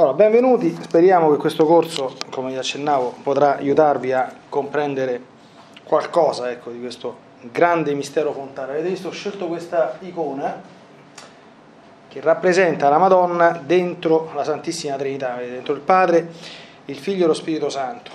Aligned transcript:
Allora, 0.00 0.14
benvenuti, 0.14 0.78
speriamo 0.80 1.28
che 1.32 1.38
questo 1.38 1.66
corso, 1.66 2.14
come 2.30 2.52
vi 2.52 2.56
accennavo, 2.56 3.16
potrà 3.24 3.56
aiutarvi 3.56 4.12
a 4.12 4.32
comprendere 4.48 5.20
qualcosa 5.82 6.52
ecco, 6.52 6.70
di 6.70 6.78
questo 6.78 7.16
grande 7.40 7.92
mistero 7.94 8.32
fontana. 8.32 8.74
Avete 8.74 8.90
visto, 8.90 9.08
ho 9.08 9.10
scelto 9.10 9.48
questa 9.48 9.96
icona 10.02 10.62
che 12.06 12.20
rappresenta 12.20 12.88
la 12.88 12.98
Madonna 12.98 13.60
dentro 13.60 14.30
la 14.36 14.44
Santissima 14.44 14.94
Trinità, 14.94 15.34
dentro 15.38 15.74
il 15.74 15.80
Padre, 15.80 16.28
il 16.84 16.96
Figlio 16.96 17.24
e 17.24 17.26
lo 17.26 17.34
Spirito 17.34 17.68
Santo. 17.68 18.12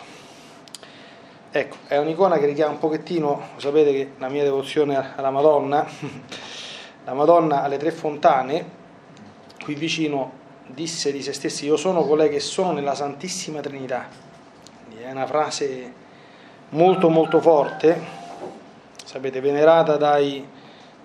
Ecco, 1.52 1.76
è 1.88 1.98
un'icona 1.98 2.38
che 2.38 2.46
richiama 2.46 2.72
un 2.72 2.80
pochettino, 2.80 3.42
sapete 3.58 3.92
che 3.92 4.12
la 4.20 4.30
mia 4.30 4.44
devozione 4.44 5.16
alla 5.18 5.32
Madonna, 5.32 5.86
la 7.04 7.14
Madonna 7.14 7.62
alle 7.62 7.76
tre 7.76 7.92
fontane, 7.92 8.70
qui 9.62 9.76
vicino 9.76 10.43
disse 10.68 11.12
di 11.12 11.22
se 11.22 11.34
stessi, 11.34 11.66
io 11.66 11.78
sono 11.78 12.06
colei 12.06 12.30
che 12.30 12.40
sono 12.40 12.72
nella 12.72 12.96
Santissima 12.96 13.60
Trinità. 13.60 14.08
È 14.96 15.12
una 15.12 15.26
frase 15.26 15.94
molto 16.70 17.10
molto 17.10 17.42
forte, 17.42 18.02
sapete, 19.04 19.42
venerata 19.42 19.98
dai 19.98 20.48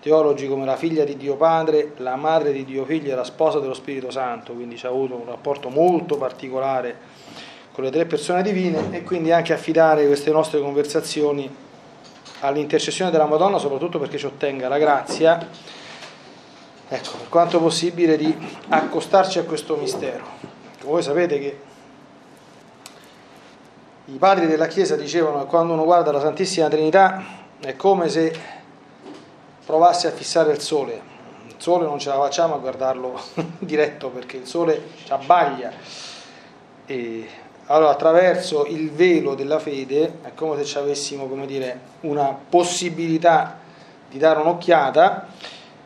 teologi 0.01 0.47
come 0.47 0.65
la 0.65 0.77
figlia 0.77 1.05
di 1.05 1.17
Dio 1.17 1.37
Padre, 1.37 1.93
la 1.97 2.17
madre 2.17 2.53
di 2.53 2.65
Dio 2.65 2.85
Figlio 2.85 3.13
e 3.13 3.15
la 3.17 3.25
sposa 3.25 3.59
dello 3.59 3.75
Spirito 3.75 4.11
Santo, 4.11 4.53
quindi 4.53 4.77
ci 4.77 4.87
ha 4.87 4.91
avuto 4.91 5.17
un 5.17 5.27
rapporto 5.27 5.69
molto 5.69 6.17
particolare 6.17 6.97
con 7.73 7.85
le 7.85 7.91
tre 7.91 8.07
persone 8.07 8.43
divine 8.43 8.89
e 8.93 9.03
quindi 9.03 9.33
anche 9.33 9.53
affidare 9.53 10.07
queste 10.07 10.31
nostre 10.31 10.61
conversazioni 10.61 11.53
all'intercessione 12.41 13.11
della 13.11 13.27
Madonna, 13.27 13.59
soprattutto 13.59 13.99
perché 13.99 14.19
ci 14.19 14.27
ottenga 14.27 14.69
la 14.69 14.79
grazia 14.79 15.49
ecco, 16.89 17.17
per 17.19 17.29
quanto 17.29 17.61
possibile 17.61 18.17
di 18.17 18.35
accostarci 18.69 19.39
a 19.39 19.45
questo 19.45 19.77
mistero. 19.77 20.25
Voi 20.83 21.03
sapete 21.03 21.39
che 21.39 21.61
i 24.07 24.17
padri 24.17 24.47
della 24.47 24.67
Chiesa 24.67 24.97
dicevano 24.97 25.41
che 25.41 25.47
quando 25.47 25.75
uno 25.75 25.85
guarda 25.85 26.11
la 26.13 26.21
Santissima 26.21 26.69
Trinità 26.69 27.23
è 27.61 27.77
come 27.77 28.09
se 28.09 28.35
provasse 29.67 30.07
a 30.07 30.13
fissare 30.13 30.51
il 30.53 30.61
sole. 30.61 31.03
Il 31.47 31.57
sole 31.59 31.85
non 31.85 31.99
ce 31.99 32.09
la 32.09 32.17
facciamo 32.17 32.55
a 32.55 32.59
guardarlo 32.59 33.21
diretto 33.59 34.09
perché 34.09 34.39
il 34.39 34.47
sole 34.47 34.83
ci 35.05 35.13
abbaglia. 35.13 35.71
E 36.87 37.29
allora 37.67 37.91
attraverso 37.91 38.65
il 38.65 38.91
velo 38.93 39.35
della 39.35 39.59
fede 39.59 40.21
è 40.23 40.33
come 40.35 40.57
se 40.57 40.65
ci 40.65 40.79
avessimo 40.79 41.27
come 41.27 41.45
dire, 41.45 41.79
una 42.01 42.35
possibilità 42.49 43.59
di 44.09 44.17
dare 44.17 44.41
un'occhiata 44.41 45.27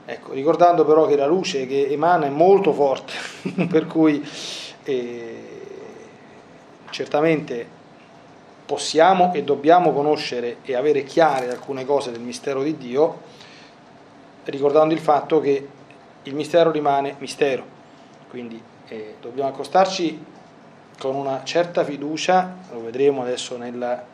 Ecco, 0.05 0.33
ricordando 0.33 0.85
però 0.85 1.07
che 1.07 1.17
la 1.17 1.27
luce 1.27 1.67
che 1.67 1.87
emana 1.89 2.27
è 2.27 2.31
molto 2.31 2.73
forte, 2.73 3.13
per 3.71 3.87
cui 3.87 4.27
eh, 4.83 5.61
certamente 6.91 7.81
possiamo 8.67 9.33
e 9.33 9.45
dobbiamo 9.45 9.93
conoscere 9.93 10.57
e 10.63 10.75
avere 10.75 11.05
chiare 11.05 11.51
alcune 11.51 11.85
cose 11.85 12.11
del 12.11 12.21
mistero 12.21 12.63
di 12.63 12.77
Dio, 12.77 13.21
ricordando 14.45 14.93
il 14.93 15.01
fatto 15.01 15.41
che 15.41 15.69
il 16.23 16.35
mistero 16.35 16.71
rimane 16.71 17.15
mistero, 17.19 17.65
quindi 18.29 18.61
eh, 18.89 19.17
dobbiamo 19.21 19.51
accostarci 19.51 20.25
con 20.99 21.15
una 21.15 21.43
certa 21.45 21.85
fiducia, 21.85 22.57
lo 22.73 22.83
vedremo 22.83 23.23
adesso 23.23 23.57
nella, 23.57 24.05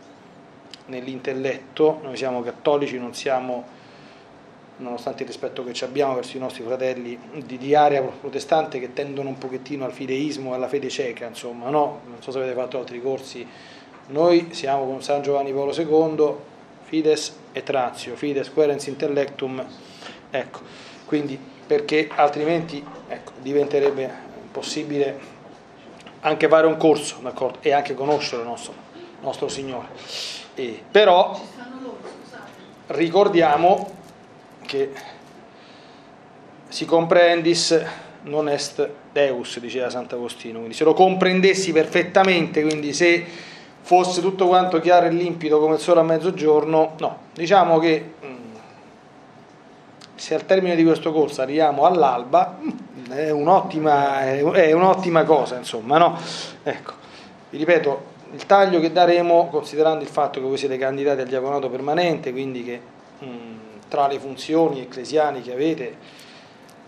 nell'intelletto, 0.87 2.01
noi 2.03 2.17
siamo 2.17 2.43
cattolici, 2.43 2.99
non 2.99 3.15
siamo 3.15 3.77
nonostante 4.79 5.23
il 5.23 5.29
rispetto 5.29 5.65
che 5.65 5.85
abbiamo 5.85 6.15
verso 6.15 6.37
i 6.37 6.41
nostri 6.41 6.63
fratelli 6.65 7.19
di, 7.45 7.59
di 7.59 7.75
area 7.75 8.03
protestante 8.03 8.79
che 8.79 8.93
tendono 8.93 9.29
un 9.29 9.39
pochettino 9.39 9.85
al 9.85 9.93
fideismo 9.93 10.53
e 10.53 10.55
alla 10.55 10.69
fede 10.69 10.89
cieca, 10.89 11.27
insomma, 11.27 11.69
no? 11.69 12.01
Non 12.07 12.21
so 12.21 12.31
se 12.31 12.39
avete 12.39 12.55
fatto 12.55 12.79
altri 12.79 13.01
corsi. 13.01 13.47
Noi 14.09 14.49
siamo 14.53 14.87
con 14.87 15.03
San 15.03 15.23
Giovanni 15.23 15.53
Paolo 15.53 15.73
II, 15.73 16.35
fides 16.83 17.37
et 17.53 17.69
ratio, 17.69 18.17
fides 18.17 18.51
querens 18.51 18.87
intellectum, 18.87 19.65
ecco, 20.31 20.61
quindi 21.05 21.39
perché 21.67 22.09
altrimenti 22.15 22.83
ecco, 23.09 23.33
diventerebbe 23.43 24.11
possibile 24.51 25.37
anche 26.21 26.49
fare 26.49 26.67
un 26.67 26.77
corso, 26.77 27.19
d'accordo? 27.21 27.59
E 27.61 27.73
anche 27.73 27.95
conoscere 27.95 28.43
il 28.43 28.49
nostro, 28.49 28.73
nostro 29.21 29.49
Signore. 29.49 29.89
E, 30.55 30.83
però 30.91 31.39
ricordiamo 32.87 33.97
che 34.69 34.91
si 36.69 36.85
comprendis 36.85 37.83
non 38.23 38.49
est 38.49 38.87
Deus, 39.13 39.59
diceva 39.59 39.89
Sant'Agostino, 39.89 40.59
quindi 40.59 40.75
se 40.75 40.85
lo 40.85 40.93
comprendessi 40.93 41.73
perfettamente, 41.73 42.63
quindi 42.63 42.93
se 42.93 43.25
fosse 43.81 44.21
tutto 44.21 44.47
quanto 44.47 44.79
chiaro 44.81 45.07
e 45.07 45.11
limpido 45.11 45.59
come 45.59 45.77
il 45.77 45.81
sole 45.81 46.01
a 46.01 46.03
mezzogiorno, 46.03 46.95
no, 46.99 47.19
diciamo 47.33 47.79
che 47.79 48.13
mm, 48.23 48.37
se 50.15 50.35
al 50.35 50.45
termine 50.45 50.77
di 50.77 50.85
questo 50.85 51.11
corso 51.11 51.41
arriviamo 51.41 51.85
all'alba 51.85 52.59
mm, 52.61 53.11
è 53.13 53.31
un'ottima, 53.31 54.25
è 54.25 54.73
un'ottima 54.73 55.25
cosa, 55.25 55.57
insomma, 55.57 55.97
no? 55.97 56.19
Ecco, 56.63 56.93
vi 57.49 57.57
ripeto, 57.57 58.17
il 58.35 58.45
taglio 58.45 58.79
che 58.79 58.93
daremo, 58.93 59.49
considerando 59.49 60.05
il 60.05 60.11
fatto 60.11 60.39
che 60.39 60.47
voi 60.47 60.59
siete 60.59 60.77
candidati 60.77 61.23
al 61.23 61.29
diaconato 61.29 61.71
permanente, 61.71 62.31
quindi 62.31 62.63
che... 62.63 62.81
Mm, 63.25 63.68
tra 63.89 64.07
le 64.07 64.19
funzioni 64.19 64.81
ecclesiali 64.81 65.43
che 65.43 65.53
avete 65.53 65.97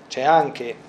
c'è 0.09 0.23
anche 0.23 0.89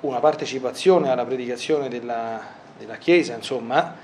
una 0.00 0.20
partecipazione 0.20 1.10
alla 1.10 1.24
predicazione 1.24 1.88
della, 1.88 2.40
della 2.76 2.96
Chiesa, 2.96 3.34
insomma, 3.34 3.96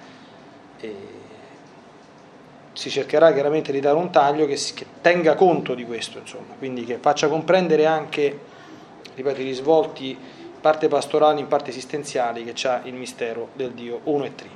si 2.73 2.89
cercherà 2.89 3.33
chiaramente 3.33 3.73
di 3.73 3.81
dare 3.81 3.97
un 3.97 4.11
taglio 4.11 4.47
che, 4.47 4.59
che 4.75 4.87
tenga 5.01 5.35
conto 5.35 5.75
di 5.75 5.85
questo, 5.85 6.19
insomma, 6.19 6.55
quindi 6.57 6.85
che 6.85 6.97
faccia 6.99 7.29
comprendere 7.29 7.85
anche, 7.85 8.39
ripeto, 9.15 9.41
i 9.41 9.45
risvolti 9.45 10.19
parte 10.61 10.89
pastorali, 10.89 11.41
in 11.41 11.49
parte 11.49 11.71
esistenziali 11.71 12.45
che 12.45 12.69
ha 12.69 12.81
il 12.85 12.95
mistero 12.95 13.49
del 13.55 13.73
Dio 13.73 14.01
uno 14.05 14.25
e 14.25 14.35
trino. 14.35 14.55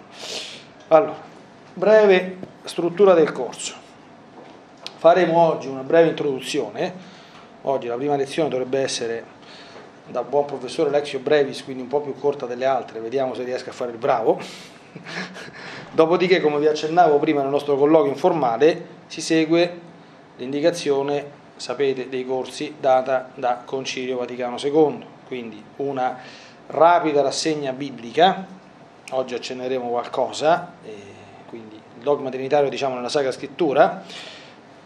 Allora, 0.89 1.17
breve 1.75 2.37
struttura 2.65 3.15
del 3.15 3.33
corso. 3.33 3.84
Faremo 5.05 5.39
oggi 5.39 5.69
una 5.69 5.83
breve 5.83 6.09
introduzione. 6.09 6.95
Oggi 7.65 7.89
la 7.89 7.97
prima 7.97 8.17
lezione 8.17 8.49
dovrebbe 8.49 8.81
essere 8.81 9.23
da 10.07 10.23
buon 10.23 10.47
professore 10.47 10.89
Lexio 10.89 11.19
Brevis, 11.19 11.63
quindi 11.63 11.83
un 11.83 11.89
po' 11.89 12.01
più 12.01 12.19
corta 12.19 12.47
delle 12.47 12.65
altre, 12.65 13.01
vediamo 13.01 13.35
se 13.35 13.45
riesco 13.45 13.69
a 13.69 13.75
fare 13.75 13.91
il 13.91 13.99
bravo. 13.99 14.41
Dopodiché, 15.93 16.41
come 16.41 16.59
vi 16.59 16.69
accennavo 16.69 17.19
prima 17.19 17.43
nel 17.43 17.51
nostro 17.51 17.77
colloquio 17.77 18.11
informale, 18.11 18.87
si 19.07 19.21
segue 19.21 19.79
l'indicazione, 20.39 21.31
sapete, 21.57 22.09
dei 22.09 22.25
corsi 22.25 22.77
data 22.81 23.29
da 23.35 23.61
Concilio 23.63 24.17
Vaticano 24.17 24.57
II, 24.57 25.05
quindi 25.27 25.63
una 25.77 26.17
rapida 26.69 27.21
rassegna 27.21 27.73
biblica, 27.73 28.47
oggi 29.11 29.35
accenneremo 29.35 29.87
qualcosa, 29.87 30.73
quindi 31.51 31.75
il 31.75 32.03
dogma 32.03 32.31
trinitario 32.31 32.71
diciamo 32.71 32.95
nella 32.95 33.11
Sacra 33.11 33.33
Scrittura, 33.33 34.33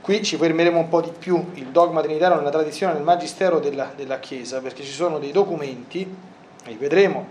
Qui 0.09 0.23
ci 0.23 0.39
fermeremo 0.39 0.79
un 0.79 0.89
po' 0.89 1.03
di 1.03 1.11
più. 1.11 1.51
Il 1.53 1.67
dogma 1.67 2.01
trinitario 2.01 2.39
nella 2.39 2.49
tradizione 2.49 2.95
del 2.95 3.03
magistero 3.03 3.59
della, 3.59 3.93
della 3.95 4.19
Chiesa, 4.19 4.59
perché 4.63 4.83
ci 4.83 4.91
sono 4.91 5.19
dei 5.19 5.33
documenti, 5.33 6.17
li 6.65 6.77
vedremo, 6.77 7.27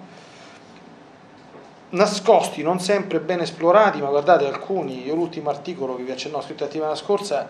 nascosti, 1.89 2.61
non 2.61 2.79
sempre 2.79 3.19
ben 3.19 3.39
esplorati, 3.39 3.99
ma 3.99 4.09
guardate 4.09 4.45
alcuni, 4.45 5.03
io 5.03 5.15
l'ultimo 5.15 5.49
articolo 5.49 5.95
che 5.95 6.03
vi 6.03 6.11
accennò 6.11 6.39
scritto 6.39 6.65
la 6.65 6.69
settimana 6.69 6.93
scorsa, 6.93 7.49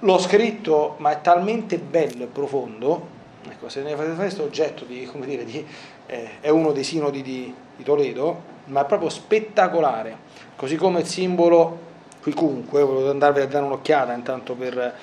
l'ho 0.00 0.18
scritto, 0.18 0.96
ma 0.98 1.12
è 1.12 1.20
talmente 1.20 1.78
bello 1.78 2.24
e 2.24 2.26
profondo, 2.26 3.06
ecco, 3.48 3.68
se 3.68 3.82
ne 3.82 3.94
fate 3.94 4.12
questo 4.14 4.42
oggetto 4.42 4.84
di, 4.84 5.04
come 5.04 5.24
dire, 5.24 5.44
di, 5.44 5.64
eh, 6.06 6.40
è 6.40 6.48
uno 6.48 6.72
dei 6.72 6.82
sinodi 6.82 7.22
di, 7.22 7.54
di 7.76 7.84
Toledo, 7.84 8.42
ma 8.64 8.82
è 8.82 8.86
proprio 8.86 9.08
spettacolare, 9.08 10.16
così 10.56 10.74
come 10.74 10.98
il 10.98 11.06
simbolo 11.06 11.94
qui 12.26 12.34
comunque, 12.34 12.82
volevo 12.82 13.08
andarvi 13.08 13.40
a 13.40 13.46
dare 13.46 13.64
un'occhiata 13.64 14.12
intanto 14.12 14.54
per, 14.54 14.94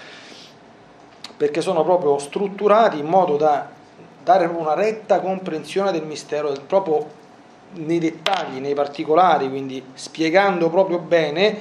perché 1.37 1.61
sono 1.61 1.81
proprio 1.85 2.17
strutturati 2.17 2.99
in 2.99 3.05
modo 3.05 3.37
da 3.37 3.69
dare 4.21 4.45
una 4.45 4.73
retta 4.73 5.21
comprensione 5.21 5.93
del 5.93 6.03
mistero, 6.03 6.53
proprio 6.67 7.21
nei 7.75 7.99
dettagli, 7.99 8.59
nei 8.59 8.73
particolari, 8.73 9.47
quindi 9.47 9.81
spiegando 9.93 10.69
proprio 10.69 10.99
bene 10.99 11.57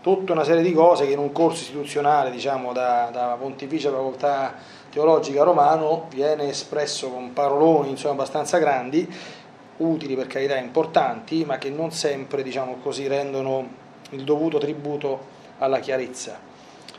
tutta 0.00 0.32
una 0.32 0.42
serie 0.42 0.62
di 0.62 0.72
cose 0.72 1.06
che 1.06 1.12
in 1.12 1.20
un 1.20 1.30
corso 1.30 1.62
istituzionale, 1.62 2.32
diciamo, 2.32 2.72
da, 2.72 3.08
da 3.12 3.36
Pontificia 3.38 3.90
Facoltà 3.90 4.54
Teologica 4.90 5.44
Romano 5.44 6.06
viene 6.10 6.48
espresso 6.48 7.08
con 7.08 7.32
paroloni 7.32 7.90
insomma, 7.90 8.14
abbastanza 8.14 8.58
grandi, 8.58 9.08
utili 9.76 10.16
per 10.16 10.26
carità 10.26 10.56
importanti, 10.56 11.44
ma 11.44 11.56
che 11.56 11.70
non 11.70 11.92
sempre, 11.92 12.42
diciamo 12.42 12.78
così, 12.82 13.06
rendono 13.06 13.82
il 14.10 14.24
dovuto 14.24 14.58
tributo 14.58 15.32
alla 15.58 15.78
chiarezza. 15.78 16.52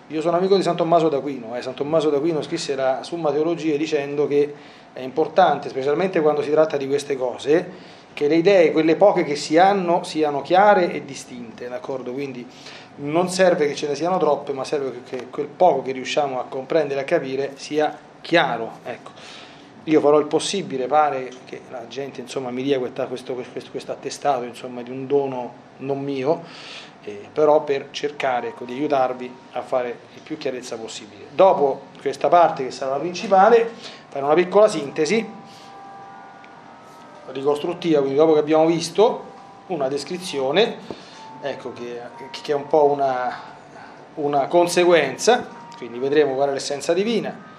Io 0.10 0.22
sono 0.22 0.38
amico 0.38 0.56
di 0.56 0.62
San 0.62 0.76
Tommaso 0.76 1.10
d'Aquino, 1.10 1.56
eh. 1.56 1.62
San 1.62 1.74
Tommaso 1.74 2.10
d'Aquino 2.10 2.42
scrisse 2.44 2.76
la 2.76 3.02
Summa 3.02 3.32
Teologia 3.32 3.76
dicendo 3.76 4.28
che 4.28 4.54
è 4.94 5.02
importante, 5.02 5.70
specialmente 5.70 6.22
quando 6.22 6.42
si 6.42 6.52
tratta 6.52 6.78
di 6.78 6.88
queste 6.88 7.18
cose, 7.18 7.94
che 8.14 8.28
le 8.28 8.36
idee, 8.36 8.72
quelle 8.72 8.96
poche 8.96 9.24
che 9.24 9.36
si 9.36 9.58
hanno, 9.58 10.04
siano 10.04 10.42
chiare 10.42 10.92
e 10.92 11.04
distinte, 11.04 11.68
d'accordo? 11.68 12.14
Quindi 12.14 12.48
non 12.98 13.30
serve 13.30 13.68
che 13.68 13.76
ce 13.76 13.88
ne 13.88 13.96
siano 13.96 14.18
troppe, 14.18 14.54
ma 14.54 14.64
serve 14.64 15.02
che 15.04 15.28
quel 15.30 15.48
poco 15.48 15.82
che 15.82 15.92
riusciamo 15.92 16.40
a 16.40 16.46
comprendere 16.46 17.00
e 17.02 17.04
a 17.04 17.06
capire 17.06 17.52
sia 17.56 17.98
chiaro, 18.22 18.80
ecco. 18.84 19.12
Io 19.86 20.00
farò 20.00 20.18
il 20.18 20.26
possibile, 20.28 20.88
pare 20.88 21.30
che 21.46 21.62
la 21.70 21.88
gente 21.88 22.22
insomma, 22.22 22.50
mi 22.52 22.64
dia 22.64 22.80
questo, 22.80 23.06
questo, 23.06 23.70
questo 23.70 23.92
attestato 23.92 24.44
insomma, 24.44 24.82
di 24.82 24.90
un 24.90 25.06
dono 25.06 25.54
non 25.78 26.00
mio, 26.02 26.42
eh, 27.06 27.30
però 27.32 27.64
per 27.64 27.90
cercare 27.92 28.50
ecco, 28.50 28.66
di 28.66 28.74
aiutarvi 28.74 29.34
a 29.54 29.62
fare 29.62 30.00
il 30.16 30.22
più 30.22 30.38
chiarezza 30.38 30.78
possibile. 30.78 31.26
Dopo 31.32 31.84
questa 32.02 32.28
parte 32.28 32.66
che 32.66 32.72
sarà 32.72 32.92
la 32.92 33.00
principale, 33.00 33.72
fare 34.10 34.26
una 34.26 34.34
piccola 34.34 34.68
sintesi 34.68 35.44
ricostruttiva, 37.28 38.00
quindi 38.00 38.18
dopo 38.18 38.34
che 38.34 38.40
abbiamo 38.40 38.66
visto 38.66 39.34
una 39.68 39.88
descrizione, 39.88 40.78
ecco, 41.42 41.74
che, 41.74 42.00
che 42.32 42.52
è 42.52 42.56
un 42.56 42.68
po' 42.68 42.86
una, 42.86 43.32
una 44.16 44.48
conseguenza, 44.48 45.48
quindi 45.78 46.00
vedremo 46.00 46.36
qual 46.36 46.50
è 46.50 46.54
l'essenza 46.54 46.94
divina, 46.94 47.54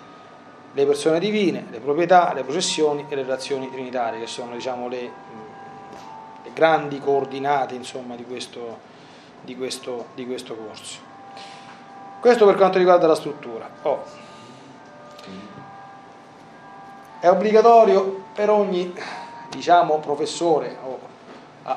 le 0.72 0.86
persone 0.86 1.18
divine, 1.18 1.66
le 1.70 1.80
proprietà, 1.80 2.32
le 2.34 2.42
processioni 2.42 3.06
e 3.08 3.14
le 3.14 3.22
relazioni 3.22 3.70
trinitarie, 3.70 4.20
che 4.20 4.26
sono 4.26 4.52
diciamo, 4.52 4.88
le, 4.88 5.00
le, 5.00 6.50
grandi 6.52 6.98
coordinate 7.00 7.74
insomma, 7.74 8.14
di, 8.14 8.24
questo, 8.24 8.78
di, 9.42 9.56
questo, 9.56 10.06
di, 10.14 10.26
questo, 10.26 10.54
corso. 10.54 10.98
Questo 12.20 12.46
per 12.46 12.56
quanto 12.56 12.78
riguarda 12.78 13.06
la 13.06 13.14
struttura. 13.14 13.68
Oh. 13.82 14.04
È 17.20 17.28
obbligatorio 17.28 18.24
per 18.34 18.50
ogni 18.50 18.92
diciamo, 19.48 19.98
professore 19.98 20.76
o 20.82 20.98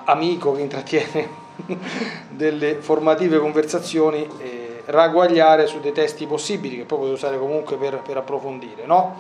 amico 0.06 0.54
che 0.54 0.62
intrattiene 0.62 1.30
delle 2.30 2.76
formative 2.76 3.40
conversazioni. 3.40 4.28
Eh, 4.40 4.70
ragguagliare 4.90 5.68
su 5.68 5.80
dei 5.80 5.92
testi 5.92 6.26
possibili 6.26 6.78
che 6.78 6.84
poi 6.84 6.98
potete 7.00 7.16
usare 7.16 7.38
comunque 7.38 7.78
per, 7.78 8.02
per 8.02 8.18
approfondire. 8.18 8.86
No? 8.86 9.18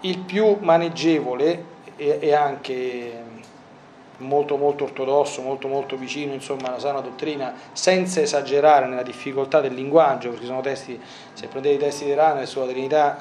Il 0.00 0.18
più 0.18 0.56
maneggevole 0.60 1.64
e, 1.96 2.34
anche 2.34 3.21
molto 4.22 4.56
molto 4.56 4.84
ortodosso, 4.84 5.42
molto 5.42 5.68
molto 5.68 5.96
vicino 5.96 6.32
insomma, 6.32 6.68
alla 6.68 6.78
sana 6.78 7.00
dottrina, 7.00 7.52
senza 7.72 8.20
esagerare 8.20 8.86
nella 8.86 9.02
difficoltà 9.02 9.60
del 9.60 9.74
linguaggio, 9.74 10.30
perché 10.30 10.46
sono 10.46 10.60
testi, 10.60 11.00
se 11.32 11.46
prendete 11.48 11.74
i 11.74 11.78
testi 11.78 12.04
di 12.06 12.14
Rana 12.14 12.40
e 12.40 12.46
sulla 12.46 12.66
Trinità, 12.66 13.18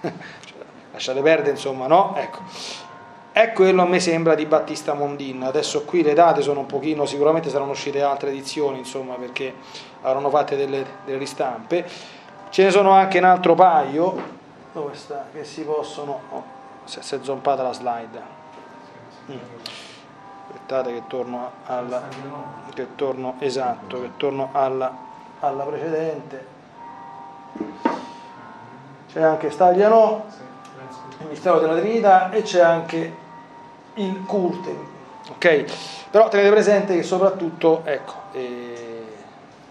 eh, 0.00 0.12
lasciate 0.92 1.20
perdere 1.20 1.50
insomma, 1.50 1.86
no? 1.86 2.14
Ecco 2.16 2.86
è 3.38 3.52
quello 3.52 3.82
a 3.82 3.86
me 3.86 4.00
sembra 4.00 4.34
di 4.34 4.46
Battista 4.46 4.94
Mondin. 4.94 5.44
Adesso 5.44 5.84
qui 5.84 6.02
le 6.02 6.12
date 6.12 6.42
sono 6.42 6.60
un 6.60 6.66
pochino, 6.66 7.06
sicuramente 7.06 7.50
saranno 7.50 7.70
uscite 7.70 8.02
altre 8.02 8.30
edizioni, 8.30 8.78
insomma, 8.78 9.14
perché 9.14 9.54
avranno 10.02 10.28
fatte 10.28 10.56
delle, 10.56 10.84
delle 11.04 11.18
ristampe. 11.18 11.86
Ce 12.48 12.64
ne 12.64 12.70
sono 12.72 12.90
anche 12.90 13.18
un 13.18 13.24
altro 13.24 13.54
paio, 13.54 14.20
dove 14.72 14.94
sta? 14.96 15.26
Che 15.32 15.44
si 15.44 15.62
possono... 15.62 16.20
Oh, 16.30 16.44
si 16.82 16.98
è 16.98 17.18
zompata 17.22 17.62
la 17.62 17.72
slide. 17.72 18.37
Aspettate 19.28 20.94
che 20.94 21.02
torno 21.06 21.50
alla... 21.66 22.02
che 22.72 22.94
torno, 22.94 23.34
esatto, 23.40 24.00
che 24.00 24.10
torno 24.16 24.48
alla, 24.52 24.96
alla 25.40 25.64
precedente. 25.64 26.46
C'è 29.12 29.22
anche 29.22 29.50
Stagliano, 29.50 30.24
il 31.20 31.26
mistero 31.28 31.58
della 31.58 31.76
Trinità 31.78 32.30
e 32.30 32.42
c'è 32.42 32.60
anche 32.60 33.16
il 33.94 34.24
culte. 34.24 34.76
Ok? 35.30 35.64
Però 36.10 36.28
tenete 36.28 36.50
presente 36.50 36.94
che 36.94 37.02
soprattutto, 37.02 37.82
ecco, 37.84 38.14
eh, 38.32 39.04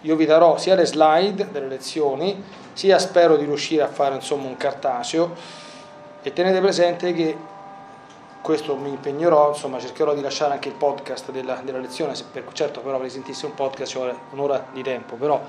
io 0.02 0.14
vi 0.14 0.26
darò 0.26 0.56
sia 0.56 0.76
le 0.76 0.86
slide 0.86 1.50
delle 1.50 1.66
lezioni, 1.66 2.44
sia 2.72 2.98
spero 3.00 3.36
di 3.36 3.44
riuscire 3.44 3.82
a 3.82 3.88
fare 3.88 4.14
insomma 4.14 4.46
un 4.46 4.56
cartaceo 4.56 5.34
e 6.22 6.32
tenete 6.32 6.60
presente 6.60 7.12
che 7.12 7.36
questo 8.40 8.76
mi 8.76 8.90
impegnerò, 8.90 9.50
insomma 9.50 9.78
cercherò 9.78 10.14
di 10.14 10.20
lasciare 10.20 10.52
anche 10.52 10.68
il 10.68 10.74
podcast 10.74 11.30
della, 11.30 11.60
della 11.62 11.78
lezione, 11.78 12.14
per, 12.32 12.44
certo 12.52 12.80
però 12.80 12.98
per 12.98 13.10
sentisse 13.10 13.46
un 13.46 13.54
podcast 13.54 13.90
ci 13.90 13.98
vuole 13.98 14.14
un'ora 14.30 14.66
di 14.72 14.82
tempo, 14.82 15.16
però 15.16 15.40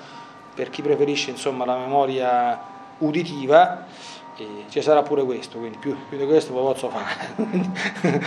per 0.54 0.70
chi 0.70 0.82
preferisce 0.82 1.30
insomma 1.30 1.66
la 1.66 1.78
memoria 1.78 2.60
uditiva 3.00 3.86
e 4.36 4.66
ci 4.70 4.82
sarà 4.82 5.02
pure 5.04 5.24
questo, 5.24 5.58
quindi 5.58 5.78
più, 5.78 5.96
più 6.08 6.18
di 6.18 6.26
questo 6.26 6.54
lo 6.54 6.62
posso 6.62 6.90
fare. 6.90 7.36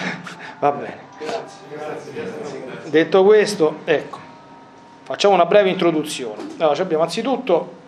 Va 0.60 0.72
bene. 0.72 1.00
Grazie, 1.18 1.60
grazie, 1.70 2.12
grazie. 2.12 2.90
Detto 2.90 3.24
questo, 3.24 3.76
ecco, 3.84 4.18
facciamo 5.02 5.34
una 5.34 5.46
breve 5.46 5.70
introduzione. 5.70 6.54
Allora, 6.58 6.82
abbiamo 6.82 7.02
anzitutto, 7.02 7.80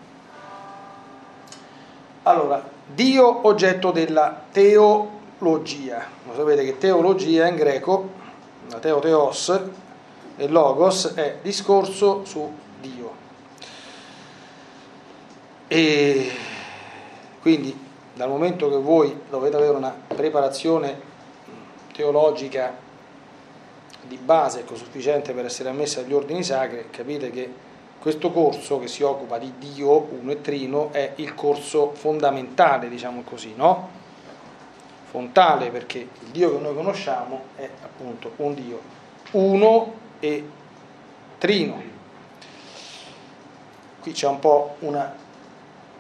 allora, 2.23 2.63
Dio 2.87 3.47
oggetto 3.47 3.91
della 3.91 4.45
teologia. 5.45 6.07
Lo 6.27 6.35
sapete 6.35 6.65
che 6.65 6.79
teologia 6.79 7.47
in 7.47 7.57
greco, 7.57 8.09
la 8.71 8.79
teoteos 8.79 9.63
e 10.37 10.49
logos 10.49 11.13
è 11.15 11.37
discorso 11.43 12.25
su 12.25 12.51
Dio. 12.81 13.23
E 15.69 16.31
quindi 17.43 17.79
dal 18.15 18.29
momento 18.31 18.71
che 18.71 18.77
voi 18.77 19.21
dovete 19.29 19.57
avere 19.57 19.77
una 19.77 19.95
preparazione 20.09 21.13
teologica 21.93 22.83
di 24.03 24.17
base 24.17 24.61
ecco, 24.61 24.77
sufficiente 24.77 25.33
per 25.33 25.45
essere 25.45 25.69
ammessi 25.69 25.99
agli 25.99 26.13
ordini 26.13 26.43
sacri, 26.43 26.87
capite 26.91 27.31
che 27.31 27.53
questo 27.99 28.31
corso 28.31 28.79
che 28.79 28.89
si 28.89 29.03
occupa 29.03 29.39
di 29.39 29.53
Dio 29.59 30.09
uno 30.21 30.31
e 30.31 30.41
trino 30.41 30.91
è 30.93 31.13
il 31.17 31.35
corso 31.35 31.93
fondamentale, 31.95 32.89
diciamo 32.89 33.23
così, 33.23 33.55
no? 33.55 34.03
Fontale 35.15 35.71
perché 35.71 35.99
il 35.99 36.31
Dio 36.33 36.51
che 36.51 36.59
noi 36.61 36.75
conosciamo 36.75 37.43
è 37.55 37.71
appunto 37.85 38.33
un 38.39 38.53
Dio 38.53 38.81
uno 39.31 39.95
e 40.19 40.45
trino. 41.39 41.81
Qui 44.01 44.11
c'è 44.11 44.27
un 44.27 44.41
po' 44.41 44.75
una 44.81 45.15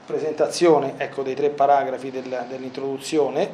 presentazione 0.04 0.94
ecco, 0.96 1.22
dei 1.22 1.36
tre 1.36 1.50
paragrafi 1.50 2.10
del, 2.10 2.46
dell'introduzione, 2.48 3.48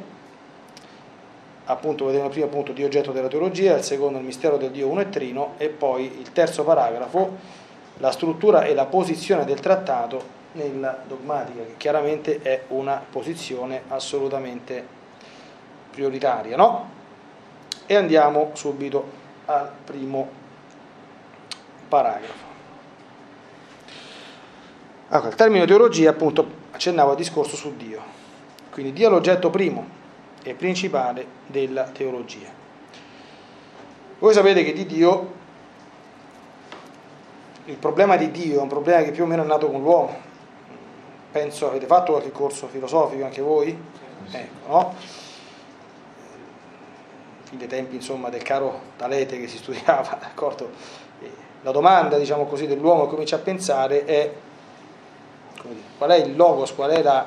appunto 1.67 2.07
vedremo 2.07 2.31
prima 2.31 2.47
appunto 2.47 2.73
di 2.73 2.83
oggetto 2.83 3.13
della 3.13 3.29
teologia, 3.29 3.77
il 3.77 3.85
secondo 3.85 4.17
il 4.17 4.25
mistero 4.25 4.57
del 4.57 4.71
Dio 4.71 4.89
uno 4.89 5.03
e 5.03 5.11
trino 5.11 5.57
e 5.59 5.69
poi 5.69 6.21
il 6.21 6.33
terzo 6.33 6.65
paragrafo, 6.65 7.37
la 7.99 8.11
struttura 8.13 8.65
e 8.65 8.73
la 8.73 8.87
posizione 8.87 9.45
del 9.45 9.61
trattato 9.61 10.39
nella 10.53 11.03
dogmatica, 11.07 11.65
che 11.65 11.75
chiaramente 11.77 12.41
è 12.41 12.63
una 12.69 13.05
posizione 13.11 13.83
assolutamente 13.89 15.00
prioritaria. 16.01 16.57
No? 16.57 16.89
E 17.85 17.95
andiamo 17.95 18.53
subito 18.55 19.05
al 19.45 19.71
primo 19.85 20.29
paragrafo. 21.89 22.49
Allora, 25.09 25.29
il 25.29 25.35
termine 25.35 25.67
teologia 25.67 26.11
appunto 26.11 26.59
accennava 26.71 27.11
al 27.11 27.17
discorso 27.17 27.57
su 27.57 27.77
Dio. 27.77 28.01
Quindi 28.71 28.93
Dio 28.93 29.09
è 29.09 29.11
l'oggetto 29.11 29.51
primo 29.51 29.99
e 30.43 30.55
principale 30.55 31.27
della 31.47 31.85
teologia. 31.85 32.49
Voi 34.21 34.33
sapete 34.33 34.65
che 34.65 34.73
di 34.73 34.87
Dio, 34.87 35.33
il 37.65 37.77
problema 37.77 38.17
di 38.17 38.31
Dio 38.31 38.61
è 38.61 38.63
un 38.63 38.69
problema 38.69 39.03
che 39.03 39.11
più 39.11 39.25
o 39.25 39.27
meno 39.27 39.43
è 39.43 39.47
nato 39.47 39.69
con 39.69 39.83
l'uomo. 39.83 40.29
Penso 41.33 41.69
avete 41.69 41.87
fatto 41.87 42.13
qualche 42.13 42.33
corso 42.33 42.69
filosofico 42.69 43.25
anche 43.25 43.43
voi? 43.43 43.77
Ecco, 44.31 44.69
no? 44.69 44.95
Dei 47.51 47.67
tempi 47.67 47.97
insomma 47.97 48.29
del 48.29 48.43
caro 48.43 48.81
Talete 48.97 49.39
che 49.39 49.49
si 49.49 49.57
studiava? 49.57 50.19
La 51.63 51.73
domanda, 51.73 52.17
diciamo 52.17 52.47
così, 52.47 52.67
dell'uomo 52.67 53.05
che 53.05 53.11
comincia 53.11 53.37
a 53.37 53.41
pensare 53.41 54.07
è 54.07 54.33
qual 55.99 56.11
è 56.11 56.17
il 56.17 56.35
logos, 56.35 56.73
qual 56.75 56.91
è 56.91 57.03
la, 57.03 57.27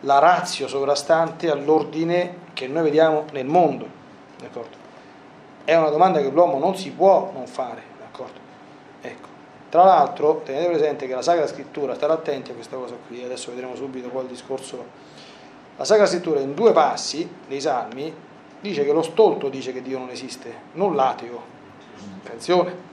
la 0.00 0.18
razio 0.18 0.66
sovrastante 0.66 1.48
all'ordine 1.48 2.38
che 2.54 2.66
noi 2.66 2.82
vediamo 2.82 3.24
nel 3.30 3.46
mondo. 3.46 3.86
D'accordo? 4.40 4.76
È 5.64 5.76
una 5.76 5.90
domanda 5.90 6.20
che 6.20 6.28
l'uomo 6.28 6.58
non 6.58 6.76
si 6.76 6.90
può 6.90 7.30
non 7.32 7.46
fare. 7.46 7.90
Ecco. 9.02 9.28
Tra 9.68 9.84
l'altro 9.84 10.42
tenete 10.44 10.66
presente 10.66 11.06
che 11.06 11.14
la 11.14 11.22
Sacra 11.22 11.46
Scrittura, 11.46 11.94
state 11.94 12.12
attenti 12.12 12.50
a 12.50 12.54
questa 12.54 12.76
cosa 12.76 12.94
qui, 13.06 13.24
adesso 13.24 13.50
vedremo 13.50 13.74
subito 13.74 14.08
poi 14.08 14.22
il 14.22 14.28
discorso. 14.28 14.84
La 15.76 15.84
Sacra 15.84 16.06
Scrittura 16.06 16.40
in 16.40 16.54
due 16.54 16.72
passi 16.72 17.28
dei 17.48 17.60
Salmi 17.60 18.14
dice 18.62 18.84
che 18.84 18.92
lo 18.92 19.02
stolto 19.02 19.48
dice 19.50 19.72
che 19.72 19.82
Dio 19.82 19.98
non 19.98 20.08
esiste, 20.08 20.54
non 20.72 20.94
l'ateo. 20.94 21.42
Attenzione. 22.24 22.90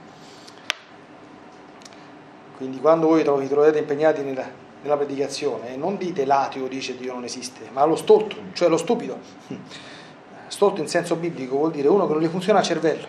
Quindi 2.56 2.78
quando 2.80 3.06
voi 3.06 3.22
vi 3.22 3.48
trovate 3.48 3.78
impegnati 3.78 4.20
nella, 4.20 4.46
nella 4.82 4.96
predicazione, 4.96 5.76
non 5.76 5.96
dite 5.96 6.26
l'ateo 6.26 6.66
dice 6.66 6.96
Dio 6.96 7.14
non 7.14 7.24
esiste, 7.24 7.70
ma 7.72 7.84
lo 7.84 7.96
stolto, 7.96 8.36
cioè 8.52 8.68
lo 8.68 8.76
stupido. 8.76 9.18
stolto 10.48 10.80
in 10.80 10.88
senso 10.88 11.14
biblico 11.14 11.56
vuol 11.56 11.70
dire 11.70 11.88
uno 11.88 12.06
che 12.06 12.12
non 12.12 12.20
gli 12.20 12.26
funziona 12.26 12.58
il 12.58 12.64
cervello. 12.64 13.06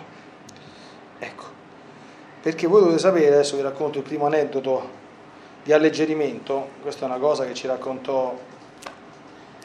Ecco, 1.19 1.43
perché 2.41 2.67
voi 2.67 2.81
dovete 2.81 2.99
sapere, 2.99 3.33
adesso 3.33 3.55
vi 3.55 3.63
racconto 3.63 3.97
il 3.97 4.03
primo 4.03 4.27
aneddoto 4.27 4.99
di 5.63 5.73
alleggerimento, 5.73 6.69
questa 6.81 7.05
è 7.05 7.09
una 7.09 7.17
cosa 7.17 7.45
che 7.45 7.53
ci 7.53 7.67
raccontò, 7.67 8.37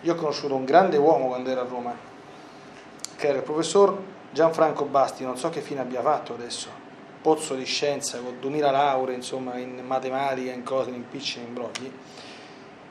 io 0.03 0.12
ho 0.12 0.17
conosciuto 0.17 0.55
un 0.55 0.65
grande 0.65 0.97
uomo 0.97 1.29
quando 1.29 1.50
ero 1.50 1.61
a 1.61 1.67
Roma, 1.69 1.95
che 3.17 3.29
era 3.29 3.39
il 3.39 3.43
professor 3.43 3.97
Gianfranco 4.31 4.85
Basti, 4.85 5.25
non 5.25 5.37
so 5.37 5.49
che 5.49 5.61
fine 5.61 5.81
abbia 5.81 6.03
fatto 6.03 6.35
adesso, 6.35 6.69
pozzo 7.23 7.55
di 7.55 7.65
scienza 7.65 8.19
con 8.19 8.37
2000 8.39 8.71
lauree, 8.71 9.15
insomma, 9.15 9.57
in 9.57 9.81
matematica, 9.85 10.53
in 10.53 10.63
cose, 10.63 10.91
in 10.91 10.97
impicci, 10.97 11.39
in 11.39 11.47
imbrogli. 11.47 11.93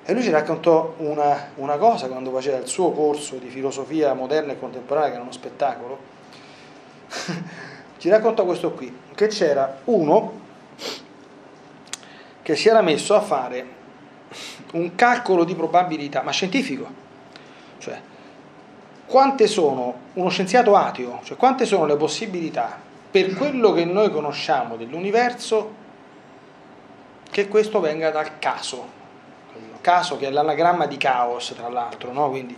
E 0.03 0.13
lui 0.13 0.21
ci 0.21 0.29
raccontò 0.29 0.95
una, 0.97 1.51
una, 1.55 1.77
cosa 1.77 2.07
quando 2.07 2.31
faceva 2.31 2.57
il 2.57 2.67
suo 2.67 2.91
corso 2.91 3.37
di 3.37 3.49
filosofia 3.49 4.13
moderna 4.13 4.51
e 4.51 4.59
contemporanea, 4.59 5.09
che 5.09 5.15
era 5.15 5.23
uno 5.23 5.31
spettacolo. 5.31 5.97
ci 7.97 8.09
raccontò 8.09 8.45
questo 8.45 8.71
qui, 8.71 8.95
che 9.15 9.27
c'era 9.27 9.79
uno 9.85 10.43
che 12.41 12.55
si 12.55 12.69
era 12.69 12.81
messo 12.83 13.15
a 13.15 13.21
fare 13.21 13.65
un 14.73 14.93
calcolo 14.93 15.43
di 15.43 15.55
probabilità, 15.55 16.21
ma 16.21 16.31
scientifico. 16.31 16.87
Cioè, 17.79 17.99
quante 19.05 19.47
sono, 19.47 19.93
uno 20.13 20.29
scienziato 20.29 20.75
ateo, 20.75 21.19
cioè 21.23 21.37
quante 21.37 21.65
sono 21.65 21.85
le 21.85 21.95
possibilità 21.95 22.77
per 23.09 23.33
quello 23.33 23.71
che 23.71 23.85
noi 23.85 24.11
conosciamo 24.11 24.75
dell'universo 24.75 25.83
che 27.29 27.47
questo 27.47 27.79
venga 27.79 28.11
dal 28.11 28.39
caso. 28.39 29.03
Caso 29.81 30.17
che 30.17 30.27
è 30.27 30.31
l'anagramma 30.31 30.87
di 30.87 30.97
caos, 30.97 31.53
tra 31.55 31.69
l'altro, 31.69 32.11
no? 32.11 32.29
Quindi 32.29 32.57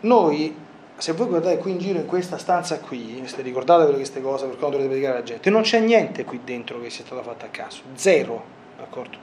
noi 0.00 0.64
se 0.98 1.12
voi 1.12 1.26
guardate 1.26 1.58
qui 1.58 1.72
in 1.72 1.78
giro 1.78 1.98
in 1.98 2.06
questa 2.06 2.38
stanza 2.38 2.80
qui, 2.80 3.22
ricordatevi 3.36 3.92
queste 3.94 4.22
cose 4.22 4.46
per 4.46 4.56
quando 4.56 4.76
dovete 4.76 4.88
predicare 4.88 5.18
alla 5.18 5.26
gente, 5.26 5.50
non 5.50 5.62
c'è 5.62 5.78
niente 5.80 6.24
qui 6.24 6.40
dentro 6.42 6.80
che 6.80 6.88
sia 6.88 7.04
stato 7.04 7.22
fatto 7.22 7.44
a 7.44 7.48
caso, 7.48 7.82
zero, 7.94 8.42
d'accordo? 8.78 9.18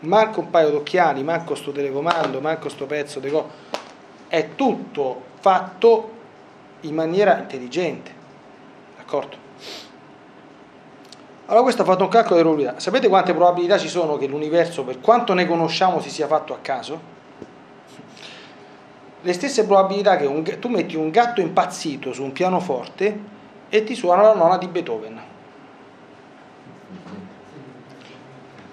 Manco 0.00 0.40
un 0.40 0.50
paio 0.50 0.70
d'occhiali, 0.70 1.22
manco 1.22 1.54
sto 1.54 1.70
telecomando, 1.70 2.40
manco 2.40 2.68
sto 2.68 2.86
pezzo 2.86 3.20
di 3.20 3.30
co... 3.30 3.48
È 4.32 4.54
tutto 4.54 5.24
fatto 5.40 6.10
in 6.80 6.94
maniera 6.94 7.36
intelligente, 7.36 8.10
d'accordo? 8.96 9.36
Allora 11.44 11.64
questo 11.64 11.82
ha 11.82 11.84
fatto 11.84 12.04
un 12.04 12.08
calcolo 12.08 12.36
di 12.36 12.40
probabilità. 12.40 12.80
Sapete 12.80 13.08
quante 13.08 13.34
probabilità 13.34 13.76
ci 13.76 13.88
sono 13.88 14.16
che 14.16 14.26
l'universo, 14.26 14.84
per 14.84 15.00
quanto 15.02 15.34
ne 15.34 15.46
conosciamo, 15.46 16.00
si 16.00 16.08
sia 16.08 16.26
fatto 16.26 16.54
a 16.54 16.60
caso? 16.62 17.20
le 19.20 19.32
stesse 19.34 19.66
probabilità 19.66 20.16
che 20.16 20.24
un, 20.24 20.42
tu 20.58 20.68
metti 20.68 20.96
un 20.96 21.10
gatto 21.10 21.42
impazzito 21.42 22.14
su 22.14 22.22
un 22.22 22.32
pianoforte 22.32 23.20
e 23.68 23.84
ti 23.84 23.94
suona 23.94 24.22
la 24.22 24.34
nona 24.34 24.56
di 24.56 24.66
Beethoven. 24.66 25.20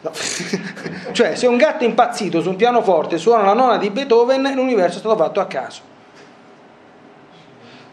No. 0.02 0.12
cioè, 1.12 1.36
se 1.36 1.48
un 1.48 1.58
gatto 1.58 1.84
impazzito 1.84 2.42
su 2.42 2.50
un 2.50 2.56
pianoforte 2.56 3.18
suona 3.18 3.44
la 3.44 3.54
nona 3.54 3.78
di 3.78 3.90
Beethoven, 3.90 4.54
l'universo 4.54 4.98
è 4.98 5.00
stato 5.00 5.18
fatto 5.18 5.40
a 5.40 5.46
caso. 5.46 5.82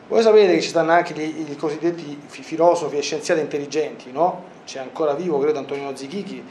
Voi 0.09 0.23
sapete 0.23 0.55
che 0.55 0.61
ci 0.61 0.69
stanno 0.69 0.93
anche 0.93 1.21
i 1.21 1.57
cosiddetti 1.57 2.17
filosofi 2.27 2.97
e 2.97 3.03
scienziati 3.03 3.41
intelligenti, 3.41 4.13
no? 4.13 4.55
C'è 4.65 4.79
ancora 4.79 5.15
vivo, 5.15 5.41
credo, 5.41 5.59
Antonio 5.59 5.97
Zichichi, 5.97 6.45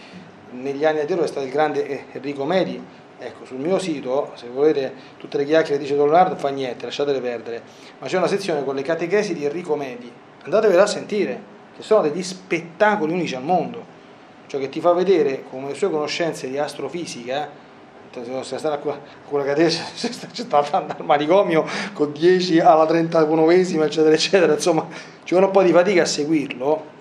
negli 0.52 0.84
anni 0.84 1.00
addietro 1.00 1.24
è 1.24 1.28
stato 1.28 1.46
il 1.46 1.52
grande 1.52 2.06
Enrico 2.12 2.44
Medi, 2.44 2.84
Ecco, 3.18 3.46
sul 3.46 3.58
mio 3.58 3.80
sito, 3.80 4.32
se 4.36 4.48
volete 4.48 4.94
tutte 5.18 5.38
le 5.38 5.46
chiacchiere 5.46 5.80
dice 5.80 5.96
Don 5.96 6.08
Leonardo, 6.08 6.36
fa 6.36 6.50
niente, 6.50 6.84
lasciatele 6.84 7.22
perdere. 7.22 7.62
Ma 8.00 8.08
c'è 8.08 8.18
una 8.18 8.28
sezione 8.28 8.64
con 8.66 8.76
le 8.76 8.82
catechesi 8.82 9.34
di 9.34 9.46
Enrico 9.46 9.78
Medi, 9.78 10.12
andatevela 10.44 10.84
a 10.84 10.88
sentire, 10.88 11.42
che 11.78 11.82
sono 11.82 12.02
degli 12.02 12.22
spettacoli 12.22 13.14
unici 13.14 13.36
al 13.36 13.44
mondo. 13.44 13.85
Cioè 14.48 14.60
che 14.60 14.70
ti 14.70 14.80
fa 14.80 14.94
vedere 14.94 15.44
come 15.50 15.70
le 15.70 15.76
sue 15.76 15.90
conoscenze 15.90 16.50
di 16.50 16.58
astrofisica, 16.58 17.64
se 18.42 18.58
stare 18.58 18.80
con 18.80 19.40
la 19.40 19.46
catechesi, 19.46 19.82
se 19.94 20.12
sta 20.12 20.58
andando 20.58 20.96
al 20.98 21.06
manicomio 21.06 21.66
con 21.94 22.12
10 22.14 22.60
alla 22.60 22.86
31esima, 22.86 23.84
eccetera, 23.84 24.14
eccetera, 24.14 24.54
insomma, 24.54 24.88
ci 25.24 25.34
vuole 25.34 25.48
un 25.48 25.52
po' 25.52 25.64
di 25.64 25.72
fatica 25.72 26.04
a 26.04 26.06
seguirlo. 26.06 26.94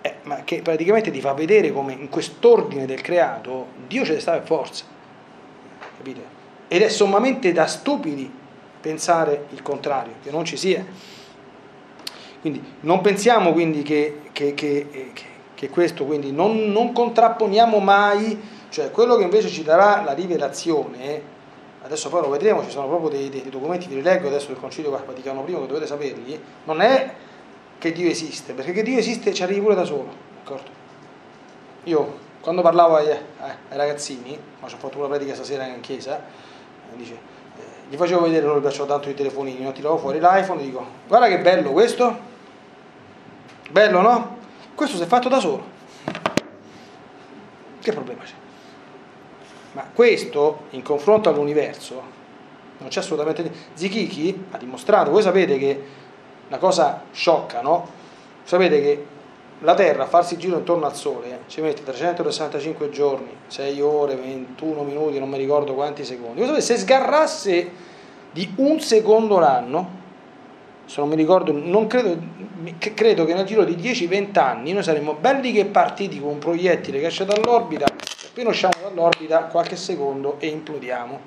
Eh, 0.00 0.16
ma 0.22 0.42
che 0.44 0.60
praticamente 0.60 1.10
ti 1.10 1.20
fa 1.20 1.32
vedere 1.32 1.72
come 1.72 1.92
in 1.92 2.10
quest'ordine 2.10 2.84
del 2.84 3.00
creato 3.00 3.68
Dio 3.86 4.04
ce 4.04 4.12
ne 4.12 4.20
sta 4.20 4.32
per 4.32 4.44
forza 4.44 4.84
capite? 6.04 6.20
Ed 6.68 6.82
è 6.82 6.88
sommamente 6.88 7.52
da 7.52 7.66
stupidi 7.66 8.30
pensare 8.80 9.46
il 9.50 9.62
contrario, 9.62 10.14
che 10.22 10.30
non 10.30 10.44
ci 10.44 10.58
sia. 10.58 10.84
Quindi 12.42 12.62
non 12.80 13.00
pensiamo 13.00 13.52
quindi 13.52 13.82
che, 13.82 14.20
che, 14.32 14.52
che, 14.52 15.10
che 15.14 15.24
questo, 15.70 16.04
quindi 16.04 16.32
non, 16.32 16.70
non, 16.70 16.92
contrapponiamo 16.92 17.78
mai, 17.78 18.40
cioè 18.68 18.90
quello 18.90 19.16
che 19.16 19.22
invece 19.22 19.48
ci 19.48 19.62
darà 19.62 20.02
la 20.02 20.12
rivelazione, 20.12 21.22
adesso 21.82 22.08
poi 22.08 22.20
lo 22.22 22.28
vedremo, 22.28 22.62
ci 22.62 22.70
sono 22.70 22.86
proprio 22.86 23.10
dei, 23.10 23.30
dei 23.30 23.48
documenti, 23.48 23.86
vi 23.86 23.94
rileggo 23.94 24.28
adesso 24.28 24.48
del 24.48 24.58
Concilio 24.58 24.90
Vaticano 24.90 25.42
I 25.46 25.52
che 25.52 25.66
dovete 25.66 25.86
saperli, 25.86 26.40
non 26.64 26.80
è 26.80 27.12
che 27.78 27.92
Dio 27.92 28.08
esiste, 28.08 28.52
perché 28.52 28.72
che 28.72 28.82
Dio 28.82 28.98
esiste 28.98 29.32
ci 29.32 29.42
arrivi 29.42 29.60
pure 29.60 29.74
da 29.74 29.84
solo, 29.84 30.08
d'accordo? 30.42 30.82
Io 31.84 32.22
quando 32.44 32.60
parlavo 32.60 32.96
ai, 32.96 33.08
ai 33.10 33.54
ragazzini, 33.70 34.38
ma 34.60 34.68
ci 34.68 34.74
ho 34.74 34.78
fatto 34.78 34.98
una 34.98 35.06
pratica 35.06 35.32
stasera 35.32 35.64
in 35.64 35.80
chiesa, 35.80 36.18
eh, 36.18 36.96
dice, 36.96 37.14
eh, 37.14 37.62
gli 37.88 37.96
facevo 37.96 38.20
vedere, 38.20 38.44
non 38.44 38.58
gli 38.58 38.60
piacciono 38.60 38.84
tanto 38.84 39.08
i 39.08 39.14
telefonini, 39.14 39.62
non 39.62 39.72
tiravo 39.72 39.96
fuori 39.96 40.20
l'iPhone 40.20 40.60
e 40.60 40.64
dico, 40.64 40.86
guarda 41.08 41.26
che 41.28 41.38
bello 41.38 41.72
questo, 41.72 42.14
bello 43.70 44.00
no? 44.02 44.36
Questo 44.74 44.96
si 44.96 45.02
è 45.02 45.06
fatto 45.06 45.28
da 45.28 45.38
solo. 45.38 45.64
Che 47.80 47.92
problema 47.92 48.22
c'è? 48.22 48.32
Ma 49.72 49.86
questo, 49.92 50.64
in 50.70 50.82
confronto 50.82 51.28
all'universo, 51.28 52.02
non 52.78 52.88
c'è 52.88 53.00
assolutamente 53.00 53.42
niente. 53.42 53.58
Zichichi 53.74 54.46
ha 54.50 54.58
dimostrato, 54.58 55.10
voi 55.10 55.22
sapete 55.22 55.58
che 55.58 55.82
una 56.48 56.58
cosa 56.58 57.02
sciocca, 57.12 57.60
no? 57.60 57.88
Sapete 58.42 58.80
che 58.80 59.06
la 59.60 59.74
Terra 59.74 60.04
a 60.04 60.06
farsi 60.06 60.36
giro 60.36 60.58
intorno 60.58 60.86
al 60.86 60.94
Sole 60.94 61.40
ci 61.46 61.60
mette 61.60 61.82
365 61.82 62.90
giorni, 62.90 63.30
6 63.46 63.80
ore, 63.80 64.16
21 64.16 64.82
minuti, 64.82 65.18
non 65.18 65.28
mi 65.28 65.38
ricordo 65.38 65.74
quanti 65.74 66.04
secondi. 66.04 66.44
se 66.60 66.76
sgarrasse 66.76 67.70
di 68.32 68.52
un 68.56 68.80
secondo 68.80 69.38
l'anno, 69.38 70.02
se 70.86 71.00
non 71.00 71.08
mi 71.08 71.16
ricordo, 71.16 71.52
non 71.52 71.86
credo, 71.86 72.16
credo 72.94 73.24
che 73.24 73.34
nel 73.34 73.46
giro 73.46 73.64
di 73.64 73.74
10-20 73.76 74.38
anni 74.38 74.72
noi 74.72 74.82
saremmo 74.82 75.14
belli 75.14 75.52
che 75.52 75.64
partiti 75.64 76.20
con 76.20 76.30
un 76.30 76.38
proiettile 76.38 77.00
che 77.00 77.06
esce 77.06 77.24
dall'orbita, 77.24 77.86
appena 78.28 78.50
usciamo 78.50 78.74
dall'orbita 78.82 79.44
qualche 79.44 79.76
secondo 79.76 80.36
e 80.38 80.48
implodiamo. 80.48 81.20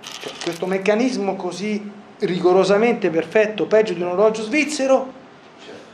Cioè, 0.00 0.32
questo 0.42 0.66
meccanismo 0.66 1.36
così 1.36 1.92
rigorosamente 2.20 3.10
perfetto, 3.10 3.66
peggio 3.66 3.92
di 3.92 4.00
un 4.00 4.08
orologio 4.08 4.42
svizzero, 4.42 5.12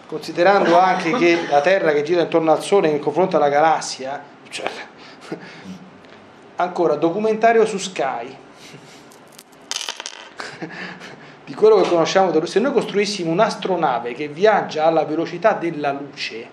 considerando 0.07 0.79
anche 0.79 1.13
che 1.13 1.47
la 1.49 1.61
Terra 1.61 1.93
che 1.93 2.03
gira 2.03 2.23
intorno 2.23 2.53
al 2.53 2.63
Sole 2.63 2.89
in 2.89 3.01
confronto 3.01 3.37
alla 3.37 3.49
galassia, 3.49 4.23
cioè, 4.49 4.71
ancora 6.57 6.95
documentario 6.95 7.65
su 7.67 7.79
Sky, 7.79 8.37
di 11.51 11.57
quello 11.57 11.81
che 11.81 11.89
conosciamo, 11.89 12.47
se 12.47 12.61
noi 12.61 12.73
costruissimo 12.73 13.29
un'astronave 13.29 14.15
che 14.15 14.29
viaggia 14.29 14.85
alla 14.85 15.05
velocità 15.05 15.53
della 15.55 15.91
luce, 15.91 16.47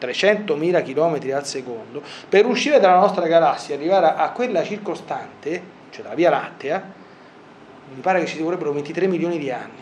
300.000 0.00 0.82
km 0.82 1.32
al 1.32 1.46
secondo, 1.46 2.02
per 2.28 2.44
uscire 2.44 2.80
dalla 2.80 2.98
nostra 2.98 3.24
galassia 3.28 3.76
e 3.76 3.78
arrivare 3.78 4.14
a 4.16 4.30
quella 4.30 4.64
circostante, 4.64 5.62
cioè 5.90 6.04
la 6.04 6.14
Via 6.14 6.30
Lattea, 6.30 6.82
mi 7.94 8.00
pare 8.00 8.18
che 8.18 8.26
ci 8.26 8.42
vorrebbero 8.42 8.72
23 8.72 9.06
milioni 9.06 9.38
di 9.38 9.52
anni 9.52 9.80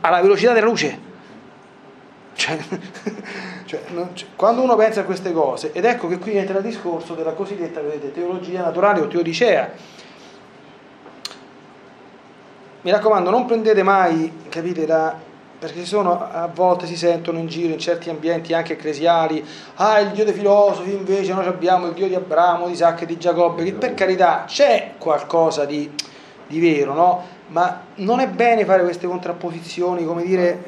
alla 0.00 0.22
velocità 0.22 0.54
della 0.54 0.66
luce. 0.66 0.98
Cioè, 2.32 2.56
cioè, 3.66 3.80
non, 3.88 4.16
cioè, 4.16 4.28
quando 4.36 4.62
uno 4.62 4.74
pensa 4.74 5.02
a 5.02 5.04
queste 5.04 5.34
cose, 5.34 5.70
ed 5.74 5.84
ecco 5.84 6.08
che 6.08 6.16
qui 6.16 6.34
entra 6.34 6.56
il 6.56 6.64
discorso 6.64 7.12
della 7.12 7.32
cosiddetta 7.32 7.82
vedete, 7.82 8.10
teologia 8.10 8.62
naturale 8.62 9.00
o 9.00 9.06
teodicea. 9.06 9.95
Mi 12.86 12.92
raccomando, 12.92 13.30
non 13.30 13.46
prendete 13.46 13.82
mai, 13.82 14.32
capite, 14.48 14.86
la, 14.86 15.12
perché 15.58 15.84
sono, 15.84 16.30
a 16.30 16.46
volte 16.46 16.86
si 16.86 16.96
sentono 16.96 17.36
in 17.40 17.48
giro 17.48 17.72
in 17.72 17.80
certi 17.80 18.10
ambienti 18.10 18.54
anche 18.54 18.74
ecclesiali, 18.74 19.44
ah 19.74 19.98
il 19.98 20.10
Dio 20.10 20.22
dei 20.22 20.32
filosofi 20.32 20.92
invece 20.92 21.34
noi 21.34 21.46
abbiamo 21.46 21.88
il 21.88 21.94
Dio 21.94 22.06
di 22.06 22.14
Abramo, 22.14 22.66
di 22.66 22.74
Isacco 22.74 23.02
e 23.02 23.06
di 23.06 23.18
Giacobbe, 23.18 23.64
che 23.64 23.72
per 23.72 23.94
carità 23.94 24.44
c'è 24.46 24.92
qualcosa 24.98 25.64
di, 25.64 25.92
di 26.46 26.60
vero, 26.60 26.94
no? 26.94 27.24
ma 27.48 27.80
non 27.96 28.20
è 28.20 28.28
bene 28.28 28.64
fare 28.64 28.84
queste 28.84 29.08
contrapposizioni, 29.08 30.04
come 30.04 30.22
dire, 30.22 30.62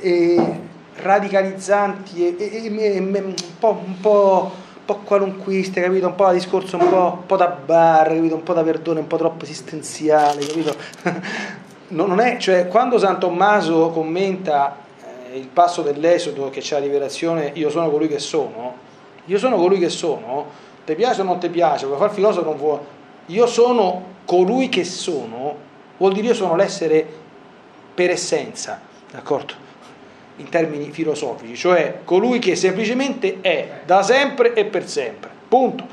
eh, 0.00 0.60
radicalizzanti 0.96 2.34
e, 2.34 2.36
e, 2.36 2.64
e 2.64 2.98
un, 2.98 3.34
po', 3.60 3.80
un, 3.86 4.00
po', 4.00 4.50
po' 4.84 4.98
qualunquiste, 4.98 5.80
capito? 5.80 6.06
Un 6.06 6.14
po' 6.14 6.26
da 6.26 6.32
discorso 6.32 6.76
un 6.76 6.88
po', 6.88 7.18
un 7.20 7.26
po 7.26 7.36
da 7.36 7.48
bar, 7.48 8.08
capito? 8.08 8.34
Un 8.34 8.42
po' 8.42 8.52
da 8.52 8.62
verdone, 8.62 9.00
un 9.00 9.06
po' 9.06 9.16
troppo 9.16 9.44
esistenziale, 9.44 10.44
capito? 10.44 10.74
non 11.88 12.20
è, 12.20 12.36
cioè, 12.38 12.68
quando 12.68 12.98
San 12.98 13.18
Tommaso 13.18 13.90
commenta 13.90 14.76
eh, 15.30 15.38
il 15.38 15.48
passo 15.48 15.82
dell'Esodo 15.82 16.50
che 16.50 16.60
c'è 16.60 16.78
la 16.78 16.84
rivelazione, 16.84 17.52
io 17.54 17.70
sono 17.70 17.90
colui 17.90 18.08
che 18.08 18.18
sono, 18.18 18.74
io 19.26 19.38
sono 19.38 19.56
colui 19.56 19.78
che 19.78 19.88
sono, 19.88 20.46
ti 20.84 20.94
piace 20.94 21.20
o 21.20 21.24
non 21.24 21.38
ti 21.38 21.48
piace, 21.48 21.86
vuoi 21.86 21.98
fare 21.98 22.10
il 22.10 22.16
filosofo 22.16 22.44
non 22.44 22.56
vuoi, 22.56 22.78
io 23.26 23.46
sono 23.46 24.04
colui 24.24 24.68
che 24.68 24.84
sono, 24.84 25.54
vuol 25.96 26.12
dire 26.12 26.28
io 26.28 26.34
sono 26.34 26.56
l'essere 26.56 27.06
per 27.94 28.10
essenza, 28.10 28.80
d'accordo? 29.10 29.54
In 30.36 30.48
termini 30.48 30.90
filosofici, 30.90 31.54
cioè 31.54 31.98
colui 32.04 32.38
che 32.38 32.56
semplicemente 32.56 33.38
è 33.42 33.80
da 33.84 34.02
sempre 34.02 34.54
e 34.54 34.64
per 34.64 34.88
sempre, 34.88 35.28
punto. 35.46 35.86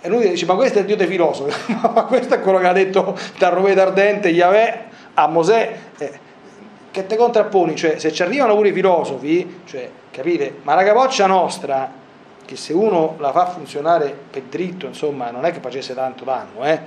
E 0.00 0.08
lui 0.08 0.30
dice, 0.30 0.46
ma 0.46 0.54
questo 0.54 0.78
è 0.78 0.80
il 0.80 0.86
Dio 0.86 0.96
dei 0.96 1.06
filosofi, 1.06 1.76
ma 1.82 2.04
questo 2.04 2.34
è 2.34 2.40
quello 2.40 2.58
che 2.58 2.66
ha 2.66 2.72
detto 2.72 3.16
da 3.38 3.50
Roveda 3.50 3.82
Ardente, 3.82 4.28
Yahweh 4.28 4.84
a 5.14 5.26
Mosè, 5.26 5.76
eh, 5.98 6.18
che 6.90 7.06
te 7.06 7.16
contrapponi, 7.16 7.76
cioè 7.76 7.98
se 7.98 8.10
ci 8.10 8.22
arrivano 8.22 8.54
pure 8.54 8.70
i 8.70 8.72
filosofi, 8.72 9.60
cioè, 9.66 9.90
capite, 10.10 10.60
ma 10.62 10.74
la 10.74 10.84
capoccia 10.84 11.26
nostra, 11.26 11.92
che 12.44 12.56
se 12.56 12.72
uno 12.72 13.16
la 13.18 13.30
fa 13.30 13.46
funzionare 13.46 14.16
per 14.30 14.42
dritto, 14.42 14.86
insomma, 14.86 15.30
non 15.30 15.44
è 15.44 15.52
che 15.52 15.60
facesse 15.60 15.94
tanto 15.94 16.24
danno, 16.24 16.64
eh, 16.64 16.80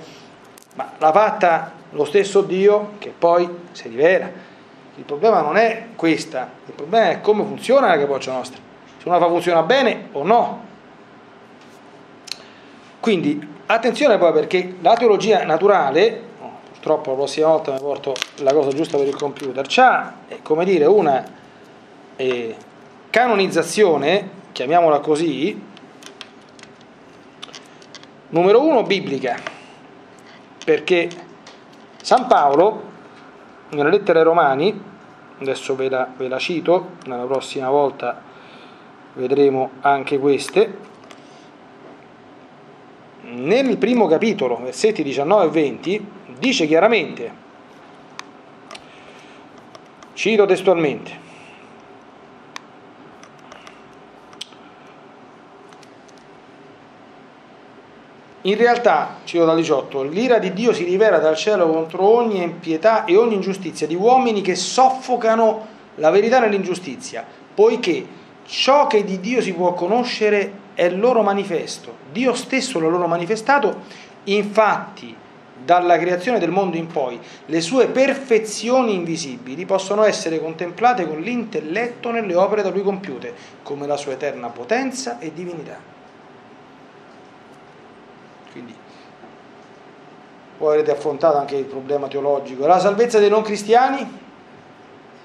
ma 0.74 0.92
l'ha 0.98 1.12
fatta 1.12 1.72
lo 1.90 2.04
stesso 2.04 2.42
Dio 2.42 2.94
che 2.98 3.12
poi 3.16 3.48
si 3.70 3.88
rivela. 3.88 4.52
Il 4.96 5.04
problema 5.04 5.40
non 5.40 5.56
è 5.56 5.86
questa, 5.96 6.48
il 6.66 6.72
problema 6.72 7.10
è 7.10 7.20
come 7.20 7.44
funziona 7.44 7.88
la 7.88 7.98
capoccia 7.98 8.32
nostra, 8.32 8.60
se 8.96 9.10
fa 9.10 9.26
funzionare 9.26 9.66
bene 9.66 10.08
o 10.12 10.22
no. 10.22 10.64
Quindi 13.00 13.54
attenzione 13.66 14.18
poi 14.18 14.32
perché 14.32 14.76
la 14.80 14.94
teologia 14.94 15.44
naturale, 15.44 16.22
oh, 16.40 16.50
purtroppo 16.70 17.10
la 17.10 17.16
prossima 17.16 17.48
volta 17.48 17.72
mi 17.72 17.78
porto 17.78 18.14
la 18.36 18.52
cosa 18.52 18.70
giusta 18.70 18.96
per 18.96 19.08
il 19.08 19.16
computer, 19.16 19.66
ha 19.76 20.14
eh, 20.28 20.38
come 20.42 20.64
dire 20.64 20.84
una 20.84 21.24
eh, 22.14 22.56
canonizzazione, 23.10 24.30
chiamiamola 24.52 25.00
così, 25.00 25.60
numero 28.28 28.62
uno 28.62 28.84
biblica, 28.84 29.36
perché 30.64 31.08
San 32.00 32.26
Paolo 32.26 32.92
nella 33.74 33.90
lettera 33.90 34.20
ai 34.20 34.24
Romani, 34.24 34.82
adesso 35.40 35.74
ve 35.74 35.88
la, 35.88 36.08
ve 36.16 36.28
la 36.28 36.38
cito, 36.38 36.92
nella 37.06 37.24
prossima 37.24 37.68
volta 37.68 38.20
vedremo 39.14 39.70
anche 39.80 40.18
queste, 40.18 40.92
nel 43.22 43.76
primo 43.78 44.06
capitolo, 44.06 44.60
versetti 44.62 45.02
19 45.02 45.46
e 45.46 45.50
20, 45.50 46.06
dice 46.38 46.66
chiaramente, 46.66 47.32
cito 50.12 50.46
testualmente, 50.46 51.23
In 58.46 58.58
realtà, 58.58 59.20
cito 59.24 59.46
dal 59.46 59.56
18, 59.56 60.02
l'ira 60.02 60.38
di 60.38 60.52
Dio 60.52 60.74
si 60.74 60.84
rivela 60.84 61.16
dal 61.16 61.34
cielo 61.34 61.66
contro 61.66 62.02
ogni 62.02 62.42
impietà 62.42 63.06
e 63.06 63.16
ogni 63.16 63.36
ingiustizia 63.36 63.86
di 63.86 63.94
uomini 63.94 64.42
che 64.42 64.54
soffocano 64.54 65.66
la 65.94 66.10
verità 66.10 66.40
nell'ingiustizia, 66.40 67.24
poiché 67.54 68.06
ciò 68.44 68.86
che 68.86 69.02
di 69.02 69.18
Dio 69.18 69.40
si 69.40 69.54
può 69.54 69.72
conoscere 69.72 70.52
è 70.74 70.90
loro 70.90 71.22
manifesto. 71.22 71.94
Dio 72.12 72.34
stesso 72.34 72.78
l'ha 72.78 72.88
loro 72.88 73.06
manifestato, 73.06 73.80
infatti 74.24 75.16
dalla 75.64 75.96
creazione 75.96 76.38
del 76.38 76.50
mondo 76.50 76.76
in 76.76 76.88
poi 76.88 77.18
le 77.46 77.60
sue 77.62 77.86
perfezioni 77.86 78.92
invisibili 78.92 79.64
possono 79.64 80.04
essere 80.04 80.38
contemplate 80.38 81.08
con 81.08 81.18
l'intelletto 81.18 82.10
nelle 82.10 82.34
opere 82.34 82.60
da 82.60 82.68
lui 82.68 82.82
compiute, 82.82 83.32
come 83.62 83.86
la 83.86 83.96
sua 83.96 84.12
eterna 84.12 84.48
potenza 84.48 85.18
e 85.18 85.32
divinità. 85.32 85.93
Quindi 88.54 88.72
voi 90.58 90.74
avrete 90.74 90.92
affrontato 90.92 91.36
anche 91.36 91.56
il 91.56 91.64
problema 91.64 92.06
teologico. 92.06 92.68
La 92.68 92.78
salvezza 92.78 93.18
dei 93.18 93.28
non 93.28 93.42
cristiani? 93.42 94.22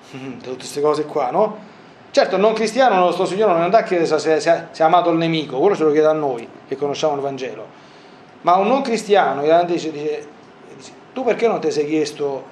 Tutte 0.10 0.56
queste 0.56 0.82
cose 0.82 1.06
qua, 1.06 1.30
no? 1.30 1.68
Certo, 2.10 2.36
il 2.36 2.42
non 2.42 2.54
cristiano, 2.54 2.96
il 2.96 3.02
nostro 3.02 3.26
Signore 3.26 3.54
non 3.54 3.62
andrà 3.62 3.82
a 3.82 3.84
chiedere 3.84 4.08
se, 4.08 4.40
se, 4.40 4.64
se 4.72 4.84
ha 4.84 4.86
amato 4.88 5.12
il 5.12 5.18
nemico, 5.18 5.60
quello 5.60 5.76
ce 5.76 5.84
lo 5.84 5.92
chiede 5.92 6.08
a 6.08 6.14
noi 6.14 6.50
che 6.68 6.76
conosciamo 6.76 7.14
il 7.14 7.22
Vangelo. 7.22 7.68
Ma 8.42 8.56
un 8.56 8.68
non 8.68 8.82
cristiano 8.82 9.42
dice, 9.66 9.92
dice, 9.92 10.28
dice 10.76 10.92
tu 11.14 11.24
perché 11.24 11.48
non 11.48 11.60
ti 11.60 11.70
sei 11.70 11.86
chiesto, 11.86 12.44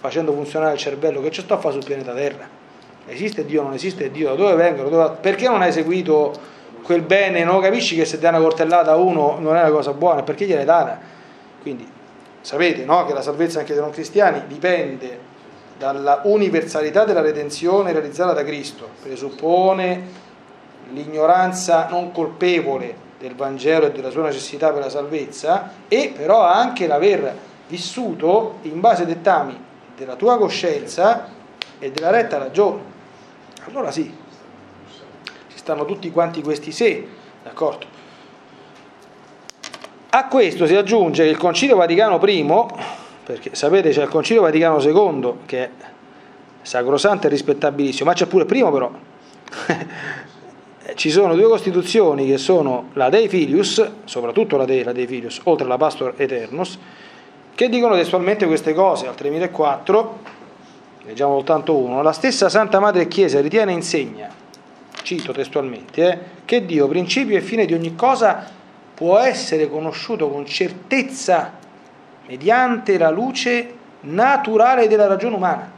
facendo 0.00 0.32
funzionare 0.32 0.72
il 0.72 0.80
cervello, 0.80 1.22
che 1.22 1.30
ci 1.30 1.42
sto 1.42 1.54
a 1.54 1.58
fare 1.58 1.74
sul 1.74 1.84
pianeta 1.84 2.12
Terra? 2.12 2.48
Esiste 3.06 3.44
Dio, 3.44 3.62
non 3.62 3.74
esiste 3.74 4.10
Dio, 4.10 4.30
da 4.30 4.34
dove 4.34 4.54
vengono? 4.54 4.88
Dove... 4.88 5.16
Perché 5.20 5.46
non 5.46 5.62
hai 5.62 5.70
seguito 5.70 6.32
quel 6.84 7.00
bene? 7.00 7.42
Non 7.44 7.60
capisci 7.60 7.96
che 7.96 8.04
se 8.04 8.18
dai 8.18 8.30
una 8.30 8.42
cortellata 8.42 8.92
a 8.92 8.96
uno 8.96 9.38
non 9.40 9.56
è 9.56 9.60
una 9.60 9.70
cosa 9.70 9.92
buona? 9.92 10.22
Perché 10.22 10.44
gliel'hai 10.44 10.66
data? 10.66 11.00
Quindi 11.62 11.88
sapete 12.42 12.84
no? 12.84 13.06
che 13.06 13.14
la 13.14 13.22
salvezza 13.22 13.60
anche 13.60 13.72
dei 13.72 13.82
non 13.82 13.90
cristiani 13.90 14.42
dipende 14.46 15.32
dalla 15.78 16.20
universalità 16.24 17.04
della 17.04 17.22
redenzione 17.22 17.92
realizzata 17.92 18.34
da 18.34 18.44
Cristo, 18.44 18.88
presuppone 19.02 20.22
l'ignoranza 20.92 21.88
non 21.88 22.12
colpevole 22.12 23.02
del 23.18 23.34
Vangelo 23.34 23.86
e 23.86 23.92
della 23.92 24.10
sua 24.10 24.24
necessità 24.24 24.70
per 24.70 24.82
la 24.82 24.90
salvezza 24.90 25.70
e 25.88 26.12
però 26.14 26.42
anche 26.42 26.86
l'aver 26.86 27.34
vissuto 27.66 28.58
in 28.62 28.80
base 28.80 29.02
ai 29.02 29.08
dettami 29.08 29.58
della 29.96 30.16
tua 30.16 30.36
coscienza 30.36 31.28
e 31.78 31.90
della 31.90 32.10
retta 32.10 32.36
ragione. 32.36 32.92
Allora 33.66 33.90
sì, 33.90 34.12
stanno 35.64 35.86
tutti 35.86 36.10
quanti 36.10 36.42
questi 36.42 36.72
se, 36.72 37.06
d'accordo? 37.42 37.86
A 40.10 40.28
questo 40.28 40.66
si 40.66 40.76
aggiunge 40.76 41.24
che 41.24 41.30
il 41.30 41.38
Concilio 41.38 41.76
Vaticano 41.76 42.20
I 42.22 42.46
perché 43.24 43.54
sapete 43.54 43.88
c'è 43.88 44.02
il 44.02 44.10
Concilio 44.10 44.42
Vaticano 44.42 44.78
II 44.78 45.32
che 45.46 45.64
è 45.64 45.70
sacrosanto 46.60 47.26
e 47.26 47.30
rispettabilissimo, 47.30 48.10
ma 48.10 48.14
c'è 48.14 48.26
pure 48.26 48.42
il 48.42 48.48
primo 48.48 48.70
però. 48.70 48.90
Ci 50.94 51.10
sono 51.10 51.34
due 51.34 51.48
costituzioni 51.48 52.26
che 52.26 52.36
sono 52.36 52.90
la 52.92 53.08
Dei 53.08 53.28
Filius, 53.28 53.90
soprattutto 54.04 54.58
la 54.58 54.66
Dei, 54.66 54.82
la 54.82 54.92
Dei 54.92 55.06
Filius, 55.06 55.40
oltre 55.44 55.64
alla 55.64 55.78
Pastor 55.78 56.12
Eternus, 56.18 56.78
che 57.54 57.70
dicono 57.70 57.94
testualmente 57.94 58.46
queste 58.46 58.74
cose. 58.74 59.06
Al 59.06 59.14
3004, 59.14 60.18
leggiamo 61.04 61.32
soltanto 61.32 61.74
uno, 61.74 62.02
la 62.02 62.12
stessa 62.12 62.50
Santa 62.50 62.80
Madre 62.80 63.08
Chiesa 63.08 63.40
ritiene 63.40 63.72
e 63.72 63.74
insegna, 63.74 64.42
cito 65.04 65.32
testualmente, 65.32 66.10
eh, 66.10 66.18
che 66.44 66.64
Dio, 66.64 66.88
principio 66.88 67.36
e 67.36 67.42
fine 67.42 67.66
di 67.66 67.74
ogni 67.74 67.94
cosa, 67.94 68.44
può 68.94 69.18
essere 69.18 69.68
conosciuto 69.68 70.28
con 70.30 70.46
certezza 70.46 71.52
mediante 72.26 72.96
la 72.96 73.10
luce 73.10 73.74
naturale 74.00 74.88
della 74.88 75.06
ragione 75.06 75.36
umana. 75.36 75.70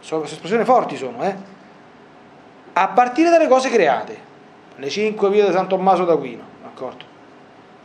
Sono 0.00 0.24
espressioni 0.24 0.64
forti 0.64 0.96
sono, 0.96 1.22
eh? 1.22 1.50
A 2.74 2.88
partire 2.88 3.30
dalle 3.30 3.46
cose 3.48 3.70
create, 3.70 4.16
le 4.76 4.88
cinque 4.88 5.30
vie 5.30 5.46
di 5.46 5.52
San 5.52 5.68
Tommaso 5.68 6.04
d'Aquino, 6.04 6.42
d'accordo? 6.62 7.04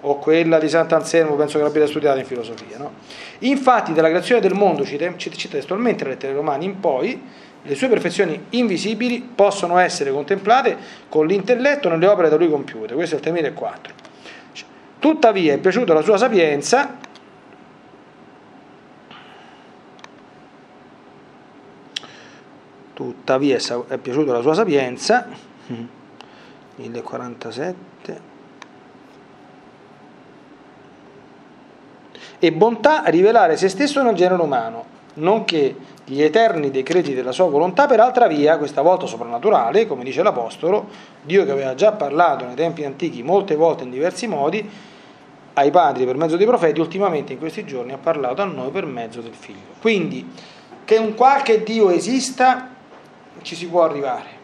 O 0.01 0.17
quella 0.17 0.57
di 0.57 0.69
Sant'Anselmo, 0.69 1.35
penso 1.35 1.57
che 1.57 1.63
l'abbiate 1.63 1.87
studiata 1.87 2.17
in 2.17 2.25
filosofia, 2.25 2.77
no? 2.77 2.93
Infatti, 3.39 3.93
dalla 3.93 4.07
creazione 4.09 4.41
del 4.41 4.53
mondo, 4.53 4.83
cita 4.85 5.13
testualmente 5.49 6.03
le 6.05 6.11
lettere 6.11 6.33
romane 6.33 6.65
in 6.65 6.79
poi, 6.79 7.21
le 7.67 7.75
sue 7.75 7.89
perfezioni 7.89 8.45
invisibili 8.51 9.19
possono 9.19 9.77
essere 9.77 10.12
contemplate 10.12 10.77
con 11.10 11.27
l'intelletto 11.27 11.89
nelle 11.89 12.08
opere 12.08 12.30
da 12.30 12.38
lui 12.38 12.49
compiute. 12.49 12.93
Questo 12.93 13.15
è 13.15 13.17
il 13.17 13.23
3004. 13.25 13.93
Tuttavia 14.99 15.53
è 15.53 15.58
piaciuta 15.58 15.93
la 15.93 16.01
sua 16.01 16.17
sapienza 16.17 17.06
tuttavia 22.93 23.58
è 23.88 23.97
piaciuta 23.99 24.32
la 24.32 24.41
sua 24.41 24.56
sapienza 24.56 25.27
1047 26.77 28.21
e 32.39 32.51
bontà 32.51 33.03
rivelare 33.06 33.56
se 33.56 33.69
stesso 33.69 34.01
nel 34.01 34.15
genere 34.15 34.41
umano 34.41 34.96
nonché 35.17 35.75
gli 36.06 36.21
eterni 36.21 36.71
decreti 36.71 37.13
della 37.13 37.32
sua 37.32 37.45
volontà 37.45 37.86
per 37.86 37.99
altra 37.99 38.27
via, 38.27 38.58
questa 38.58 38.82
volta 38.82 39.06
soprannaturale, 39.06 39.86
come 39.86 40.03
dice 40.03 40.23
l'Apostolo, 40.23 40.88
Dio 41.21 41.45
che 41.45 41.51
aveva 41.51 41.75
già 41.75 41.91
parlato 41.91 42.45
nei 42.45 42.56
tempi 42.56 42.84
antichi 42.86 43.23
molte 43.23 43.56
volte 43.56 43.84
in 43.84 43.91
diversi 43.91 44.27
modi 44.27 44.69
ai 45.53 45.71
padri 45.71 46.06
per 46.06 46.15
mezzo 46.15 46.38
dei 46.38 46.45
profeti, 46.45 46.80
ultimamente 46.80 47.34
in 47.34 47.39
questi 47.39 47.65
giorni 47.65 47.91
ha 47.91 47.97
parlato 47.97 48.41
a 48.41 48.45
noi 48.45 48.69
per 48.69 48.86
mezzo 48.86 49.21
del 49.21 49.34
Figlio. 49.34 49.75
Quindi, 49.82 50.25
che 50.86 50.97
un 50.97 51.15
qualche 51.15 51.63
Dio 51.63 51.89
esista 51.89 52.69
ci 53.41 53.56
si 53.56 53.67
può 53.67 53.84
arrivare. 53.84 54.36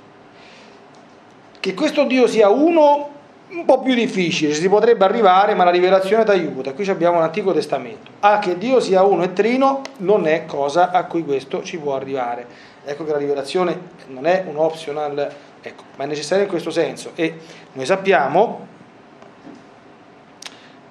Che 1.59 1.73
questo 1.73 2.03
Dio 2.03 2.27
sia 2.27 2.49
uno 2.49 3.12
un 3.53 3.65
po' 3.65 3.81
più 3.81 3.93
difficile, 3.93 4.53
si 4.53 4.67
potrebbe 4.67 5.05
arrivare, 5.05 5.53
ma 5.53 5.63
la 5.63 5.69
rivelazione 5.69 6.23
ti 6.23 6.31
aiuta. 6.31 6.73
Qui 6.73 6.89
abbiamo 6.89 7.19
l'Antico 7.19 7.53
Testamento. 7.53 8.11
A 8.21 8.39
che 8.39 8.57
Dio 8.57 8.79
sia 8.79 9.03
uno 9.03 9.23
e 9.23 9.33
trino 9.33 9.81
non 9.97 10.25
è 10.27 10.45
cosa 10.45 10.91
a 10.91 11.05
cui 11.05 11.23
questo 11.23 11.61
ci 11.63 11.77
può 11.77 11.95
arrivare. 11.95 12.45
Ecco 12.83 13.05
che 13.05 13.11
la 13.11 13.17
rivelazione 13.17 13.79
non 14.07 14.25
è 14.25 14.43
un 14.47 14.57
optional, 14.57 15.31
ecco, 15.61 15.83
ma 15.95 16.03
è 16.03 16.07
necessaria 16.07 16.43
in 16.43 16.49
questo 16.49 16.71
senso. 16.71 17.11
E 17.15 17.37
noi 17.73 17.85
sappiamo 17.85 18.67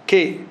che 0.05 0.47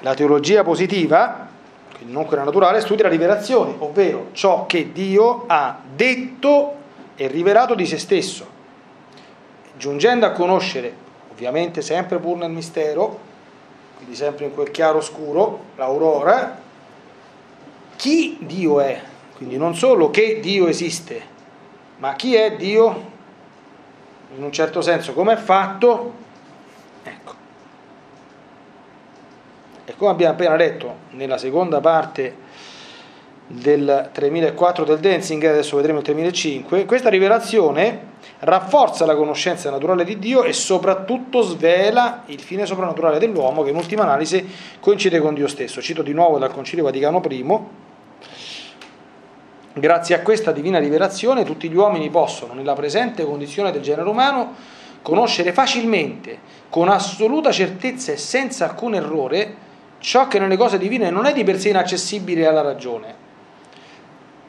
la 0.00 0.14
teologia 0.14 0.64
positiva, 0.64 1.48
quindi 1.94 2.12
non 2.12 2.26
quella 2.26 2.42
naturale, 2.42 2.80
studia 2.80 3.04
la 3.04 3.10
rivelazione, 3.10 3.74
ovvero 3.78 4.28
ciò 4.32 4.66
che 4.66 4.90
Dio 4.92 5.44
ha 5.46 5.78
detto 5.94 6.82
e 7.14 7.28
rivelato 7.28 7.74
di 7.74 7.86
se 7.86 7.98
stesso, 7.98 8.44
giungendo 9.76 10.26
a 10.26 10.32
conoscere 10.32 11.02
ovviamente 11.34 11.82
sempre 11.82 12.18
pur 12.18 12.36
nel 12.36 12.50
mistero, 12.50 13.18
quindi 13.96 14.14
sempre 14.14 14.44
in 14.44 14.54
quel 14.54 14.70
chiaro 14.70 15.00
scuro, 15.00 15.64
l'aurora, 15.76 16.60
chi 17.96 18.38
Dio 18.40 18.80
è, 18.80 19.00
quindi 19.36 19.56
non 19.56 19.74
solo 19.74 20.10
che 20.10 20.38
Dio 20.40 20.68
esiste, 20.68 21.22
ma 21.98 22.14
chi 22.14 22.36
è 22.36 22.54
Dio? 22.54 23.12
In 24.36 24.42
un 24.42 24.52
certo 24.52 24.80
senso, 24.80 25.12
come 25.12 25.32
è 25.34 25.36
fatto, 25.36 26.14
ecco. 27.02 27.34
E 29.84 29.94
come 29.96 30.10
abbiamo 30.10 30.34
appena 30.34 30.56
letto 30.56 30.96
nella 31.10 31.38
seconda 31.38 31.80
parte 31.80 32.42
del 33.46 34.10
3004 34.12 34.84
del 34.84 34.98
Dancing, 34.98 35.44
adesso 35.44 35.76
vedremo 35.76 35.98
il 35.98 36.04
3005, 36.04 36.86
questa 36.86 37.10
rivelazione 37.10 38.12
rafforza 38.40 39.04
la 39.04 39.14
conoscenza 39.14 39.70
naturale 39.70 40.04
di 40.04 40.18
Dio 40.18 40.44
e 40.44 40.52
soprattutto 40.52 41.42
svela 41.42 42.22
il 42.26 42.40
fine 42.40 42.66
soprannaturale 42.66 43.18
dell'uomo 43.18 43.62
che 43.62 43.70
in 43.70 43.76
ultima 43.76 44.02
analisi 44.02 44.46
coincide 44.80 45.20
con 45.20 45.34
Dio 45.34 45.46
stesso. 45.46 45.80
Cito 45.82 46.02
di 46.02 46.12
nuovo 46.12 46.38
dal 46.38 46.52
Concilio 46.52 46.84
Vaticano 46.84 47.22
I. 47.28 47.58
Grazie 49.76 50.14
a 50.14 50.20
questa 50.20 50.52
divina 50.52 50.78
rivelazione 50.78 51.44
tutti 51.44 51.68
gli 51.68 51.74
uomini 51.74 52.08
possono, 52.08 52.54
nella 52.54 52.74
presente 52.74 53.24
condizione 53.24 53.72
del 53.72 53.82
genere 53.82 54.08
umano, 54.08 54.54
conoscere 55.02 55.52
facilmente, 55.52 56.38
con 56.70 56.88
assoluta 56.88 57.50
certezza 57.50 58.12
e 58.12 58.16
senza 58.16 58.66
alcun 58.66 58.94
errore, 58.94 59.56
ciò 59.98 60.28
che 60.28 60.38
nelle 60.38 60.56
cose 60.56 60.78
divine 60.78 61.10
non 61.10 61.26
è 61.26 61.32
di 61.32 61.44
per 61.44 61.58
sé 61.58 61.70
inaccessibile 61.70 62.46
alla 62.46 62.62
ragione, 62.62 63.23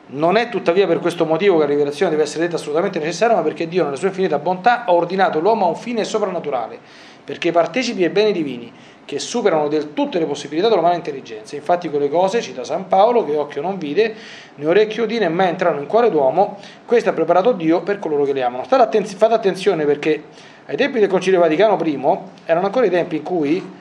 non 0.07 0.37
è 0.37 0.49
tuttavia 0.49 0.85
per 0.85 0.99
questo 0.99 1.25
motivo 1.25 1.55
che 1.55 1.61
la 1.61 1.69
rivelazione 1.69 2.11
deve 2.11 2.23
essere 2.23 2.43
detta 2.43 2.57
assolutamente 2.57 2.99
necessaria, 2.99 3.35
ma 3.35 3.41
perché 3.41 3.67
Dio, 3.67 3.83
nella 3.83 3.95
sua 3.95 4.09
infinita 4.09 4.37
bontà, 4.37 4.85
ha 4.85 4.93
ordinato 4.93 5.39
l'uomo 5.39 5.65
a 5.65 5.69
un 5.69 5.75
fine 5.75 6.03
soprannaturale, 6.03 6.77
perché 7.23 7.51
partecipi 7.51 8.03
ai 8.03 8.09
beni 8.09 8.31
divini, 8.31 8.71
che 9.05 9.19
superano 9.19 9.67
del 9.67 9.93
tutto 9.93 10.17
le 10.17 10.25
possibilità 10.25 10.67
dell'umana 10.67 10.95
intelligenza. 10.95 11.55
Infatti 11.55 11.89
quelle 11.89 12.09
cose, 12.09 12.41
cita 12.41 12.63
San 12.63 12.87
Paolo, 12.87 13.23
che 13.23 13.35
occhio 13.35 13.61
non 13.61 13.77
vide, 13.77 14.15
né 14.55 14.65
orecchio 14.65 15.03
udì, 15.03 15.19
né 15.19 15.29
mai 15.29 15.49
entrarono 15.49 15.79
in 15.79 15.87
cuore 15.87 16.09
d'uomo, 16.09 16.57
questo 16.85 17.09
ha 17.09 17.13
preparato 17.13 17.51
Dio 17.51 17.81
per 17.81 17.99
coloro 17.99 18.23
che 18.23 18.33
le 18.33 18.43
amano. 18.43 18.63
Fate 18.63 19.33
attenzione 19.33 19.85
perché 19.85 20.23
ai 20.65 20.75
tempi 20.75 20.99
del 20.99 21.09
Concilio 21.09 21.39
Vaticano 21.39 21.77
I 21.83 21.99
erano 22.45 22.65
ancora 22.65 22.85
i 22.87 22.89
tempi 22.89 23.17
in 23.17 23.23
cui 23.23 23.73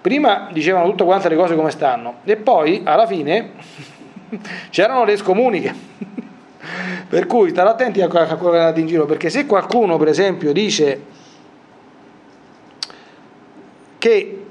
prima 0.00 0.48
dicevano 0.52 0.88
tutte 0.90 1.02
quante 1.02 1.28
le 1.28 1.34
cose 1.34 1.56
come 1.56 1.70
stanno 1.70 2.18
e 2.24 2.36
poi 2.36 2.82
alla 2.84 3.06
fine 3.06 3.50
c'erano 4.70 5.04
le 5.04 5.16
scomuniche. 5.16 5.74
per 7.08 7.26
cui 7.26 7.50
state 7.50 7.68
attenti 7.68 8.02
a 8.02 8.08
quello 8.08 8.50
che 8.50 8.58
andate 8.58 8.80
in 8.80 8.86
giro, 8.86 9.06
perché 9.06 9.30
se 9.30 9.46
qualcuno, 9.46 9.96
per 9.96 10.08
esempio, 10.08 10.52
dice 10.52 11.02
che 13.98 14.44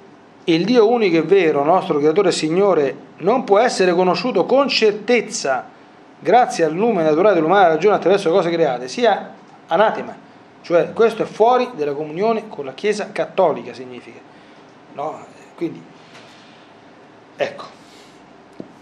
il 0.44 0.66
Dio 0.66 0.90
unico 0.90 1.18
e 1.18 1.22
vero, 1.22 1.64
nostro 1.64 1.98
creatore 2.00 2.30
e 2.30 2.32
Signore, 2.32 2.96
non 3.18 3.44
può 3.44 3.60
essere 3.60 3.94
conosciuto 3.94 4.46
con 4.46 4.68
certezza 4.68 5.76
grazie 6.20 6.64
al 6.64 6.74
lume 6.74 7.04
naturale 7.04 7.36
dell'umana 7.36 7.68
ragione 7.68 7.96
attraverso 7.96 8.30
le 8.30 8.36
cose 8.36 8.50
create, 8.50 8.88
sia 8.88 9.34
anatema. 9.68 10.26
Cioè 10.62 10.92
questo 10.94 11.24
è 11.24 11.26
fuori 11.26 11.70
della 11.76 11.94
comunione 11.94 12.48
con 12.48 12.66
la 12.66 12.74
Chiesa 12.74 13.12
cattolica, 13.12 13.74
significa. 13.74 14.20
No? 14.94 15.26
Quindi, 15.56 15.82
ecco. 17.36 17.64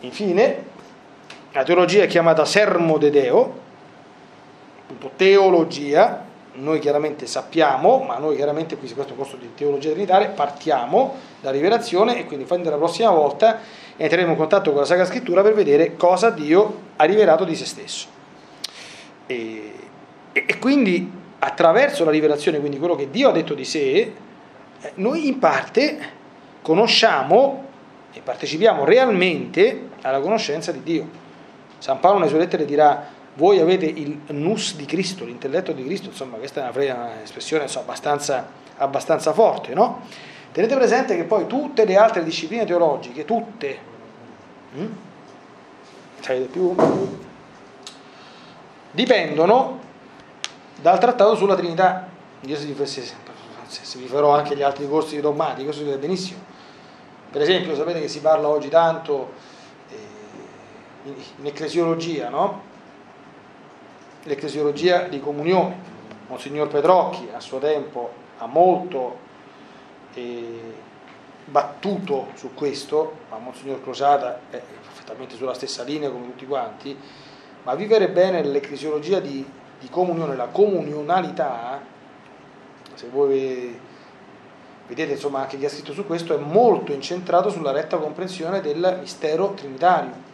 Infine, 0.02 0.74
la 1.56 1.64
teologia 1.64 2.04
è 2.04 2.08
chiamata 2.08 2.44
sermo 2.44 2.98
de 2.98 3.10
Deo, 3.10 3.60
appunto 4.82 5.12
teologia, 5.16 6.26
noi 6.56 6.80
chiaramente 6.80 7.28
sappiamo, 7.28 8.00
ma 8.00 8.18
noi 8.18 8.36
chiaramente 8.36 8.76
qui 8.76 8.92
questo 8.92 9.14
corso 9.14 9.38
di 9.38 9.54
teologia 9.56 9.92
trinitaria 9.92 10.28
partiamo 10.28 11.16
da 11.40 11.52
rivelazione 11.52 12.20
e 12.20 12.26
quindi 12.26 12.46
la 12.46 12.76
prossima 12.76 13.10
volta 13.10 13.60
entreremo 13.96 14.32
in 14.32 14.38
contatto 14.38 14.72
con 14.72 14.82
la 14.82 14.86
Sacra 14.86 15.06
Scrittura 15.06 15.42
per 15.42 15.54
vedere 15.54 15.96
cosa 15.96 16.30
Dio 16.30 16.80
ha 16.98 17.06
rivelato 17.06 17.46
di 17.46 17.56
se 17.56 17.66
stesso. 17.66 18.08
E, 19.26 19.74
e 20.34 20.60
quindi 20.60 21.10
attraverso 21.40 22.04
la 22.04 22.12
rivelazione, 22.12 22.60
quindi 22.60 22.80
quello 22.80 22.96
che 22.96 23.10
Dio 23.10 23.30
ha 23.30 23.32
detto 23.32 23.54
di 23.54 23.64
sé, 23.64 23.96
eh, 23.96 24.12
noi 24.96 25.28
in 25.28 25.40
parte 25.40 26.00
conosciamo 26.62 27.64
e 28.12 28.20
partecipiamo 28.20 28.84
realmente 28.84 29.88
alla 30.02 30.20
conoscenza 30.20 30.74
di 30.74 30.84
Dio. 30.84 31.24
San 31.78 32.00
Paolo 32.00 32.20
nelle 32.20 32.30
sue 32.30 32.40
lettere 32.40 32.66
dirà 32.66 33.24
voi 33.36 33.60
avete 33.60 33.86
il 33.86 34.20
nus 34.28 34.76
di 34.76 34.86
Cristo, 34.86 35.26
l'intelletto 35.26 35.74
di 35.74 35.84
Cristo, 35.84 36.08
insomma 36.08 36.38
questa 36.38 36.72
è 36.72 36.92
un'espressione 36.92 37.64
insomma, 37.64 37.86
abbastanza, 37.86 38.48
abbastanza 38.78 39.34
forte, 39.34 39.74
no? 39.74 40.02
Tenete 40.52 40.76
presente 40.76 41.18
che 41.18 41.26
poi 41.26 41.48
tutte 41.48 41.84
le 41.84 41.98
altre 41.98 42.24
discipline 42.24 42.66
teologiche, 42.66 43.26
tutte, 43.26 43.78
hm? 44.74 44.86
più, 46.50 46.76
dipendono 48.92 49.80
dal 50.82 50.98
trattato 50.98 51.36
sulla 51.36 51.56
Trinità. 51.56 52.08
Io 52.42 52.56
se 52.56 52.66
vi, 52.66 52.86
se 52.86 54.00
vi 54.00 54.08
farò 54.08 54.34
anche 54.34 54.56
gli 54.56 54.62
altri 54.62 54.88
corsi 54.88 55.20
dogmatici, 55.20 55.66
questo 55.66 55.84
vedete 55.84 56.00
benissimo. 56.00 56.40
Per 57.30 57.42
esempio, 57.42 57.76
sapete 57.76 58.00
che 58.00 58.08
si 58.08 58.22
parla 58.22 58.48
oggi 58.48 58.70
tanto 58.70 59.34
in 61.06 61.46
ecclesiologia, 61.46 62.30
no? 62.30 62.74
L'ecclesiologia 64.24 65.04
di 65.04 65.20
comunione. 65.20 65.94
Monsignor 66.28 66.68
Petrocchi 66.68 67.30
a 67.32 67.40
suo 67.40 67.60
tempo 67.60 68.12
ha 68.40 68.48
molto 68.48 69.18
eh, 70.16 70.74
battuto 71.46 72.30
su 72.34 72.54
questo, 72.56 73.18
ma 73.30 73.38
Monsignor 73.38 73.84
Crosata 73.84 74.40
è 74.50 74.60
perfettamente 74.82 75.36
sulla 75.36 75.54
stessa 75.54 75.84
linea 75.84 76.10
come 76.10 76.26
tutti 76.26 76.48
quanti, 76.48 76.98
ma 77.64 77.76
vivere 77.76 78.10
bene 78.10 78.44
l'ecclesiologia 78.44 79.20
di, 79.20 79.46
di 79.80 79.90
comunione, 79.90 80.36
la 80.36 80.48
comunionalità, 80.48 81.80
se 82.96 83.08
voi 83.10 83.80
vedete 84.88 85.14
insomma 85.14 85.42
anche 85.42 85.60
chi 85.60 85.66
ha 85.66 85.70
scritto 85.70 85.94
su 85.94 86.08
questo, 86.08 86.34
è 86.34 86.40
molto 86.40 86.92
incentrato 86.92 87.50
sulla 87.50 87.72
retta 87.72 87.98
comprensione 87.98 88.62
del 88.62 88.98
mistero 89.00 89.54
trinitario 89.54 90.34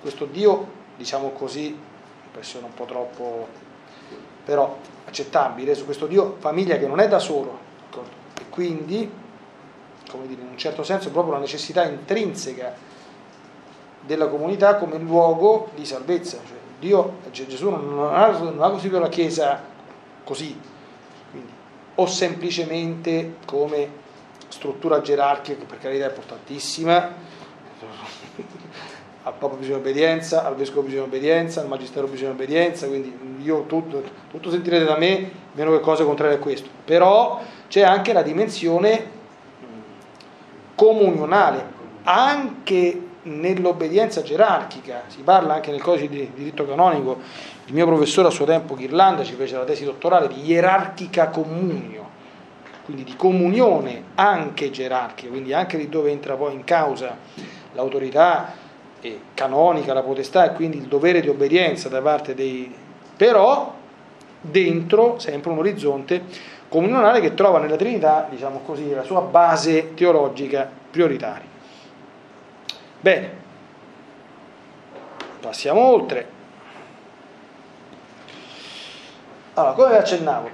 questo 0.00 0.24
Dio, 0.24 0.66
diciamo 0.96 1.30
così, 1.30 1.78
impressione 2.24 2.66
un 2.66 2.74
po' 2.74 2.84
troppo, 2.84 3.46
però 4.44 4.76
accettabile, 5.04 5.74
su 5.74 5.84
questo 5.84 6.06
Dio 6.06 6.36
famiglia 6.38 6.78
che 6.78 6.86
non 6.86 7.00
è 7.00 7.08
da 7.08 7.18
solo, 7.18 7.58
e 8.38 8.48
quindi, 8.48 9.10
come 10.08 10.26
dire, 10.26 10.40
in 10.42 10.48
un 10.48 10.58
certo 10.58 10.82
senso 10.82 11.08
è 11.08 11.10
proprio 11.10 11.32
una 11.32 11.42
necessità 11.42 11.84
intrinseca 11.84 12.74
della 14.00 14.28
comunità 14.28 14.76
come 14.76 14.98
luogo 14.98 15.70
di 15.74 15.84
salvezza. 15.84 16.38
Cioè, 16.46 16.56
Dio, 16.78 17.18
Gesù 17.30 17.68
non 17.68 18.12
ha, 18.12 18.28
non 18.38 18.62
ha 18.62 18.70
costituito 18.70 19.02
la 19.02 19.10
Chiesa 19.10 19.62
così, 20.24 20.58
quindi, 21.30 21.52
o 21.96 22.06
semplicemente 22.06 23.36
come 23.44 23.98
struttura 24.48 25.00
gerarchica, 25.00 25.58
che 25.58 25.64
per 25.64 25.78
carità 25.78 26.06
è 26.06 26.08
importantissima, 26.08 27.12
al 29.30 29.38
Papa 29.38 29.54
bisogna 29.54 29.76
obbedienza, 29.76 30.44
al 30.44 30.56
Vescovo 30.56 30.82
bisogna 30.82 31.04
obbedienza, 31.04 31.60
al 31.60 31.68
Magistero 31.68 32.06
bisogna 32.06 32.32
obbedienza, 32.32 32.86
quindi 32.88 33.16
io 33.42 33.64
tutto, 33.66 34.02
tutto 34.28 34.50
sentirete 34.50 34.84
da 34.84 34.98
me, 34.98 35.30
meno 35.52 35.70
che 35.70 35.80
cose 35.80 36.04
contrarie 36.04 36.36
a 36.36 36.38
questo. 36.38 36.68
Però 36.84 37.40
c'è 37.68 37.82
anche 37.82 38.12
la 38.12 38.22
dimensione 38.22 39.18
comunionale, 40.74 41.78
anche 42.02 43.02
nell'obbedienza 43.22 44.22
gerarchica, 44.22 45.04
si 45.06 45.20
parla 45.22 45.54
anche 45.54 45.70
nel 45.70 45.82
codice 45.82 46.08
di 46.08 46.30
diritto 46.34 46.66
canonico, 46.66 47.18
il 47.66 47.74
mio 47.74 47.86
professore 47.86 48.28
a 48.28 48.30
suo 48.30 48.46
tempo, 48.46 48.74
Ghirlanda, 48.74 49.22
ci 49.22 49.34
fece 49.34 49.56
la 49.56 49.64
tesi 49.64 49.84
dottorale 49.84 50.26
di 50.26 50.44
ierarchica 50.44 51.28
comunio, 51.28 52.08
quindi 52.84 53.04
di 53.04 53.14
comunione 53.14 54.04
anche 54.16 54.70
gerarchica, 54.70 55.30
quindi 55.30 55.52
anche 55.52 55.76
di 55.76 55.88
dove 55.88 56.10
entra 56.10 56.34
poi 56.34 56.54
in 56.54 56.64
causa 56.64 57.16
l'autorità 57.74 58.68
canonica 59.34 59.94
la 59.94 60.02
potestà 60.02 60.44
e 60.50 60.54
quindi 60.54 60.76
il 60.76 60.86
dovere 60.86 61.20
di 61.20 61.28
obbedienza 61.28 61.88
da 61.88 62.00
parte 62.00 62.34
dei... 62.34 62.74
però 63.16 63.74
dentro 64.40 65.18
sempre 65.18 65.50
un 65.50 65.58
orizzonte 65.58 66.22
comunionale 66.68 67.20
che 67.20 67.34
trova 67.34 67.58
nella 67.58 67.76
Trinità, 67.76 68.26
diciamo 68.30 68.60
così, 68.64 68.94
la 68.94 69.02
sua 69.02 69.20
base 69.20 69.94
teologica 69.94 70.70
prioritaria. 70.90 71.48
Bene, 73.00 73.30
passiamo 75.40 75.80
oltre. 75.80 76.38
Allora, 79.54 79.72
come 79.72 79.88
vi 79.90 79.96
accennavo, 79.96 80.50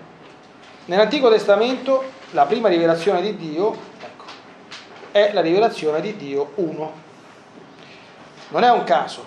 nell'Antico 0.87 1.29
Testamento 1.31 2.03
la 2.31 2.47
prima 2.47 2.69
rivelazione 2.69 3.21
di 3.21 3.37
Dio 3.37 3.73
ecco, 4.01 4.25
è 5.13 5.33
la 5.33 5.43
rivelazione 5.43 6.01
di 6.01 6.17
Dio 6.17 6.53
1. 6.55 7.05
Non 8.49 8.63
è 8.63 8.71
un 8.71 8.85
caso, 8.85 9.25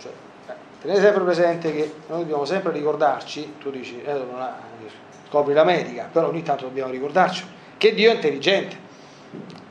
cioè, 0.00 0.12
eh, 0.48 0.52
tenete 0.80 1.00
sempre 1.00 1.22
presente 1.22 1.72
che 1.72 1.94
noi 2.08 2.20
dobbiamo 2.20 2.44
sempre 2.44 2.72
ricordarci, 2.72 3.54
tu 3.58 3.70
dici, 3.70 4.02
eh, 4.02 4.12
non 4.12 4.40
ha, 4.40 4.56
scopri 5.28 5.54
la 5.54 5.64
medica, 5.64 6.08
però 6.10 6.28
ogni 6.28 6.42
tanto 6.42 6.64
dobbiamo 6.64 6.90
ricordarci 6.90 7.44
che 7.76 7.94
Dio 7.94 8.10
è 8.10 8.14
intelligente, 8.14 8.76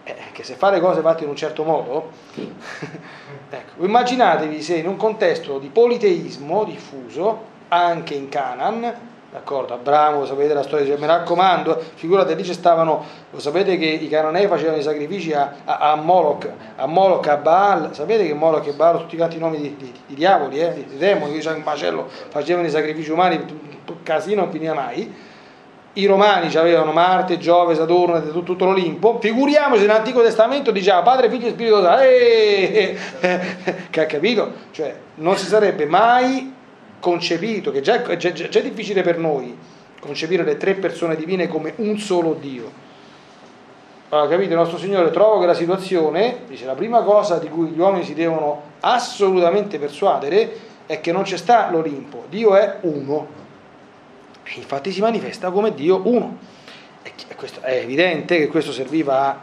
eh, 0.05 0.15
che 0.31 0.43
se 0.43 0.55
fa 0.55 0.69
le 0.69 0.79
cose 0.79 1.01
fatte 1.01 1.23
in 1.23 1.29
un 1.29 1.35
certo 1.35 1.63
modo, 1.63 2.11
ecco, 3.49 3.83
immaginatevi 3.83 4.61
se 4.61 4.75
in 4.75 4.87
un 4.87 4.95
contesto 4.95 5.59
di 5.59 5.67
politeismo 5.67 6.63
diffuso, 6.63 7.57
anche 7.67 8.13
in 8.13 8.29
Canaan, 8.29 9.08
D'accordo, 9.31 9.75
Abramo, 9.75 10.25
sapete 10.25 10.55
la 10.55 10.63
storia, 10.63 10.97
mi 10.97 11.05
raccomando, 11.05 11.79
figurate 11.93 12.33
lì 12.33 12.43
ci 12.43 12.53
stavano, 12.53 13.05
lo 13.29 13.39
sapete 13.39 13.77
che 13.77 13.85
i 13.85 14.09
cananei 14.09 14.47
facevano 14.47 14.77
i 14.77 14.81
sacrifici 14.81 15.33
a, 15.33 15.53
a, 15.65 15.91
a, 15.91 15.95
Moloch, 15.95 16.51
a 16.75 16.87
Moloch, 16.87 17.27
a 17.27 17.37
Baal, 17.37 17.93
sapete 17.93 18.25
che 18.25 18.33
Moloch 18.33 18.65
e 18.65 18.71
Baal, 18.71 19.01
tutti 19.01 19.17
quanti 19.17 19.35
i 19.35 19.39
nomi 19.39 19.59
di, 19.59 19.75
di, 19.77 19.93
di 20.07 20.15
diavoli, 20.15 20.59
eh, 20.59 20.73
di, 20.73 20.85
di 20.85 20.97
demoni, 20.97 21.33
che 21.33 21.39
c'è 21.41 21.53
un 21.53 21.61
macello, 21.63 22.07
facevano 22.29 22.65
i 22.65 22.71
sacrifici 22.71 23.11
umani, 23.11 23.45
casino 24.01 24.41
non 24.41 24.51
finiva 24.51 24.73
mai. 24.73 25.27
I 25.93 26.05
romani 26.05 26.55
avevano 26.55 26.91
Marte, 26.91 27.37
Giove, 27.37 27.75
Saturno, 27.75 28.21
tutto, 28.21 28.41
tutto 28.41 28.65
l'Olimpo. 28.65 29.19
Figuriamoci 29.19 29.81
nell'Antico 29.81 30.21
Testamento 30.21 30.71
diceva 30.71 31.01
Padre, 31.01 31.29
Figlio 31.29 31.47
e 31.47 31.51
Spirito 31.51 31.81
Santo. 31.83 32.01
Eh, 32.01 32.97
che 33.89 34.01
ha 34.01 34.05
capito? 34.05 34.51
Cioè, 34.71 34.95
non 35.15 35.35
si 35.35 35.45
sarebbe 35.45 35.85
mai 35.85 36.57
concepito, 36.99 37.71
che 37.71 37.81
già 37.81 38.01
già, 38.15 38.31
già 38.31 38.59
è 38.59 38.63
difficile 38.63 39.01
per 39.01 39.17
noi 39.17 39.57
concepire 39.99 40.43
le 40.43 40.57
tre 40.57 40.75
persone 40.75 41.15
divine 41.15 41.47
come 41.47 41.73
un 41.77 41.97
solo 41.97 42.33
Dio. 42.33 42.87
Allora, 44.09 44.27
capite, 44.27 44.51
il 44.51 44.57
nostro 44.57 44.77
Signore 44.77 45.11
trova 45.11 45.37
quella 45.37 45.53
situazione, 45.53 46.39
dice 46.47 46.65
la 46.65 46.73
prima 46.73 47.03
cosa 47.03 47.37
di 47.37 47.47
cui 47.47 47.69
gli 47.69 47.79
uomini 47.79 48.03
si 48.03 48.15
devono 48.15 48.61
assolutamente 48.79 49.77
persuadere 49.77 50.67
è 50.87 50.99
che 50.99 51.11
non 51.11 51.23
c'è 51.23 51.37
sta 51.37 51.69
l'Olimpo, 51.69 52.25
Dio 52.29 52.55
è 52.55 52.77
uno. 52.81 53.27
Infatti 54.55 54.91
si 54.91 55.01
manifesta 55.01 55.51
come 55.51 55.75
Dio 55.75 56.01
uno. 56.05 56.37
E 57.03 57.13
è 57.61 57.75
evidente 57.83 58.39
che 58.39 58.47
questo 58.47 58.71
serviva 58.71 59.27
a 59.27 59.39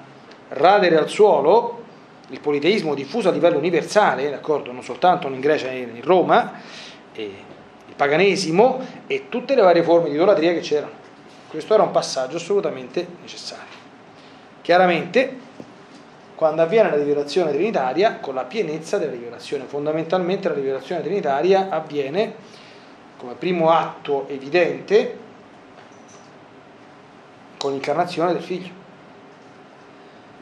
radere 0.49 0.99
al 0.99 1.09
suolo 1.09 1.85
il 2.31 2.40
politeismo 2.40 2.95
diffuso 2.95 3.29
a 3.29 3.33
livello 3.33 3.59
universale, 3.59 4.29
d'accordo? 4.31 4.73
non 4.73 4.83
soltanto 4.83 5.29
in 5.29 5.38
Grecia 5.38 5.71
e 5.71 5.79
in 5.79 6.03
Roma, 6.03 6.55
il 7.22 7.94
paganesimo 7.94 8.81
e 9.07 9.29
tutte 9.29 9.55
le 9.55 9.62
varie 9.62 9.83
forme 9.83 10.09
di 10.09 10.14
idolatria 10.14 10.52
che 10.52 10.61
c'erano. 10.61 11.05
Questo 11.48 11.74
era 11.74 11.83
un 11.83 11.90
passaggio 11.90 12.37
assolutamente 12.37 13.07
necessario. 13.22 13.74
Chiaramente, 14.61 15.44
quando 16.35 16.62
avviene 16.62 16.90
la 16.90 16.96
rivelazione 16.96 17.52
trinitaria, 17.52 18.18
con 18.18 18.35
la 18.35 18.44
pienezza 18.44 18.98
della 18.98 19.12
rivelazione, 19.12 19.64
fondamentalmente 19.64 20.48
la 20.48 20.55
rivelazione 20.55 21.02
trinitaria 21.02 21.68
avviene 21.70 22.35
come 23.16 23.35
primo 23.35 23.70
atto 23.70 24.29
evidente 24.29 25.18
con 27.57 27.72
l'incarnazione 27.72 28.33
del 28.33 28.42
figlio. 28.42 28.85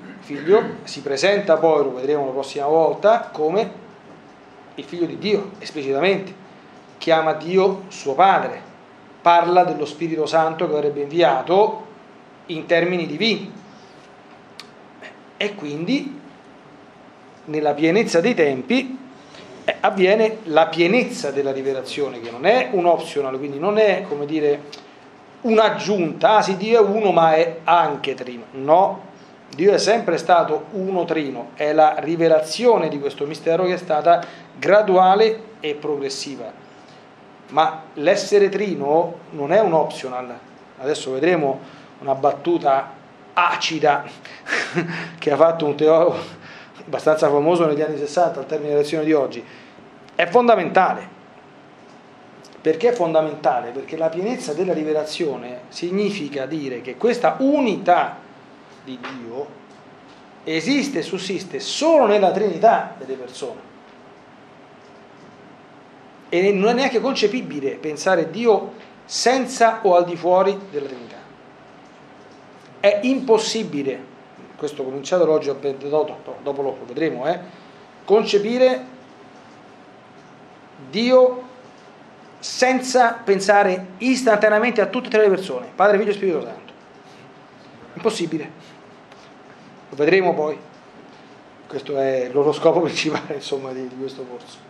Il 0.03 0.17
figlio 0.21 0.63
si 0.85 1.01
presenta 1.01 1.57
poi, 1.57 1.85
lo 1.85 1.95
vedremo 1.95 2.27
la 2.27 2.33
prossima 2.33 2.67
volta, 2.67 3.29
come 3.31 3.83
il 4.75 4.85
figlio 4.85 5.07
di 5.07 5.19
Dio, 5.19 5.53
esplicitamente 5.59 6.43
chiama 7.05 7.35
Dio 7.35 7.83
suo 7.89 8.15
Padre, 8.15 8.63
parla 9.21 9.63
dello 9.65 9.85
Spirito 9.85 10.25
Santo 10.25 10.67
che 10.67 10.75
avrebbe 10.75 11.03
inviato 11.03 11.85
in 12.47 12.65
termini 12.65 13.07
divini. 13.07 13.53
E 15.37 15.55
quindi, 15.55 16.19
nella 17.45 17.75
pienezza 17.75 18.23
dei 18.23 18.33
tempi, 18.33 18.99
eh, 19.65 19.77
avviene 19.81 20.39
la 20.45 20.69
pienezza 20.69 21.31
della 21.31 21.53
rivelazione, 21.53 22.23
che 22.23 22.31
non 22.31 22.47
è 22.47 22.71
un 22.73 22.87
optional, 22.87 23.37
quindi 23.37 23.59
non 23.59 23.77
è, 23.77 24.07
come 24.09 24.25
dire, 24.25 24.63
un'aggiunta, 25.43 26.37
ah 26.37 26.43
sì, 26.43 26.57
Dio 26.57 26.79
è 26.79 26.89
uno 26.89 27.13
ma 27.13 27.35
è 27.35 27.59
anche 27.65 28.15
trino. 28.15 28.45
No, 28.53 29.03
Dio 29.55 29.75
è 29.75 29.79
sempre 29.79 30.17
stato 30.17 30.69
uno 30.71 31.05
trino, 31.05 31.51
è 31.53 31.75
la 31.75 31.97
rivelazione 31.99 32.89
di 32.89 32.99
questo 32.99 33.27
mistero 33.27 33.65
che 33.65 33.75
è 33.75 33.77
stata 33.77 34.25
graduale 34.57 35.53
e 35.61 35.75
progressiva 35.75 36.63
ma 37.55 37.85
l'essere 37.95 38.49
trino 38.49 39.19
non 39.31 39.53
è 39.53 39.61
un 39.61 39.73
optional. 39.73 40.37
Adesso 40.79 41.13
vedremo 41.13 41.61
una 42.01 42.15
battuta 42.17 42.91
acida 43.33 44.05
che 45.19 45.31
ha 45.31 45.37
fatto 45.37 45.65
un 45.65 45.77
teologo 45.77 46.17
abbastanza 46.85 47.29
famoso 47.29 47.65
negli 47.65 47.81
anni 47.81 47.97
60 47.97 48.41
al 48.41 48.47
termine 48.47 48.71
della 48.71 48.81
lezione 48.81 49.05
di 49.05 49.13
oggi. 49.13 49.45
È 50.17 50.27
fondamentale. 50.27 51.13
Perché 52.61 52.89
è 52.89 52.93
fondamentale? 52.93 53.71
Perché 53.71 53.97
la 53.97 54.09
pienezza 54.09 54.53
della 54.53 54.73
rivelazione 54.73 55.61
significa 55.69 56.47
dire 56.47 56.81
che 56.81 56.97
questa 56.97 57.37
unità 57.39 58.17
di 58.83 58.99
Dio 58.99 59.63
esiste 60.43 60.99
e 60.99 61.03
sussiste 61.03 61.61
solo 61.61 62.07
nella 62.07 62.33
Trinità 62.33 62.95
delle 62.99 63.15
persone 63.15 63.74
e 66.35 66.53
non 66.53 66.71
è 66.71 66.73
neanche 66.73 67.01
concepibile 67.01 67.77
pensare 67.77 68.29
Dio 68.29 68.73
senza 69.05 69.79
o 69.83 69.95
al 69.95 70.05
di 70.05 70.17
fuori 70.17 70.59
della 70.69 70.89
Trinità. 70.89 71.17
È 72.81 73.01
impossibile, 73.03 74.05
questo 74.57 74.83
cominciato 74.83 75.31
oggi 75.31 75.49
a 75.49 75.55
dopo, 75.55 76.37
dopo 76.43 76.63
lo 76.63 76.77
vedremo, 76.87 77.29
eh, 77.29 77.39
concepire 78.05 78.85
Dio 80.91 81.43
senza 82.41 83.21
pensare 83.25 83.87
istantaneamente 83.99 84.81
a 84.81 84.87
tutte 84.87 85.07
e 85.07 85.11
tre 85.11 85.23
le 85.23 85.29
persone, 85.29 85.69
Padre, 85.73 85.99
Figlio 85.99 86.11
e 86.11 86.15
Spirito 86.15 86.43
Santo. 86.43 86.73
Impossibile. 87.95 88.51
Lo 89.89 89.97
vedremo 89.97 90.35
poi. 90.35 90.59
Questo 91.69 91.97
è 91.97 92.29
lo 92.33 92.53
scopo 92.53 92.81
principale 92.83 93.35
insomma, 93.35 93.71
di, 93.71 93.87
di 93.87 93.97
questo 93.97 94.25
corso 94.25 94.64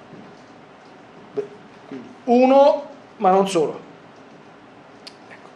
uno 2.25 2.85
ma 3.17 3.31
non 3.31 3.49
solo. 3.49 3.81
Ecco. 5.29 5.49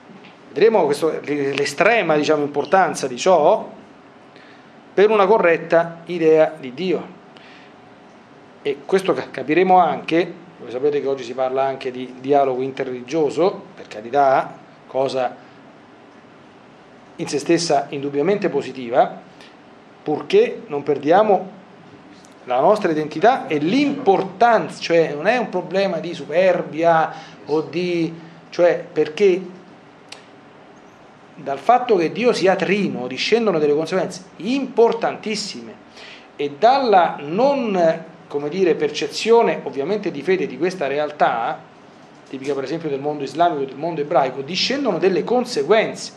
Vedremo 0.49 0.85
questo, 0.85 1.21
l'estrema 1.23 2.17
diciamo, 2.17 2.43
importanza 2.43 3.07
di 3.07 3.17
ciò 3.17 3.69
per 4.95 5.11
una 5.11 5.27
corretta 5.27 6.03
idea 6.07 6.55
di 6.59 6.75
Dio. 6.75 7.17
E 8.63 8.79
questo 8.85 9.15
capiremo 9.31 9.79
anche, 9.79 10.33
voi 10.59 10.71
sapete 10.71 11.01
che 11.01 11.07
oggi 11.07 11.23
si 11.23 11.35
parla 11.35 11.65
anche 11.65 11.91
di 11.91 12.17
dialogo 12.21 12.63
interreligioso, 12.63 13.63
per 13.75 13.87
carità, 13.87 14.59
cosa 14.87 15.37
in 17.17 17.29
se 17.29 17.39
stessa 17.39 17.87
indubbiamente 17.91 18.49
positiva, 18.49 19.21
purché 20.03 20.63
non 20.67 20.83
perdiamo 20.83 21.58
la 22.49 22.61
nostra 22.61 22.91
identità 22.91 23.47
e 23.47 23.59
l'importanza, 23.59 24.81
cioè 24.81 25.13
non 25.13 25.27
è 25.27 25.37
un 25.37 25.51
problema 25.51 25.99
di 25.99 26.15
superbia 26.15 27.13
o 27.45 27.61
di... 27.61 28.13
cioè 28.49 28.85
perché 28.91 29.57
dal 31.35 31.59
fatto 31.59 31.97
che 31.97 32.11
Dio 32.11 32.33
sia 32.33 32.57
trino 32.57 33.07
discendono 33.07 33.59
delle 33.59 33.75
conseguenze 33.75 34.25
importantissime 34.37 35.87
e 36.37 36.55
dalla 36.59 37.19
non, 37.21 38.05
come 38.27 38.49
dire, 38.49 38.75
percezione 38.75 39.61
ovviamente 39.65 40.11
di 40.11 40.23
fede 40.23 40.47
di 40.47 40.57
questa 40.57 40.87
realtà, 40.87 41.61
tipica 42.31 42.55
per 42.55 42.65
esempio 42.65 42.89
del 42.89 43.01
mondo 43.01 43.25
islamico 43.25 43.65
del 43.67 43.77
mondo 43.77 44.01
ebraico, 44.01 44.41
discendono 44.41 44.97
delle 44.97 45.23
conseguenze. 45.23 46.13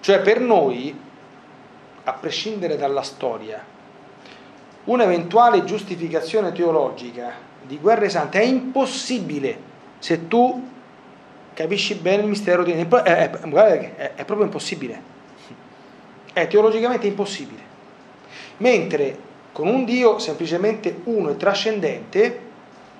Cioè 0.00 0.20
per 0.20 0.40
noi, 0.40 0.94
a 2.04 2.12
prescindere 2.12 2.76
dalla 2.76 3.02
storia, 3.02 3.74
un'eventuale 4.86 5.64
giustificazione 5.64 6.52
teologica 6.52 7.32
di 7.62 7.78
guerre 7.78 8.08
sante 8.08 8.40
è 8.40 8.44
impossibile 8.44 9.74
se 9.98 10.28
tu 10.28 10.74
capisci 11.54 11.94
bene 11.94 12.22
il 12.22 12.28
mistero 12.28 12.62
di 12.62 12.74
Dio. 12.74 13.02
È, 13.02 13.30
è, 13.30 14.14
è 14.14 14.24
proprio 14.24 14.44
impossibile. 14.44 15.14
È 16.32 16.46
teologicamente 16.46 17.06
impossibile. 17.06 17.62
Mentre 18.58 19.18
con 19.52 19.68
un 19.68 19.84
Dio 19.84 20.18
semplicemente 20.18 21.00
uno 21.04 21.30
e 21.30 21.36
trascendente 21.36 22.40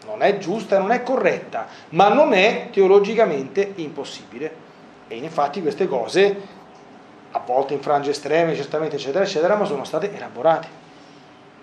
non 0.06 0.22
è 0.22 0.38
giusta, 0.38 0.78
non 0.78 0.90
è 0.90 1.02
corretta, 1.02 1.66
ma 1.90 2.08
non 2.08 2.32
è 2.32 2.68
teologicamente 2.72 3.72
impossibile. 3.76 4.64
E 5.08 5.16
infatti 5.16 5.60
queste 5.60 5.86
cose, 5.86 6.40
a 7.32 7.42
volte 7.44 7.74
in 7.74 7.80
frange 7.80 8.10
estreme, 8.10 8.54
certamente, 8.54 8.96
eccetera, 8.96 9.24
eccetera, 9.24 9.56
ma 9.56 9.64
sono 9.64 9.84
state 9.84 10.14
elaborate. 10.14 10.84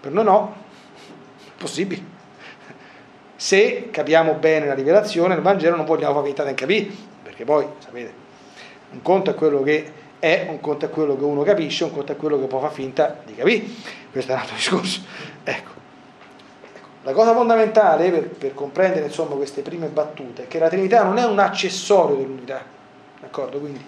Per 0.04 0.12
noi 0.12 0.26
no, 0.26 0.54
possibile. 1.58 2.02
Se 3.38 3.88
capiamo 3.90 4.34
bene 4.34 4.66
la 4.66 4.74
rivelazione, 4.74 5.34
il 5.34 5.40
Vangelo 5.40 5.78
non 5.78 5.86
vogliamo 5.86 6.16
fare 6.16 6.26
finta 6.26 6.44
di 6.44 6.54
capire, 6.56 6.90
perché 7.24 7.46
poi, 7.46 7.66
sapete, 7.78 8.14
un 8.92 9.02
conto 9.02 9.30
è 9.30 9.34
quello 9.34 9.64
che 9.64 9.94
è, 10.20 10.48
un 10.50 10.60
conto 10.60 10.88
è 10.88 10.90
quello 10.90 11.16
che 11.16 11.24
uno 11.24 11.44
capisce, 11.44 11.86
un 11.86 11.94
conto 11.94 12.12
è 12.12 12.18
quello 12.18 12.38
che 12.38 12.48
può 12.48 12.60
fare 12.60 12.74
finta 12.74 13.22
di 13.24 13.34
capire. 13.34 13.64
Questo 14.12 14.32
è 14.32 14.36
un 14.36 14.42
altro 14.42 14.56
discorso. 14.60 15.02
Ecco. 15.46 15.72
La 17.04 17.14
cosa 17.14 17.34
fondamentale 17.34 18.12
per, 18.12 18.28
per 18.28 18.54
comprendere 18.54 19.06
insomma, 19.06 19.36
queste 19.36 19.62
prime 19.62 19.88
battute 19.88 20.44
è 20.44 20.48
che 20.50 20.60
la 20.60 20.68
Trinità 20.68 21.04
non 21.04 21.18
è 21.18 21.24
un 21.24 21.40
accessorio 21.40 22.18
dell'unità, 22.18 22.62
d'accordo? 23.22 23.58
Quindi 23.58 23.86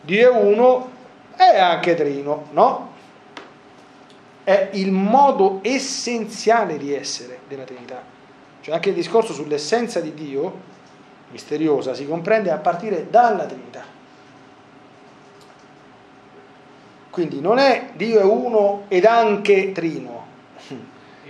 Dio 0.00 0.32
è 0.32 0.40
uno 0.40 0.90
è 1.34 1.58
anche 1.58 1.96
trino, 1.96 2.44
no? 2.52 2.94
È 4.46 4.70
il 4.74 4.92
modo 4.92 5.58
essenziale 5.62 6.78
di 6.78 6.94
essere 6.94 7.40
della 7.48 7.64
Trinità. 7.64 8.00
Cioè 8.60 8.74
anche 8.74 8.90
il 8.90 8.94
discorso 8.94 9.32
sull'essenza 9.32 9.98
di 9.98 10.14
Dio, 10.14 10.60
misteriosa, 11.32 11.94
si 11.94 12.06
comprende 12.06 12.52
a 12.52 12.58
partire 12.58 13.10
dalla 13.10 13.44
Trinità. 13.44 13.82
Quindi 17.10 17.40
non 17.40 17.58
è 17.58 17.90
Dio 17.94 18.20
è 18.20 18.22
uno 18.22 18.84
ed 18.86 19.04
anche 19.04 19.72
trino, 19.72 20.26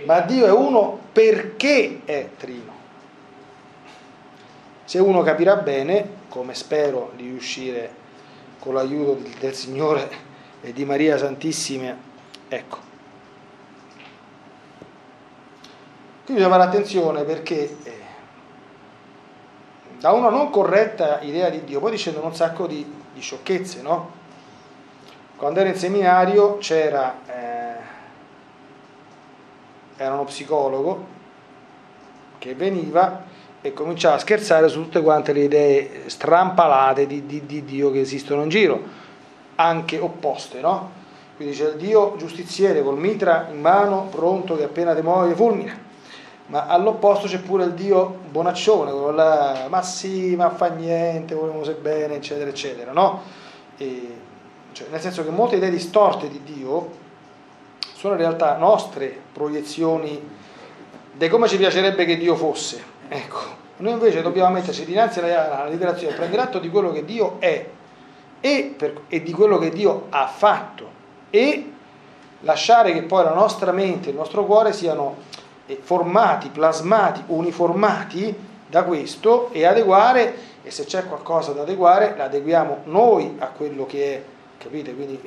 ma 0.05 0.19
Dio 0.19 0.45
è 0.45 0.51
uno 0.51 0.99
perché 1.11 2.01
è 2.05 2.29
trino. 2.37 2.71
Se 4.83 4.99
uno 4.99 5.23
capirà 5.23 5.55
bene, 5.55 6.07
come 6.29 6.53
spero 6.53 7.13
di 7.15 7.23
riuscire 7.23 7.91
con 8.59 8.75
l'aiuto 8.75 9.27
del 9.39 9.55
Signore 9.55 10.07
e 10.61 10.71
di 10.71 10.85
Maria 10.85 11.17
Santissima, 11.17 11.97
ecco. 12.47 12.86
Qui 16.27 16.35
bisogna 16.35 16.57
fare 16.57 16.67
attenzione 16.67 17.23
perché 17.23 17.77
eh, 17.83 17.93
da 19.97 20.11
una 20.11 20.27
non 20.27 20.49
corretta 20.49 21.21
idea 21.21 21.49
di 21.49 21.63
Dio, 21.63 21.79
poi 21.79 21.91
discendono 21.91 22.25
un 22.25 22.35
sacco 22.35 22.67
di, 22.67 22.85
di 23.13 23.21
sciocchezze, 23.21 23.81
no? 23.81 24.11
Quando 25.37 25.61
ero 25.61 25.69
in 25.69 25.77
seminario 25.77 26.57
c'era... 26.57 27.15
Eh, 27.27 27.75
era 29.95 30.15
uno 30.15 30.25
psicologo 30.25 31.05
che 32.39 32.55
veniva 32.55 33.23
e 33.61 33.71
cominciava 33.71 34.15
a 34.15 34.19
scherzare 34.19 34.67
su 34.67 34.81
tutte 34.81 35.01
quante 35.01 35.31
le 35.31 35.43
idee 35.43 36.09
strampalate 36.09 37.07
di, 37.07 37.25
di, 37.25 37.45
di 37.45 37.63
Dio 37.63 37.89
che 37.89 38.01
esistono 38.01 38.43
in 38.43 38.49
giro, 38.49 38.83
anche 39.55 39.97
opposte, 39.97 40.59
no? 40.59 40.91
Quindi 41.37 41.55
c'è 41.55 41.69
il 41.69 41.77
Dio 41.77 42.17
giustiziere 42.17 42.83
col 42.83 42.97
mitra 42.97 43.47
in 43.49 43.61
mano, 43.61 44.09
pronto 44.11 44.57
che 44.57 44.65
appena 44.65 44.93
ti 44.93 45.01
muove 45.01 45.33
fulmina. 45.33 45.85
Ma 46.47 46.65
all'opposto 46.67 47.27
c'è 47.27 47.39
pure 47.39 47.65
il 47.65 47.73
Dio 47.73 48.19
bonaccione, 48.29 48.91
quello 48.91 49.11
là, 49.11 49.67
ma 49.69 49.81
sì, 49.81 50.35
ma 50.35 50.49
fa 50.49 50.67
niente, 50.67 51.35
volevo 51.35 51.63
se 51.63 51.73
bene, 51.73 52.15
eccetera, 52.15 52.49
eccetera, 52.49 52.93
no? 52.93 53.21
E, 53.77 54.15
cioè, 54.71 54.87
nel 54.89 55.01
senso 55.01 55.23
che 55.23 55.29
molte 55.29 55.57
idee 55.57 55.69
distorte 55.69 56.29
di 56.29 56.41
Dio 56.43 56.89
sono 57.95 58.13
in 58.13 58.19
realtà 58.19 58.55
nostre 58.57 59.13
proiezioni 59.33 60.35
di 61.11 61.27
come 61.29 61.47
ci 61.47 61.57
piacerebbe 61.57 62.05
che 62.05 62.15
Dio 62.15 62.35
fosse. 62.35 62.81
Ecco, 63.09 63.39
noi 63.77 63.93
invece 63.93 64.21
dobbiamo 64.21 64.51
metterci 64.51 64.85
dinanzi 64.85 65.19
alla, 65.19 65.59
alla 65.59 65.69
rivelazione, 65.69 66.15
prendere 66.15 66.43
atto 66.43 66.59
di 66.59 66.69
quello 66.69 66.91
che 66.91 67.03
Dio 67.03 67.37
è 67.39 67.65
e, 68.39 68.75
per, 68.77 69.01
e 69.07 69.21
di 69.21 69.31
quello 69.31 69.57
che 69.57 69.69
Dio 69.69 70.05
ha 70.09 70.27
fatto 70.27 70.89
e 71.29 71.71
lasciare 72.41 72.93
che 72.93 73.01
poi 73.03 73.23
la 73.23 73.33
nostra 73.33 73.71
mente 73.71 74.07
e 74.07 74.11
il 74.11 74.17
nostro 74.17 74.45
cuore 74.45 74.73
siano 74.73 75.17
formati, 75.75 76.49
plasmati, 76.49 77.23
uniformati 77.27 78.35
da 78.67 78.83
questo 78.83 79.49
e 79.51 79.65
adeguare, 79.65 80.35
e 80.63 80.71
se 80.71 80.85
c'è 80.85 81.05
qualcosa 81.05 81.51
da 81.51 81.61
adeguare, 81.61 82.15
l'adeguiamo 82.17 82.81
noi 82.85 83.35
a 83.39 83.47
quello 83.47 83.85
che 83.85 84.13
è, 84.13 84.23
capite? 84.57 84.93
Quindi 84.93 85.19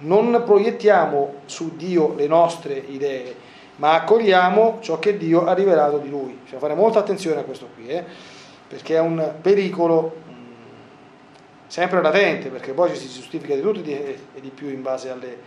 non 0.00 0.42
proiettiamo 0.44 1.34
su 1.46 1.76
Dio 1.76 2.14
le 2.14 2.26
nostre 2.26 2.74
idee, 2.74 3.34
ma 3.76 3.94
accogliamo 3.94 4.78
ciò 4.80 4.98
che 4.98 5.16
Dio 5.16 5.46
ha 5.46 5.54
rivelato 5.54 5.98
di 5.98 6.08
Lui. 6.08 6.38
Bisogna 6.42 6.60
fare 6.60 6.74
molta 6.74 6.98
attenzione 6.98 7.40
a 7.40 7.44
questo 7.44 7.68
qui, 7.74 7.88
eh? 7.88 8.04
perché 8.68 8.96
è 8.96 9.00
un 9.00 9.34
pericolo 9.40 10.16
mm, 10.28 10.52
sempre 11.66 12.02
latente, 12.02 12.48
perché 12.48 12.72
poi 12.72 12.90
ci 12.90 12.96
si 12.96 13.08
giustifica 13.08 13.54
di 13.54 13.60
tutto 13.60 13.80
e 13.80 14.18
di 14.40 14.50
più 14.50 14.68
in 14.68 14.82
base 14.82 15.10
alle, 15.10 15.38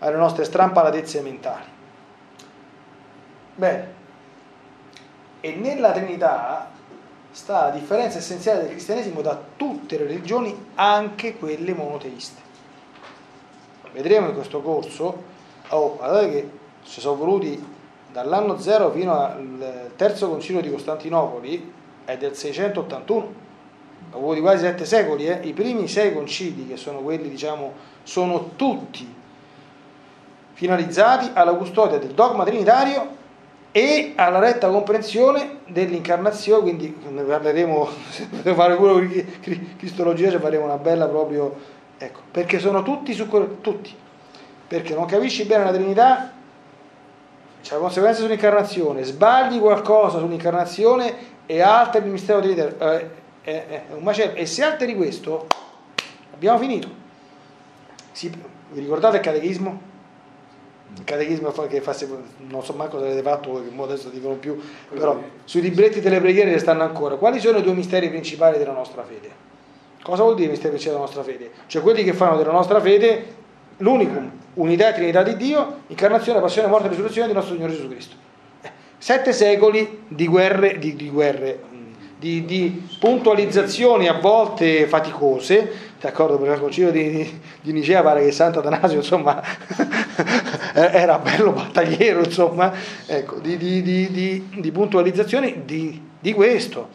alle 0.00 0.16
nostre 0.16 0.44
strampalatezze 0.44 1.20
mentali. 1.22 1.76
Bene, 3.58 3.92
e 5.40 5.56
nella 5.56 5.90
Trinità 5.90 6.70
sta 7.32 7.64
la 7.64 7.70
differenza 7.70 8.18
essenziale 8.18 8.60
del 8.60 8.70
cristianesimo 8.70 9.20
da 9.20 9.36
tutte 9.56 9.98
le 9.98 10.04
religioni, 10.04 10.66
anche 10.76 11.36
quelle 11.36 11.74
monoteiste 11.74 12.46
vedremo 13.92 14.28
in 14.28 14.34
questo 14.34 14.60
corso, 14.60 15.22
oh, 15.70 15.96
guardate 15.96 16.30
che 16.30 16.50
ci 16.84 17.00
sono 17.00 17.16
voluti 17.16 17.76
dall'anno 18.12 18.58
0 18.58 18.92
fino 18.92 19.20
al 19.20 19.90
terzo 19.96 20.28
concilio 20.28 20.60
di 20.60 20.70
Costantinopoli, 20.70 21.72
è 22.04 22.16
del 22.16 22.36
681, 22.36 23.34
ho 24.12 24.16
avuto 24.16 24.40
quasi 24.40 24.66
sette 24.66 24.84
secoli, 24.84 25.26
eh? 25.26 25.40
i 25.42 25.52
primi 25.52 25.88
sei 25.88 26.14
concili, 26.14 26.68
che 26.68 26.76
sono 26.76 27.00
quelli, 27.00 27.28
diciamo, 27.28 27.72
sono 28.04 28.50
tutti 28.54 29.16
finalizzati 30.52 31.30
alla 31.34 31.54
custodia 31.54 31.98
del 31.98 32.12
dogma 32.12 32.44
trinitario 32.44 33.16
e 33.72 34.12
alla 34.16 34.38
retta 34.38 34.68
comprensione 34.68 35.58
dell'incarnazione, 35.66 36.62
quindi 36.62 36.96
ne 37.10 37.22
parleremo, 37.22 37.88
se 38.10 38.54
fare 38.54 38.76
quello 38.76 38.98
di 39.00 39.24
Cristologia, 39.76 40.30
ci 40.30 40.38
faremo 40.38 40.64
una 40.64 40.78
bella 40.78 41.06
proprio 41.06 41.76
Ecco, 42.00 42.20
perché 42.30 42.60
sono 42.60 42.84
tutti 42.84 43.12
su 43.12 43.26
quello, 43.26 43.56
tutti. 43.60 43.92
Perché 44.68 44.94
non 44.94 45.06
capisci 45.06 45.44
bene 45.44 45.64
la 45.64 45.72
Trinità, 45.72 46.32
c'è 47.60 47.74
la 47.74 47.80
conseguenza 47.80 48.20
sull'incarnazione, 48.20 49.02
sbagli 49.02 49.58
qualcosa 49.58 50.18
sull'incarnazione 50.18 51.36
e 51.46 51.60
alteri 51.60 52.06
il 52.06 52.12
mistero 52.12 52.40
trinitario. 52.40 52.78
Eh, 52.78 53.10
è, 53.42 53.66
è, 53.66 53.82
un 53.94 54.02
macello. 54.04 54.34
E 54.34 54.46
se 54.46 54.62
alteri 54.62 54.94
questo, 54.94 55.46
abbiamo 56.32 56.58
finito. 56.58 56.88
Si, 58.12 58.30
vi 58.70 58.80
ricordate 58.80 59.16
il 59.16 59.22
catechismo? 59.22 59.80
Il 60.96 61.04
catechismo 61.04 61.50
che 61.50 61.80
fa, 61.80 61.94
non 62.48 62.64
so 62.64 62.72
manco 62.72 62.98
se 62.98 63.04
l'avete 63.04 63.22
fatto, 63.22 63.50
perché 63.50 63.82
adesso 63.82 64.08
dicono 64.08 64.34
più, 64.34 64.58
però 64.88 65.20
sui 65.44 65.60
libretti 65.60 66.00
delle 66.00 66.20
preghiere 66.20 66.50
ne 66.50 66.58
stanno 66.58 66.82
ancora. 66.82 67.16
Quali 67.16 67.38
sono 67.40 67.58
i 67.58 67.62
due 67.62 67.74
misteri 67.74 68.08
principali 68.08 68.58
della 68.58 68.72
nostra 68.72 69.02
fede? 69.02 69.46
Cosa 70.02 70.22
vuol 70.22 70.36
dire 70.36 70.50
mistero 70.50 70.76
della 70.76 70.98
nostra 70.98 71.22
fede? 71.22 71.50
Cioè 71.66 71.82
quelli 71.82 72.02
che 72.04 72.14
fanno 72.14 72.36
della 72.36 72.52
nostra 72.52 72.80
fede 72.80 73.36
l'unicum, 73.78 74.30
unità 74.54 74.90
e 74.90 74.94
trinità 74.94 75.22
di 75.22 75.36
Dio, 75.36 75.80
incarnazione, 75.88 76.40
passione, 76.40 76.68
morte 76.68 76.86
e 76.86 76.90
risurrezione 76.90 77.26
del 77.26 77.36
nostro 77.36 77.54
Signore 77.54 77.72
Gesù 77.72 77.88
Cristo. 77.88 78.16
Eh, 78.62 78.70
sette 78.98 79.32
secoli 79.32 80.04
di 80.08 80.26
guerre, 80.26 80.78
di, 80.78 80.96
di, 80.96 81.10
guerre, 81.10 81.60
di, 82.18 82.44
di 82.44 82.88
puntualizzazioni 82.98 84.08
a 84.08 84.14
volte 84.14 84.86
faticose, 84.86 85.70
d'accordo? 86.00 86.38
Per 86.38 86.52
il 86.52 86.60
concilio 86.60 86.90
di, 86.90 87.40
di, 87.60 87.72
Nicea 87.72 88.02
pare 88.02 88.24
che 88.24 88.32
Sant'Atanasio 88.32 88.78
Atanasio 88.78 88.98
insomma 88.98 89.42
era 90.78 91.18
bello 91.18 91.52
battagliero 91.52 92.20
insomma 92.20 92.72
ecco, 93.06 93.38
di, 93.38 93.56
di, 93.56 93.82
di, 93.82 94.48
di, 94.60 94.72
puntualizzazioni 94.72 95.62
di, 95.64 96.32
questo 96.34 96.88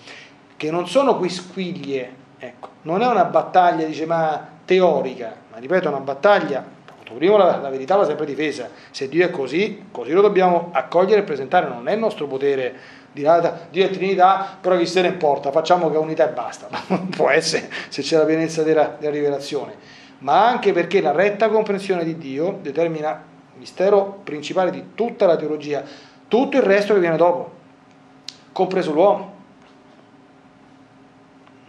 che 0.55 0.71
non 0.71 0.87
sono 0.87 1.17
quisquiglie 1.17 2.21
Ecco, 2.43 2.71
non 2.81 3.01
è 3.01 3.07
una 3.07 3.23
battaglia, 3.23 3.86
dice, 3.86 4.05
ma 4.05 4.45
teorica, 4.65 5.34
ma 5.49 5.59
ripeto, 5.59 5.86
è 5.86 5.91
una 5.91 6.01
battaglia, 6.01 6.61
prima 7.13 7.38
la, 7.38 7.55
la 7.57 7.69
verità 7.69 7.95
va 7.95 8.05
sempre 8.05 8.25
difesa, 8.25 8.69
se 8.91 9.07
Dio 9.07 9.25
è 9.25 9.29
così, 9.29 9.86
così 9.91 10.11
lo 10.11 10.19
dobbiamo 10.19 10.69
accogliere 10.73 11.21
e 11.21 11.23
presentare, 11.23 11.69
non 11.69 11.88
è 11.88 11.93
il 11.93 11.99
nostro 11.99 12.27
potere 12.27 12.75
dire 13.13 13.67
Dio 13.69 13.86
è 13.86 13.89
Trinità, 13.91 14.57
però 14.59 14.75
chi 14.75 14.86
se 14.86 15.01
ne 15.01 15.07
importa, 15.07 15.51
facciamo 15.51 15.89
che 15.89 15.95
è 15.95 15.99
unità 15.99 16.29
e 16.29 16.34
basta, 16.34 16.67
non 16.88 17.07
può 17.07 17.29
essere 17.29 17.69
se 17.88 18.01
c'è 18.01 18.17
la 18.17 18.25
pienezza 18.25 18.63
della, 18.63 18.93
della 18.99 19.13
rivelazione, 19.13 19.75
ma 20.17 20.45
anche 20.45 20.73
perché 20.73 20.99
la 20.99 21.13
retta 21.13 21.47
comprensione 21.47 22.03
di 22.03 22.17
Dio 22.17 22.59
determina 22.61 23.31
mistero 23.58 24.22
principale 24.24 24.72
di 24.72 24.93
tutta 24.95 25.26
la 25.26 25.36
teologia, 25.36 25.84
tutto 26.28 26.58
il 26.58 26.64
resto 26.64 26.93
che 26.93 26.99
viene 26.99 27.18
dopo, 27.18 27.51
compreso 28.51 28.91
l'uomo 28.91 29.32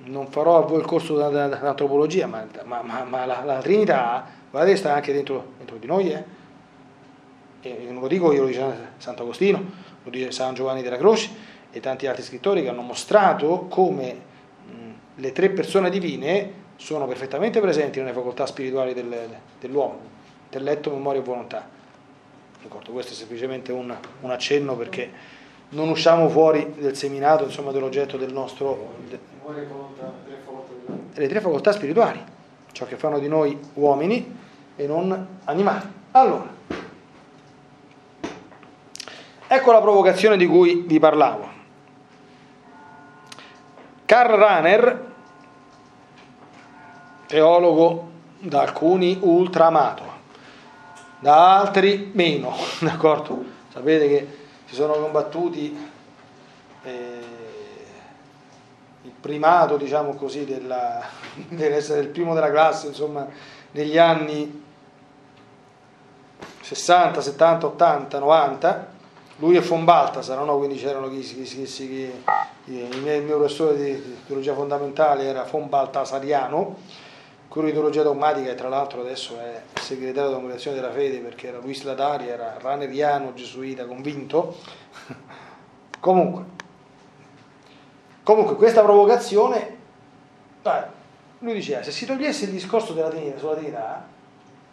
non 0.04 0.26
farò 0.28 0.58
a 0.58 0.66
voi 0.66 0.80
il 0.80 0.84
corso 0.84 1.16
dell'antropologia, 1.16 2.26
ma, 2.26 2.46
ma, 2.64 2.82
ma, 2.82 3.04
ma 3.04 3.24
la, 3.24 3.42
la, 3.42 3.60
Trinità, 3.60 4.26
guardate, 4.50 4.76
sta 4.76 4.92
anche 4.92 5.14
dentro, 5.14 5.52
dentro 5.56 5.76
di 5.76 5.86
noi. 5.86 6.12
Eh? 6.12 6.24
E 7.62 7.86
non 7.88 8.02
lo 8.02 8.08
dico 8.08 8.30
io, 8.32 8.42
lo 8.42 8.48
dice 8.48 8.92
Sant'Agostino, 8.98 9.64
lo 10.02 10.10
dice 10.10 10.30
San 10.30 10.52
Giovanni 10.52 10.82
della 10.82 10.98
Croce 10.98 11.30
e 11.70 11.80
tanti 11.80 12.06
altri 12.06 12.22
scrittori 12.22 12.62
che 12.62 12.68
hanno 12.68 12.82
mostrato 12.82 13.66
come 13.68 14.32
le 15.16 15.32
tre 15.32 15.50
persone 15.50 15.90
divine 15.90 16.62
sono 16.76 17.06
perfettamente 17.06 17.60
presenti 17.60 18.00
nelle 18.00 18.12
facoltà 18.12 18.46
spirituali 18.46 18.94
del, 18.94 19.28
dell'uomo, 19.60 19.98
intelletto, 20.54 20.90
memoria 20.90 21.20
e 21.20 21.24
volontà. 21.24 21.68
D'accordo? 22.62 22.92
Questo 22.92 23.12
è 23.12 23.14
semplicemente 23.14 23.72
un, 23.72 23.94
un, 24.20 24.30
accenno 24.30 24.76
perché 24.76 25.10
non 25.70 25.88
usciamo 25.88 26.28
fuori 26.28 26.74
del 26.78 26.96
seminato, 26.96 27.44
insomma, 27.44 27.72
dell'oggetto 27.72 28.16
del 28.16 28.32
nostro... 28.32 28.94
De, 29.08 29.18
le 31.16 31.28
tre 31.28 31.40
facoltà 31.40 31.72
spirituali, 31.72 32.22
ciò 32.72 32.86
che 32.86 32.96
fanno 32.96 33.18
di 33.18 33.28
noi 33.28 33.58
uomini 33.74 34.36
e 34.76 34.86
non 34.86 35.38
animali. 35.44 35.86
Allora, 36.12 36.48
ecco 39.46 39.72
la 39.72 39.80
provocazione 39.80 40.36
di 40.36 40.46
cui 40.46 40.84
vi 40.86 40.98
parlavo. 40.98 41.48
Karl 44.06 44.36
Rahner, 44.36 45.12
teologo 47.26 48.12
da 48.38 48.60
alcuni 48.62 49.18
ultra 49.20 49.66
amato, 49.66 50.13
da 51.24 51.58
altri 51.58 52.10
meno, 52.12 52.54
d'accordo? 52.80 53.42
Sapete 53.72 54.08
che 54.08 54.28
si 54.66 54.74
sono 54.74 54.92
combattuti 54.92 55.74
eh, 56.82 57.18
il 59.00 59.12
primato, 59.18 59.78
diciamo 59.78 60.12
così, 60.16 60.44
della, 60.44 61.00
dell'essere 61.48 62.00
il 62.00 62.08
primo 62.08 62.34
della 62.34 62.50
classe, 62.50 62.88
insomma, 62.88 63.26
negli 63.70 63.96
anni 63.96 64.62
60, 66.60 67.22
70, 67.22 67.66
80, 67.68 68.18
90, 68.18 68.86
lui 69.36 69.56
è 69.56 69.60
von 69.60 69.86
Baltasar, 69.86 70.44
no? 70.44 70.58
quindi 70.58 70.76
c'erano 70.76 71.08
chi, 71.08 71.20
chi, 71.20 71.42
chi, 71.42 71.64
chi 71.64 72.12
il 72.66 73.22
mio 73.24 73.36
professore 73.38 73.76
di 73.76 74.16
teologia 74.26 74.52
fondamentale 74.52 75.24
era 75.24 75.44
von 75.50 75.70
Baltasariano, 75.70 76.76
quello 77.54 77.68
di 77.68 77.74
teologia 77.74 78.02
dogmatica 78.02 78.50
e 78.50 78.56
tra 78.56 78.68
l'altro 78.68 79.02
adesso 79.02 79.38
è 79.38 79.62
segretario 79.80 80.22
della 80.22 80.40
congregazione 80.40 80.74
della 80.74 80.90
fede 80.90 81.18
perché 81.18 81.46
era 81.46 81.58
Luis 81.58 81.84
Ladari, 81.84 82.26
era 82.26 82.58
raneriano, 82.58 83.32
gesuita, 83.32 83.86
convinto. 83.86 84.56
comunque, 86.00 86.44
comunque, 88.24 88.56
questa 88.56 88.82
provocazione, 88.82 89.76
lui 91.38 91.54
diceva, 91.54 91.84
se 91.84 91.92
si 91.92 92.06
togliesse 92.06 92.46
il 92.46 92.50
discorso 92.50 92.92
della 92.92 93.10
Trinità, 93.10 93.38
sulla 93.38 93.54
Trinità, 93.54 94.04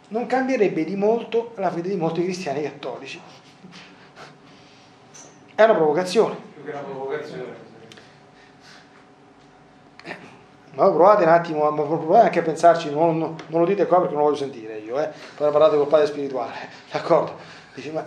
non 0.08 0.26
cambierebbe 0.26 0.82
di 0.82 0.96
molto 0.96 1.52
la 1.58 1.70
fede 1.70 1.88
di 1.88 1.94
molti 1.94 2.24
cristiani 2.24 2.62
cattolici. 2.62 3.20
È 5.54 5.62
una 5.62 5.74
provocazione. 5.74 6.34
Più 6.52 6.64
che 6.64 6.70
una 6.72 6.80
provocazione. 6.80 7.71
Ma 10.74 10.88
provate 10.88 11.24
un 11.24 11.28
attimo, 11.28 11.70
provate 11.74 12.24
anche 12.24 12.38
a 12.38 12.42
pensarci, 12.42 12.90
non, 12.90 13.18
non, 13.18 13.36
non, 13.48 13.60
lo 13.60 13.66
dite 13.66 13.86
qua 13.86 13.98
perché 13.98 14.14
non 14.14 14.22
lo 14.22 14.30
voglio 14.30 14.40
sentire 14.42 14.78
io, 14.78 14.98
eh? 14.98 15.10
poi 15.36 15.50
parlate 15.50 15.76
col 15.76 15.86
padre 15.86 16.06
spirituale, 16.06 16.68
d'accordo? 16.90 17.34
Dici, 17.74 17.90
ma 17.90 18.02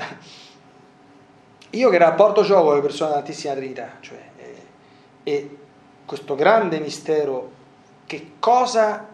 io 1.70 1.89
che 1.89 1.97
rapporto 1.97 2.41
ho 2.41 2.63
con 2.63 2.76
le 2.76 2.82
persone 2.82 3.09
della 3.09 3.22
Santissima 3.22 3.53
Trinità, 3.53 3.89
cioè, 3.99 4.18
eh, 4.38 4.63
e 5.24 5.57
questo 6.05 6.36
grande 6.36 6.80
mistero, 6.80 7.51
che 8.05 8.32
cosa 8.39 9.13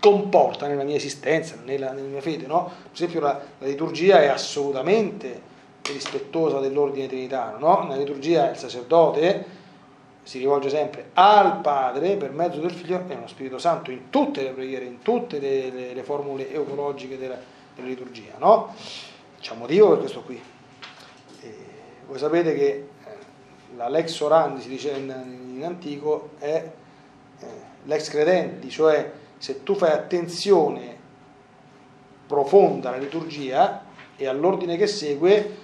comporta 0.00 0.66
nella 0.66 0.82
mia 0.82 0.96
esistenza, 0.96 1.54
nella, 1.64 1.92
nella 1.92 2.08
mia 2.08 2.20
fede, 2.20 2.46
no? 2.46 2.64
Per 2.64 2.92
esempio 2.92 3.20
la, 3.20 3.40
la, 3.58 3.66
liturgia 3.66 4.20
è 4.20 4.26
assolutamente 4.26 5.50
rispettosa 5.82 6.58
dell'ordine 6.58 7.06
trinitario, 7.06 7.58
no? 7.58 7.84
Nella 7.84 7.96
liturgia 7.96 8.50
il 8.50 8.56
sacerdote 8.56 9.60
si 10.22 10.38
rivolge 10.38 10.68
sempre 10.68 11.10
al 11.14 11.60
Padre 11.60 12.16
per 12.16 12.30
mezzo 12.30 12.60
del 12.60 12.70
Figlio 12.70 13.04
e 13.08 13.14
allo 13.14 13.26
Spirito 13.26 13.58
Santo 13.58 13.90
in 13.90 14.08
tutte 14.10 14.42
le 14.42 14.50
preghiere, 14.50 14.84
in 14.84 15.02
tutte 15.02 15.40
le, 15.40 15.70
le, 15.70 15.94
le 15.94 16.02
formule 16.02 16.50
eologiche 16.52 17.18
della, 17.18 17.38
della, 17.74 17.88
liturgia, 17.88 18.34
no? 18.38 18.74
C'è 19.40 19.52
un 19.52 19.58
motivo 19.58 19.88
per 19.90 19.98
questo 19.98 20.22
qui. 20.22 20.40
E 21.40 21.56
voi 22.06 22.18
sapete 22.18 22.54
che 22.54 22.64
eh, 22.64 22.86
la 23.76 23.88
lex 23.88 24.20
orandi, 24.20 24.60
si 24.60 24.68
dice 24.68 24.90
in, 24.92 25.54
in 25.56 25.64
antico, 25.64 26.30
è 26.38 26.70
eh, 27.40 27.46
l'ex 27.84 28.08
credenti, 28.08 28.70
cioè 28.70 29.10
se 29.38 29.64
tu 29.64 29.74
fai 29.74 29.90
attenzione 29.90 31.00
profonda 32.28 32.90
alla 32.90 32.98
liturgia 32.98 33.84
e 34.16 34.26
all'ordine 34.28 34.76
che 34.76 34.86
segue, 34.86 35.58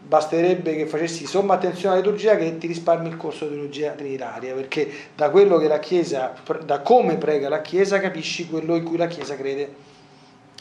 basterebbe 0.00 0.74
che 0.74 0.86
facessi 0.86 1.26
somma 1.26 1.54
attenzione 1.54 1.94
alla 1.94 2.04
liturgia 2.04 2.36
che 2.36 2.56
ti 2.56 2.66
risparmi 2.66 3.08
il 3.08 3.16
corso 3.16 3.46
di 3.46 3.54
teologia 3.54 3.92
trinitaria, 3.92 4.54
perché 4.54 4.90
da 5.14 5.30
quello 5.30 5.58
che 5.58 5.68
la 5.68 5.78
Chiesa, 5.78 6.34
da 6.64 6.80
come 6.80 7.16
prega 7.16 7.48
la 7.48 7.60
Chiesa, 7.60 8.00
capisci 8.00 8.48
quello 8.48 8.74
in 8.76 8.84
cui 8.84 8.96
la 8.96 9.06
Chiesa 9.06 9.36
crede. 9.36 9.74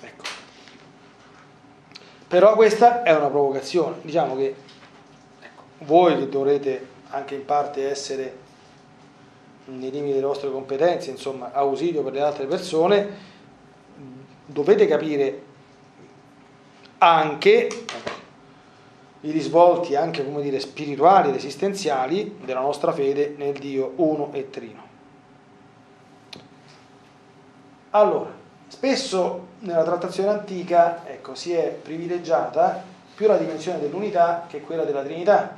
Ecco. 0.02 0.24
Però 2.28 2.56
questa 2.56 3.04
è 3.04 3.16
una 3.16 3.28
provocazione, 3.28 3.98
diciamo 4.02 4.36
che 4.36 4.56
ecco, 5.40 5.64
voi 5.80 6.18
che 6.18 6.30
dovrete 6.30 6.88
anche 7.10 7.36
in 7.36 7.46
parte 7.46 7.90
essere 7.90 8.46
nei 9.66 9.92
limiti 9.92 10.14
delle 10.14 10.26
vostre 10.26 10.52
competenze, 10.52 11.10
insomma, 11.10 11.52
ausilio 11.54 12.04
per 12.04 12.14
le 12.14 12.22
altre 12.22 12.46
persone, 12.46 13.36
dovete 14.46 14.88
capire 14.88 15.42
anche 17.00 17.68
i 19.22 19.32
risvolti 19.32 19.96
anche 19.96 20.24
come 20.24 20.42
dire, 20.42 20.60
spirituali 20.60 21.30
ed 21.30 21.36
esistenziali 21.36 22.38
della 22.44 22.60
nostra 22.60 22.92
fede 22.92 23.34
nel 23.38 23.54
Dio 23.54 23.94
uno 23.96 24.30
e 24.34 24.50
trino. 24.50 24.86
Allora, 27.92 28.30
spesso 28.68 29.46
nella 29.60 29.84
trattazione 29.84 30.30
antica 30.30 31.08
ecco, 31.08 31.34
si 31.34 31.54
è 31.54 31.70
privilegiata 31.82 32.84
più 33.16 33.28
la 33.28 33.38
dimensione 33.38 33.80
dell'unità 33.80 34.46
che 34.48 34.62
quella 34.62 34.84
della 34.84 35.02
Trinità 35.02 35.58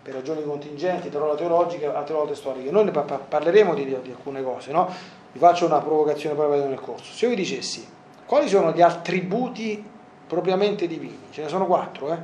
per 0.00 0.14
ragioni 0.14 0.42
contingenti, 0.42 1.10
tra 1.10 1.34
teologiche, 1.34 1.84
altre 1.84 2.14
volte 2.14 2.34
storiche. 2.34 2.70
Noi 2.70 2.84
ne 2.84 2.92
parleremo 2.92 3.74
di, 3.74 3.84
di 3.84 4.10
alcune 4.10 4.42
cose, 4.42 4.72
no? 4.72 4.90
Vi 5.32 5.38
faccio 5.38 5.66
una 5.66 5.80
provocazione 5.80 6.34
vedo 6.34 6.66
nel 6.66 6.80
corso. 6.80 7.12
Se 7.12 7.26
io 7.26 7.30
vi 7.30 7.36
dicessi 7.36 7.86
quali 8.24 8.48
sono 8.48 8.72
gli 8.72 8.80
attributi 8.80 9.84
propriamente 10.28 10.86
divini, 10.86 11.18
ce 11.30 11.42
ne 11.42 11.48
sono 11.48 11.66
quattro, 11.66 12.12
eh? 12.12 12.18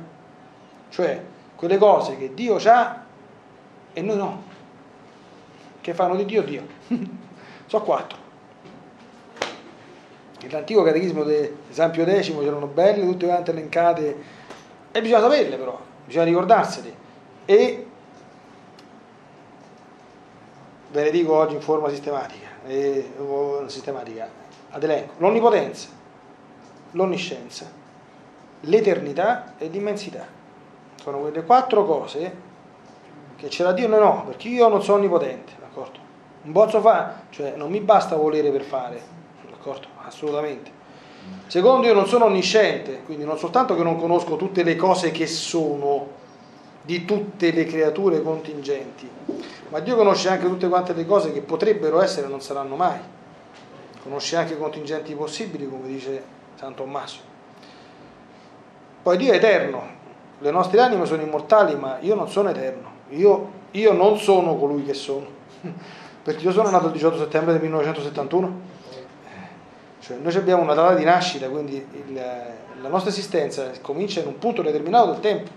Cioè 0.89 1.23
quelle 1.55 1.77
cose 1.77 2.17
che 2.17 2.33
Dio 2.33 2.57
ha 2.63 3.03
e 3.91 4.01
noi 4.01 4.17
no, 4.17 4.43
che 5.81 5.93
fanno 5.93 6.15
di 6.15 6.25
Dio 6.25 6.43
Dio. 6.43 6.65
sono 7.65 7.83
quattro. 7.83 8.23
Nell'antico 10.41 10.83
catechismo 10.83 11.23
di 11.23 11.55
San 11.69 11.91
X 11.91 11.95
c'erano 11.95 12.67
belle, 12.67 13.03
tutte 13.03 13.25
quante 13.25 13.51
elencate, 13.51 14.17
e 14.91 15.01
bisogna 15.01 15.21
saperle 15.21 15.57
però, 15.57 15.79
bisogna 16.05 16.25
ricordarsene 16.25 16.93
e 17.45 17.85
ve 20.91 21.03
ne 21.03 21.11
dico 21.11 21.33
oggi 21.33 21.55
in 21.55 21.61
forma 21.61 21.89
sistematica, 21.89 22.47
eh, 22.65 23.11
sistematica 23.67 24.29
ad 24.69 24.83
elenco, 24.83 25.13
l'onnipotenza, 25.17 25.89
l'onniscienza, 26.91 27.69
l'eternità 28.65 29.53
e 29.57 29.67
l'immensità. 29.67 30.25
Sono 31.01 31.19
quelle 31.19 31.43
quattro 31.43 31.85
cose 31.85 32.43
che 33.35 33.47
c'è 33.47 33.63
da 33.63 33.73
Dio 33.73 33.87
noi 33.87 33.99
no, 33.99 34.23
perché 34.25 34.47
io 34.47 34.67
non 34.67 34.81
sono 34.81 34.97
onnipotente, 34.97 35.53
d'accordo? 35.59 35.99
Non 36.43 36.53
posso 36.53 36.79
fare, 36.79 37.13
cioè 37.29 37.55
non 37.55 37.69
mi 37.69 37.79
basta 37.79 38.15
volere 38.15 38.51
per 38.51 38.61
fare, 38.61 39.01
d'accordo? 39.49 39.87
Assolutamente. 40.05 40.71
Secondo, 41.47 41.87
io 41.87 41.93
non 41.93 42.07
sono 42.07 42.25
onnisciente, 42.25 43.01
quindi 43.03 43.23
non 43.23 43.37
soltanto 43.37 43.75
che 43.75 43.83
non 43.83 43.97
conosco 43.97 44.35
tutte 44.35 44.63
le 44.63 44.75
cose 44.75 45.11
che 45.11 45.27
sono, 45.27 46.23
di 46.81 47.03
tutte 47.03 47.51
le 47.51 47.65
creature 47.65 48.21
contingenti, 48.21 49.09
ma 49.69 49.79
Dio 49.79 49.95
conosce 49.95 50.29
anche 50.29 50.47
tutte 50.47 50.67
quante 50.67 50.93
le 50.93 51.05
cose 51.05 51.33
che 51.33 51.41
potrebbero 51.41 51.99
essere 52.01 52.27
e 52.27 52.29
non 52.29 52.41
saranno 52.41 52.75
mai. 52.75 52.99
Conosce 54.03 54.35
anche 54.35 54.53
i 54.53 54.57
contingenti 54.57 55.15
possibili, 55.15 55.67
come 55.67 55.87
dice 55.87 56.23
San 56.55 56.75
Tommaso. 56.75 57.33
Poi 59.05 59.17
Dio 59.17 59.33
è 59.33 59.35
eterno, 59.35 59.83
le 60.39 60.49
nostre 60.49 60.81
anime 60.81 61.05
sono 61.05 61.21
immortali, 61.21 61.75
ma 61.75 61.99
io 61.99 62.15
non 62.15 62.27
sono 62.27 62.49
eterno, 62.49 62.89
io, 63.09 63.51
io 63.69 63.93
non 63.93 64.17
sono 64.17 64.55
colui 64.55 64.83
che 64.83 64.95
sono, 64.95 65.27
perché 66.23 66.43
io 66.43 66.51
sono 66.51 66.71
nato 66.71 66.87
il 66.87 66.93
18 66.93 67.19
settembre 67.19 67.51
del 67.51 67.61
1971. 67.61 68.59
Cioè, 69.99 70.17
noi 70.17 70.35
abbiamo 70.35 70.63
una 70.63 70.73
data 70.73 70.95
di 70.95 71.03
nascita, 71.03 71.47
quindi 71.49 71.75
il, 71.75 72.15
la 72.15 72.89
nostra 72.89 73.11
esistenza 73.11 73.69
comincia 73.79 74.21
in 74.21 74.25
un 74.25 74.39
punto 74.39 74.63
determinato 74.63 75.11
del 75.11 75.19
tempo. 75.19 75.51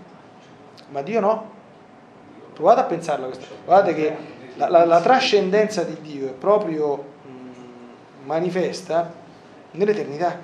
Ma 0.91 1.01
Dio 1.01 1.19
no. 1.19 1.49
Provate 2.53 2.81
a 2.81 2.83
pensarla 2.83 3.25
questa 3.25 3.47
Guardate 3.65 3.95
che 3.95 4.15
la, 4.57 4.69
la, 4.69 4.85
la 4.85 5.01
trascendenza 5.01 5.81
di 5.81 5.97
Dio 6.01 6.27
è 6.27 6.33
proprio 6.33 6.97
mh, 6.97 8.25
manifesta 8.25 9.11
nell'eternità, 9.71 10.39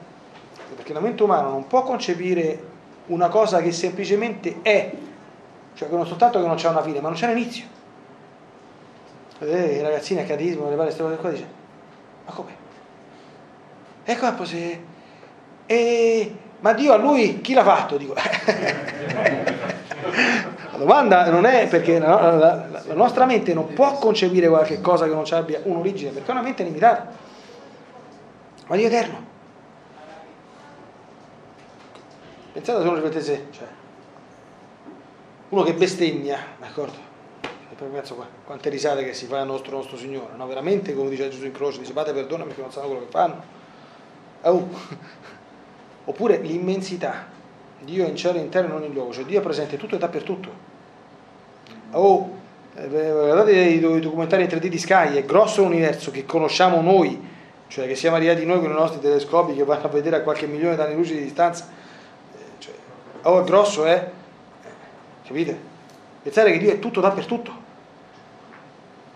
perché 0.76 0.92
la 0.92 1.02
mente 1.02 1.22
umana 1.22 1.50
non 1.50 1.68
può 1.68 1.84
concepire 1.84 2.74
una 3.08 3.28
cosa 3.28 3.62
che 3.62 3.72
semplicemente 3.72 4.60
è, 4.62 4.92
cioè 5.74 5.90
che 5.90 5.96
non 5.96 6.08
soltanto 6.08 6.42
che 6.42 6.48
non 6.48 6.56
c'è 6.56 6.70
una 6.70 6.82
fine, 6.82 7.02
ma 7.02 7.10
non 7.10 7.18
c'è 7.18 7.30
un 7.30 7.38
inizio. 7.38 7.66
vedete 9.40 9.74
i 9.74 9.82
ragazzini 9.82 10.22
a 10.22 10.24
catechismo, 10.24 10.70
le 10.70 10.76
varie 10.76 10.94
queste 10.94 11.04
cose 11.04 11.16
qua, 11.18 11.30
dice, 11.30 11.48
ma 12.26 12.32
come? 12.32 12.64
E 14.06 14.18
come 14.18 14.34
possibile? 14.34 14.94
E, 15.66 16.36
ma 16.60 16.74
Dio 16.74 16.94
a 16.94 16.98
lui 16.98 17.42
chi 17.42 17.54
l'ha 17.54 17.64
fatto? 17.64 17.98
Dico, 17.98 18.14
la 20.72 20.78
domanda 20.78 21.30
non 21.30 21.46
è 21.46 21.68
perché 21.68 22.00
la, 22.00 22.36
la, 22.36 22.68
la, 22.86 22.94
nostra 22.94 23.26
mente 23.26 23.54
non 23.54 23.74
può 23.74 23.94
concepire 23.94 24.48
qualche 24.48 24.82
cosa 24.82 25.06
che 25.06 25.14
non 25.14 25.26
abbia 25.32 25.60
un'origine, 25.64 26.12
perché 26.12 26.30
è 26.30 26.32
una 26.32 26.42
mente 26.42 26.64
limitata. 26.64 27.08
Ma 28.68 28.76
Dio 28.76 28.88
eterno. 28.88 29.34
Pensate 32.66 32.84
solo 32.84 33.00
riflettete, 33.00 33.46
cioè, 33.52 33.68
uno 35.50 35.62
che 35.62 35.76
bestemmia, 35.76 36.40
d'accordo? 36.60 36.98
Penso 37.78 38.26
quante 38.44 38.70
risate 38.70 39.04
che 39.04 39.14
si 39.14 39.28
fa 39.28 39.42
al 39.42 39.46
nostro, 39.46 39.78
nostro 39.78 39.98
Signore, 39.98 40.36
no? 40.36 40.48
Veramente, 40.48 40.96
come 40.96 41.10
dice 41.10 41.30
Gesù 41.30 41.46
in 41.46 41.52
croce, 41.52 41.78
dice 41.78 41.94
Padre 41.94 42.14
perdonami 42.14 42.48
perché 42.48 42.62
non 42.64 42.72
sanno 42.72 42.88
quello 42.88 43.02
che 43.02 43.12
fanno. 43.12 43.44
Oh. 44.42 44.68
Oppure 46.06 46.38
l'immensità. 46.38 47.28
Dio 47.82 48.04
è 48.04 48.08
in 48.08 48.16
cielo 48.16 48.40
interno 48.40 48.78
in 48.78 48.84
ogni 48.84 48.94
luogo, 48.94 49.14
cioè 49.14 49.26
Dio 49.26 49.42
è 49.42 49.44
presente 49.44 49.78
tutto 49.78 49.94
e 49.94 50.00
dappertutto. 50.00 50.50
Oh, 51.92 52.32
eh, 52.74 52.88
guardate 52.88 53.52
i 53.52 53.80
documentari 53.80 54.42
in 54.42 54.50
3D 54.50 54.66
di 54.66 54.80
Sky, 54.80 55.18
è 55.18 55.24
grosso 55.24 55.62
l'universo 55.62 56.10
che 56.10 56.26
conosciamo 56.26 56.82
noi, 56.82 57.24
cioè 57.68 57.86
che 57.86 57.94
siamo 57.94 58.16
arrivati 58.16 58.44
noi 58.44 58.60
con 58.60 58.72
i 58.72 58.74
nostri 58.74 59.00
telescopi 59.02 59.54
che 59.54 59.64
vanno 59.64 59.86
a 59.86 59.90
vedere 59.90 60.16
a 60.16 60.22
qualche 60.22 60.48
milione 60.48 60.74
di 60.74 60.82
anni 60.82 60.96
luce 60.96 61.14
di 61.14 61.22
distanza. 61.22 61.84
Oh, 63.28 63.42
è 63.42 63.44
grosso, 63.44 63.88
eh? 63.88 64.08
Capite? 65.26 65.60
Pensare 66.22 66.52
che 66.52 66.60
Dio 66.60 66.72
è 66.72 66.78
tutto 66.78 67.02
dappertutto. 67.02 67.52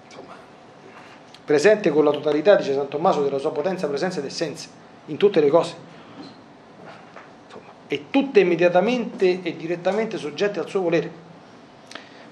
Insomma, 0.06 0.34
presente 1.46 1.92
con 1.92 2.04
la 2.04 2.10
totalità, 2.10 2.56
dice 2.56 2.74
San 2.74 2.88
Tommaso, 2.88 3.22
della 3.22 3.38
sua 3.38 3.52
potenza, 3.52 3.88
presenza 3.88 4.18
ed 4.20 4.26
essenza, 4.26 4.68
in 5.06 5.18
tutte 5.18 5.40
le 5.40 5.50
cose. 5.50 5.76
Insomma, 7.46 7.68
e 7.88 8.06
tutte 8.10 8.40
immediatamente 8.40 9.44
e 9.44 9.56
direttamente 9.56 10.18
soggette 10.18 10.60
al 10.60 10.68
suo 10.68 10.82
volere. 10.82 11.12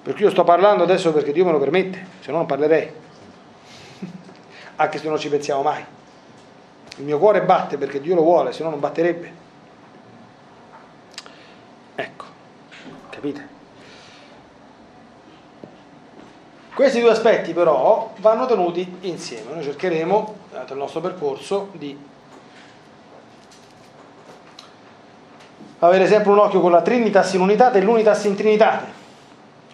Per 0.02 0.14
cui 0.14 0.24
io 0.24 0.30
sto 0.30 0.42
parlando 0.42 0.82
adesso 0.82 1.12
perché 1.12 1.30
Dio 1.30 1.44
me 1.44 1.52
lo 1.52 1.60
permette, 1.60 2.06
se 2.18 2.32
no 2.32 2.38
non 2.38 2.46
parlerei. 2.46 2.90
Anche 4.74 4.98
se 4.98 5.08
non 5.08 5.18
ci 5.18 5.28
pensiamo 5.28 5.62
mai. 5.62 5.84
Il 6.96 7.04
mio 7.04 7.20
cuore 7.20 7.42
batte 7.42 7.78
perché 7.78 8.00
Dio 8.00 8.16
lo 8.16 8.22
vuole, 8.22 8.52
se 8.52 8.64
no 8.64 8.70
non 8.70 8.80
batterebbe. 8.80 9.46
Ecco, 12.00 12.24
capite? 13.10 13.48
Questi 16.72 17.00
due 17.00 17.10
aspetti 17.10 17.52
però 17.52 18.12
vanno 18.18 18.46
tenuti 18.46 18.98
insieme. 19.00 19.52
Noi 19.52 19.64
cercheremo, 19.64 20.36
durante 20.48 20.74
il 20.74 20.78
nostro 20.78 21.00
percorso, 21.00 21.70
di 21.72 21.98
avere 25.80 26.06
sempre 26.06 26.30
un 26.30 26.38
occhio 26.38 26.60
con 26.60 26.70
la 26.70 26.82
Trinitas 26.82 27.32
in 27.32 27.40
unitate 27.40 27.78
e 27.78 27.80
l'unitas 27.80 28.24
in 28.26 28.36
trinitate. 28.36 28.92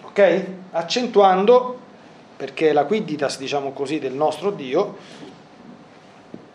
Ok? 0.04 0.44
Accentuando, 0.70 1.78
perché 2.36 2.70
è 2.70 2.72
la 2.72 2.86
quidditas, 2.86 3.36
diciamo 3.36 3.72
così, 3.72 3.98
del 3.98 4.14
nostro 4.14 4.50
Dio, 4.50 4.96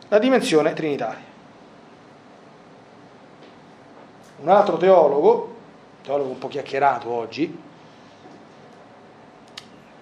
la 0.08 0.18
dimensione 0.18 0.74
trinitaria. 0.74 1.28
Un 4.40 4.50
altro 4.50 4.78
teologo, 4.78 5.58
teologo 6.10 6.32
un 6.32 6.40
po' 6.40 6.48
chiacchierato 6.48 7.08
oggi, 7.08 7.62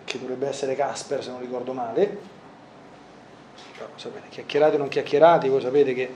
che 0.06 0.20
dovrebbe 0.20 0.48
essere 0.48 0.74
Casper 0.74 1.22
se 1.22 1.32
non 1.32 1.42
ricordo 1.42 1.74
male, 1.74 2.18
però 3.76 3.90
sapete, 3.96 4.30
chiacchierati 4.30 4.76
o 4.76 4.78
non 4.78 4.88
chiacchierati, 4.88 5.50
voi 5.50 5.60
sapete 5.60 5.94
che 5.94 6.14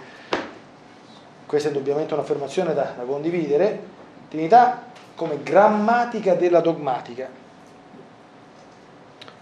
questa 1.46 1.68
è 1.68 1.72
indubbiamente 1.74 2.14
un'affermazione 2.14 2.74
da, 2.74 2.94
da 2.96 3.04
condividere, 3.04 4.00
Trinità 4.30 4.84
come 5.14 5.44
grammatica 5.44 6.36
della 6.36 6.62
dogmatica. 6.62 7.28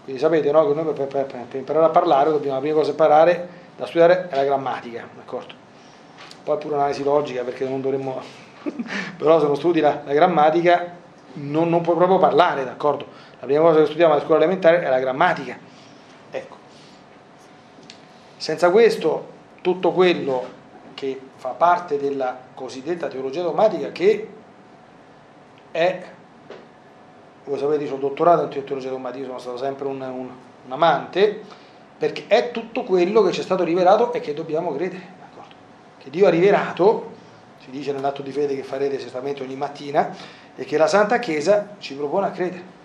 Quindi 0.02 0.20
sapete 0.20 0.50
no, 0.50 0.66
che 0.66 0.74
noi 0.74 0.92
per, 0.92 1.06
per, 1.06 1.26
per, 1.26 1.46
imparare 1.52 1.86
a 1.86 1.90
parlare 1.90 2.30
dobbiamo 2.30 2.56
la 2.56 2.60
prima 2.60 2.74
cosa 2.74 2.90
imparare 2.90 3.48
da 3.76 3.86
studiare 3.86 4.26
è 4.28 4.34
la 4.34 4.42
grammatica, 4.42 5.06
d'accordo? 5.14 5.54
Poi 6.42 6.58
pure 6.58 6.74
un'analisi 6.74 7.04
logica 7.04 7.44
perché 7.44 7.68
non 7.68 7.80
dovremmo... 7.80 8.48
però 9.16 9.40
se 9.40 9.46
non 9.46 9.56
studi 9.56 9.80
la, 9.80 10.02
la 10.04 10.12
grammatica 10.12 10.98
non, 11.34 11.68
non 11.68 11.80
puoi 11.80 11.96
proprio 11.96 12.18
parlare, 12.18 12.64
d'accordo? 12.64 13.06
La 13.40 13.46
prima 13.46 13.62
cosa 13.62 13.78
che 13.80 13.86
studiamo 13.86 14.12
alla 14.12 14.22
scuola 14.22 14.42
elementare 14.42 14.82
è 14.82 14.88
la 14.88 14.98
grammatica. 14.98 15.56
Ecco. 16.30 16.56
Senza 18.36 18.70
questo, 18.70 19.28
tutto 19.60 19.92
quello 19.92 20.58
che 20.94 21.20
fa 21.36 21.50
parte 21.50 21.98
della 21.98 22.36
cosiddetta 22.54 23.08
teologia 23.08 23.42
dogmatica, 23.42 23.90
che 23.92 24.28
è, 25.70 26.02
voi 27.44 27.58
sapete, 27.58 27.86
sono 27.86 27.98
dottorato 27.98 28.42
in 28.58 28.64
teologia 28.64 28.90
dogmatica, 28.90 29.26
sono 29.26 29.38
stato 29.38 29.56
sempre 29.56 29.86
un, 29.86 30.00
un, 30.00 30.28
un 30.66 30.72
amante, 30.72 31.40
perché 31.96 32.24
è 32.26 32.50
tutto 32.50 32.82
quello 32.82 33.22
che 33.22 33.32
ci 33.32 33.40
è 33.40 33.42
stato 33.42 33.64
rivelato 33.64 34.12
e 34.12 34.20
che 34.20 34.34
dobbiamo 34.34 34.74
credere. 34.74 35.02
D'accordo? 35.18 35.54
Che 35.98 36.10
Dio 36.10 36.26
ha 36.26 36.30
rivelato, 36.30 37.12
si 37.62 37.70
dice 37.70 37.92
nell'atto 37.92 38.22
di 38.22 38.32
fede 38.32 38.54
che 38.54 38.62
farete 38.62 38.98
certamente 38.98 39.42
ogni 39.42 39.56
mattina, 39.56 40.14
e 40.56 40.64
che 40.64 40.76
la 40.76 40.86
Santa 40.86 41.18
Chiesa 41.18 41.76
ci 41.78 41.94
propone 41.94 42.26
a 42.26 42.30
credere 42.30 42.78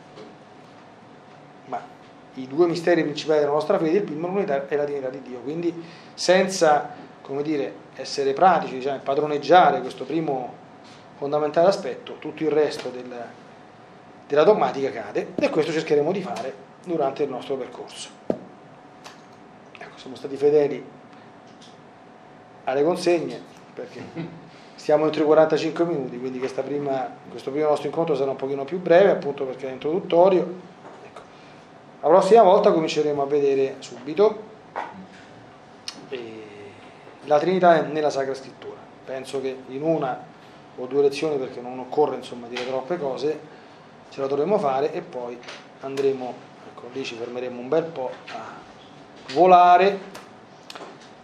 i 2.35 2.47
due 2.47 2.67
misteri 2.67 3.03
principali 3.03 3.39
della 3.39 3.51
nostra 3.51 3.77
fede, 3.77 3.97
il 3.97 4.03
primo 4.03 4.27
l'unità 4.27 4.67
e 4.67 4.75
la 4.75 4.85
divinità 4.85 5.09
di 5.09 5.21
Dio. 5.21 5.39
Quindi 5.39 5.83
senza, 6.13 6.89
come 7.21 7.41
dire, 7.41 7.73
essere 7.95 8.33
pratici, 8.33 8.75
diciamo, 8.75 8.99
padroneggiare 8.99 9.81
questo 9.81 10.05
primo 10.05 10.63
fondamentale 11.17 11.67
aspetto, 11.67 12.17
tutto 12.19 12.43
il 12.43 12.51
resto 12.51 12.89
del, 12.89 13.25
della 14.27 14.43
dogmatica 14.43 14.91
cade 14.91 15.33
e 15.35 15.49
questo 15.49 15.71
cercheremo 15.71 16.11
di 16.11 16.21
fare 16.21 16.53
durante 16.83 17.23
il 17.23 17.29
nostro 17.29 17.55
percorso. 17.55 18.09
Ecco, 19.77 19.97
siamo 19.97 20.15
stati 20.15 20.35
fedeli 20.35 20.83
alle 22.65 22.83
consegne 22.83 23.41
perché 23.73 24.43
stiamo 24.85 25.05
entro 25.05 25.23
i 25.23 25.25
45 25.25 25.83
minuti, 25.83 26.19
quindi 26.19 26.37
prima, 26.37 27.09
questo 27.31 27.49
primo 27.49 27.69
nostro 27.69 27.87
incontro 27.87 28.13
sarà 28.13 28.29
un 28.29 28.35
pochino 28.35 28.65
più 28.65 28.79
breve 28.79 29.09
appunto 29.09 29.43
perché 29.43 29.67
è 29.67 29.71
introduttorio. 29.71 30.47
La 32.01 32.07
prossima 32.07 32.43
volta 32.43 32.71
cominceremo 32.71 33.19
a 33.19 33.25
vedere 33.25 33.77
subito 33.79 34.43
la 37.23 37.39
Trinità 37.39 37.81
nella 37.81 38.11
Sacra 38.11 38.35
Scrittura. 38.35 38.75
Penso 39.03 39.41
che 39.41 39.57
in 39.69 39.81
una 39.81 40.23
o 40.75 40.85
due 40.85 41.01
lezioni, 41.01 41.37
perché 41.37 41.61
non 41.61 41.79
occorre 41.79 42.17
insomma 42.17 42.45
dire 42.45 42.67
troppe 42.67 42.99
cose, 42.99 43.39
ce 44.11 44.21
la 44.21 44.27
dovremo 44.27 44.59
fare 44.59 44.93
e 44.93 45.01
poi 45.01 45.35
andremo, 45.79 46.33
ecco 46.69 46.89
lì 46.93 47.03
ci 47.03 47.15
fermeremo 47.15 47.59
un 47.59 47.69
bel 47.69 47.85
po' 47.85 48.11
a 48.27 49.33
volare 49.33 49.97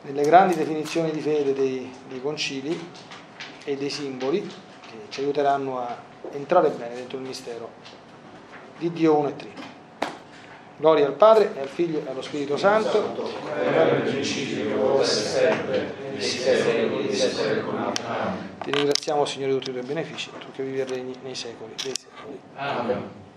nelle 0.02 0.24
grandi 0.24 0.56
definizioni 0.56 1.12
di 1.12 1.20
fede 1.20 1.54
dei, 1.54 1.94
dei 2.08 2.22
concili 2.24 3.11
e 3.64 3.78
dei 3.78 3.90
simboli 3.90 4.42
che 4.42 4.98
ci 5.10 5.22
aiuteranno 5.22 5.80
a 5.80 5.98
entrare 6.32 6.70
bene 6.70 6.96
dentro 6.96 7.18
il 7.18 7.24
mistero 7.24 7.70
di 8.78 8.92
Dio 8.92 9.16
uno 9.16 9.30
e 9.30 9.36
trino. 9.36 9.70
Gloria 10.78 11.06
al 11.06 11.14
Padre, 11.14 11.54
e 11.56 11.60
al 11.60 11.68
Figlio 11.68 12.04
e 12.04 12.10
allo 12.10 12.24
Spirito 12.24 12.58
Santo. 12.58 13.14
Ti 18.64 18.72
ringraziamo, 18.72 19.26
Signore, 19.26 19.52
di 19.52 19.58
tutti 19.60 19.70
i 19.70 19.74
tuoi 19.74 19.86
benefici, 19.86 20.32
tu 20.40 20.52
che 20.52 20.64
vivi 20.64 20.80
e 20.80 20.86
regni 20.86 21.14
nei 21.22 21.36
secoli 21.36 21.74
dei 21.84 21.94
secoli. 21.96 22.40
Amen. 22.56 23.31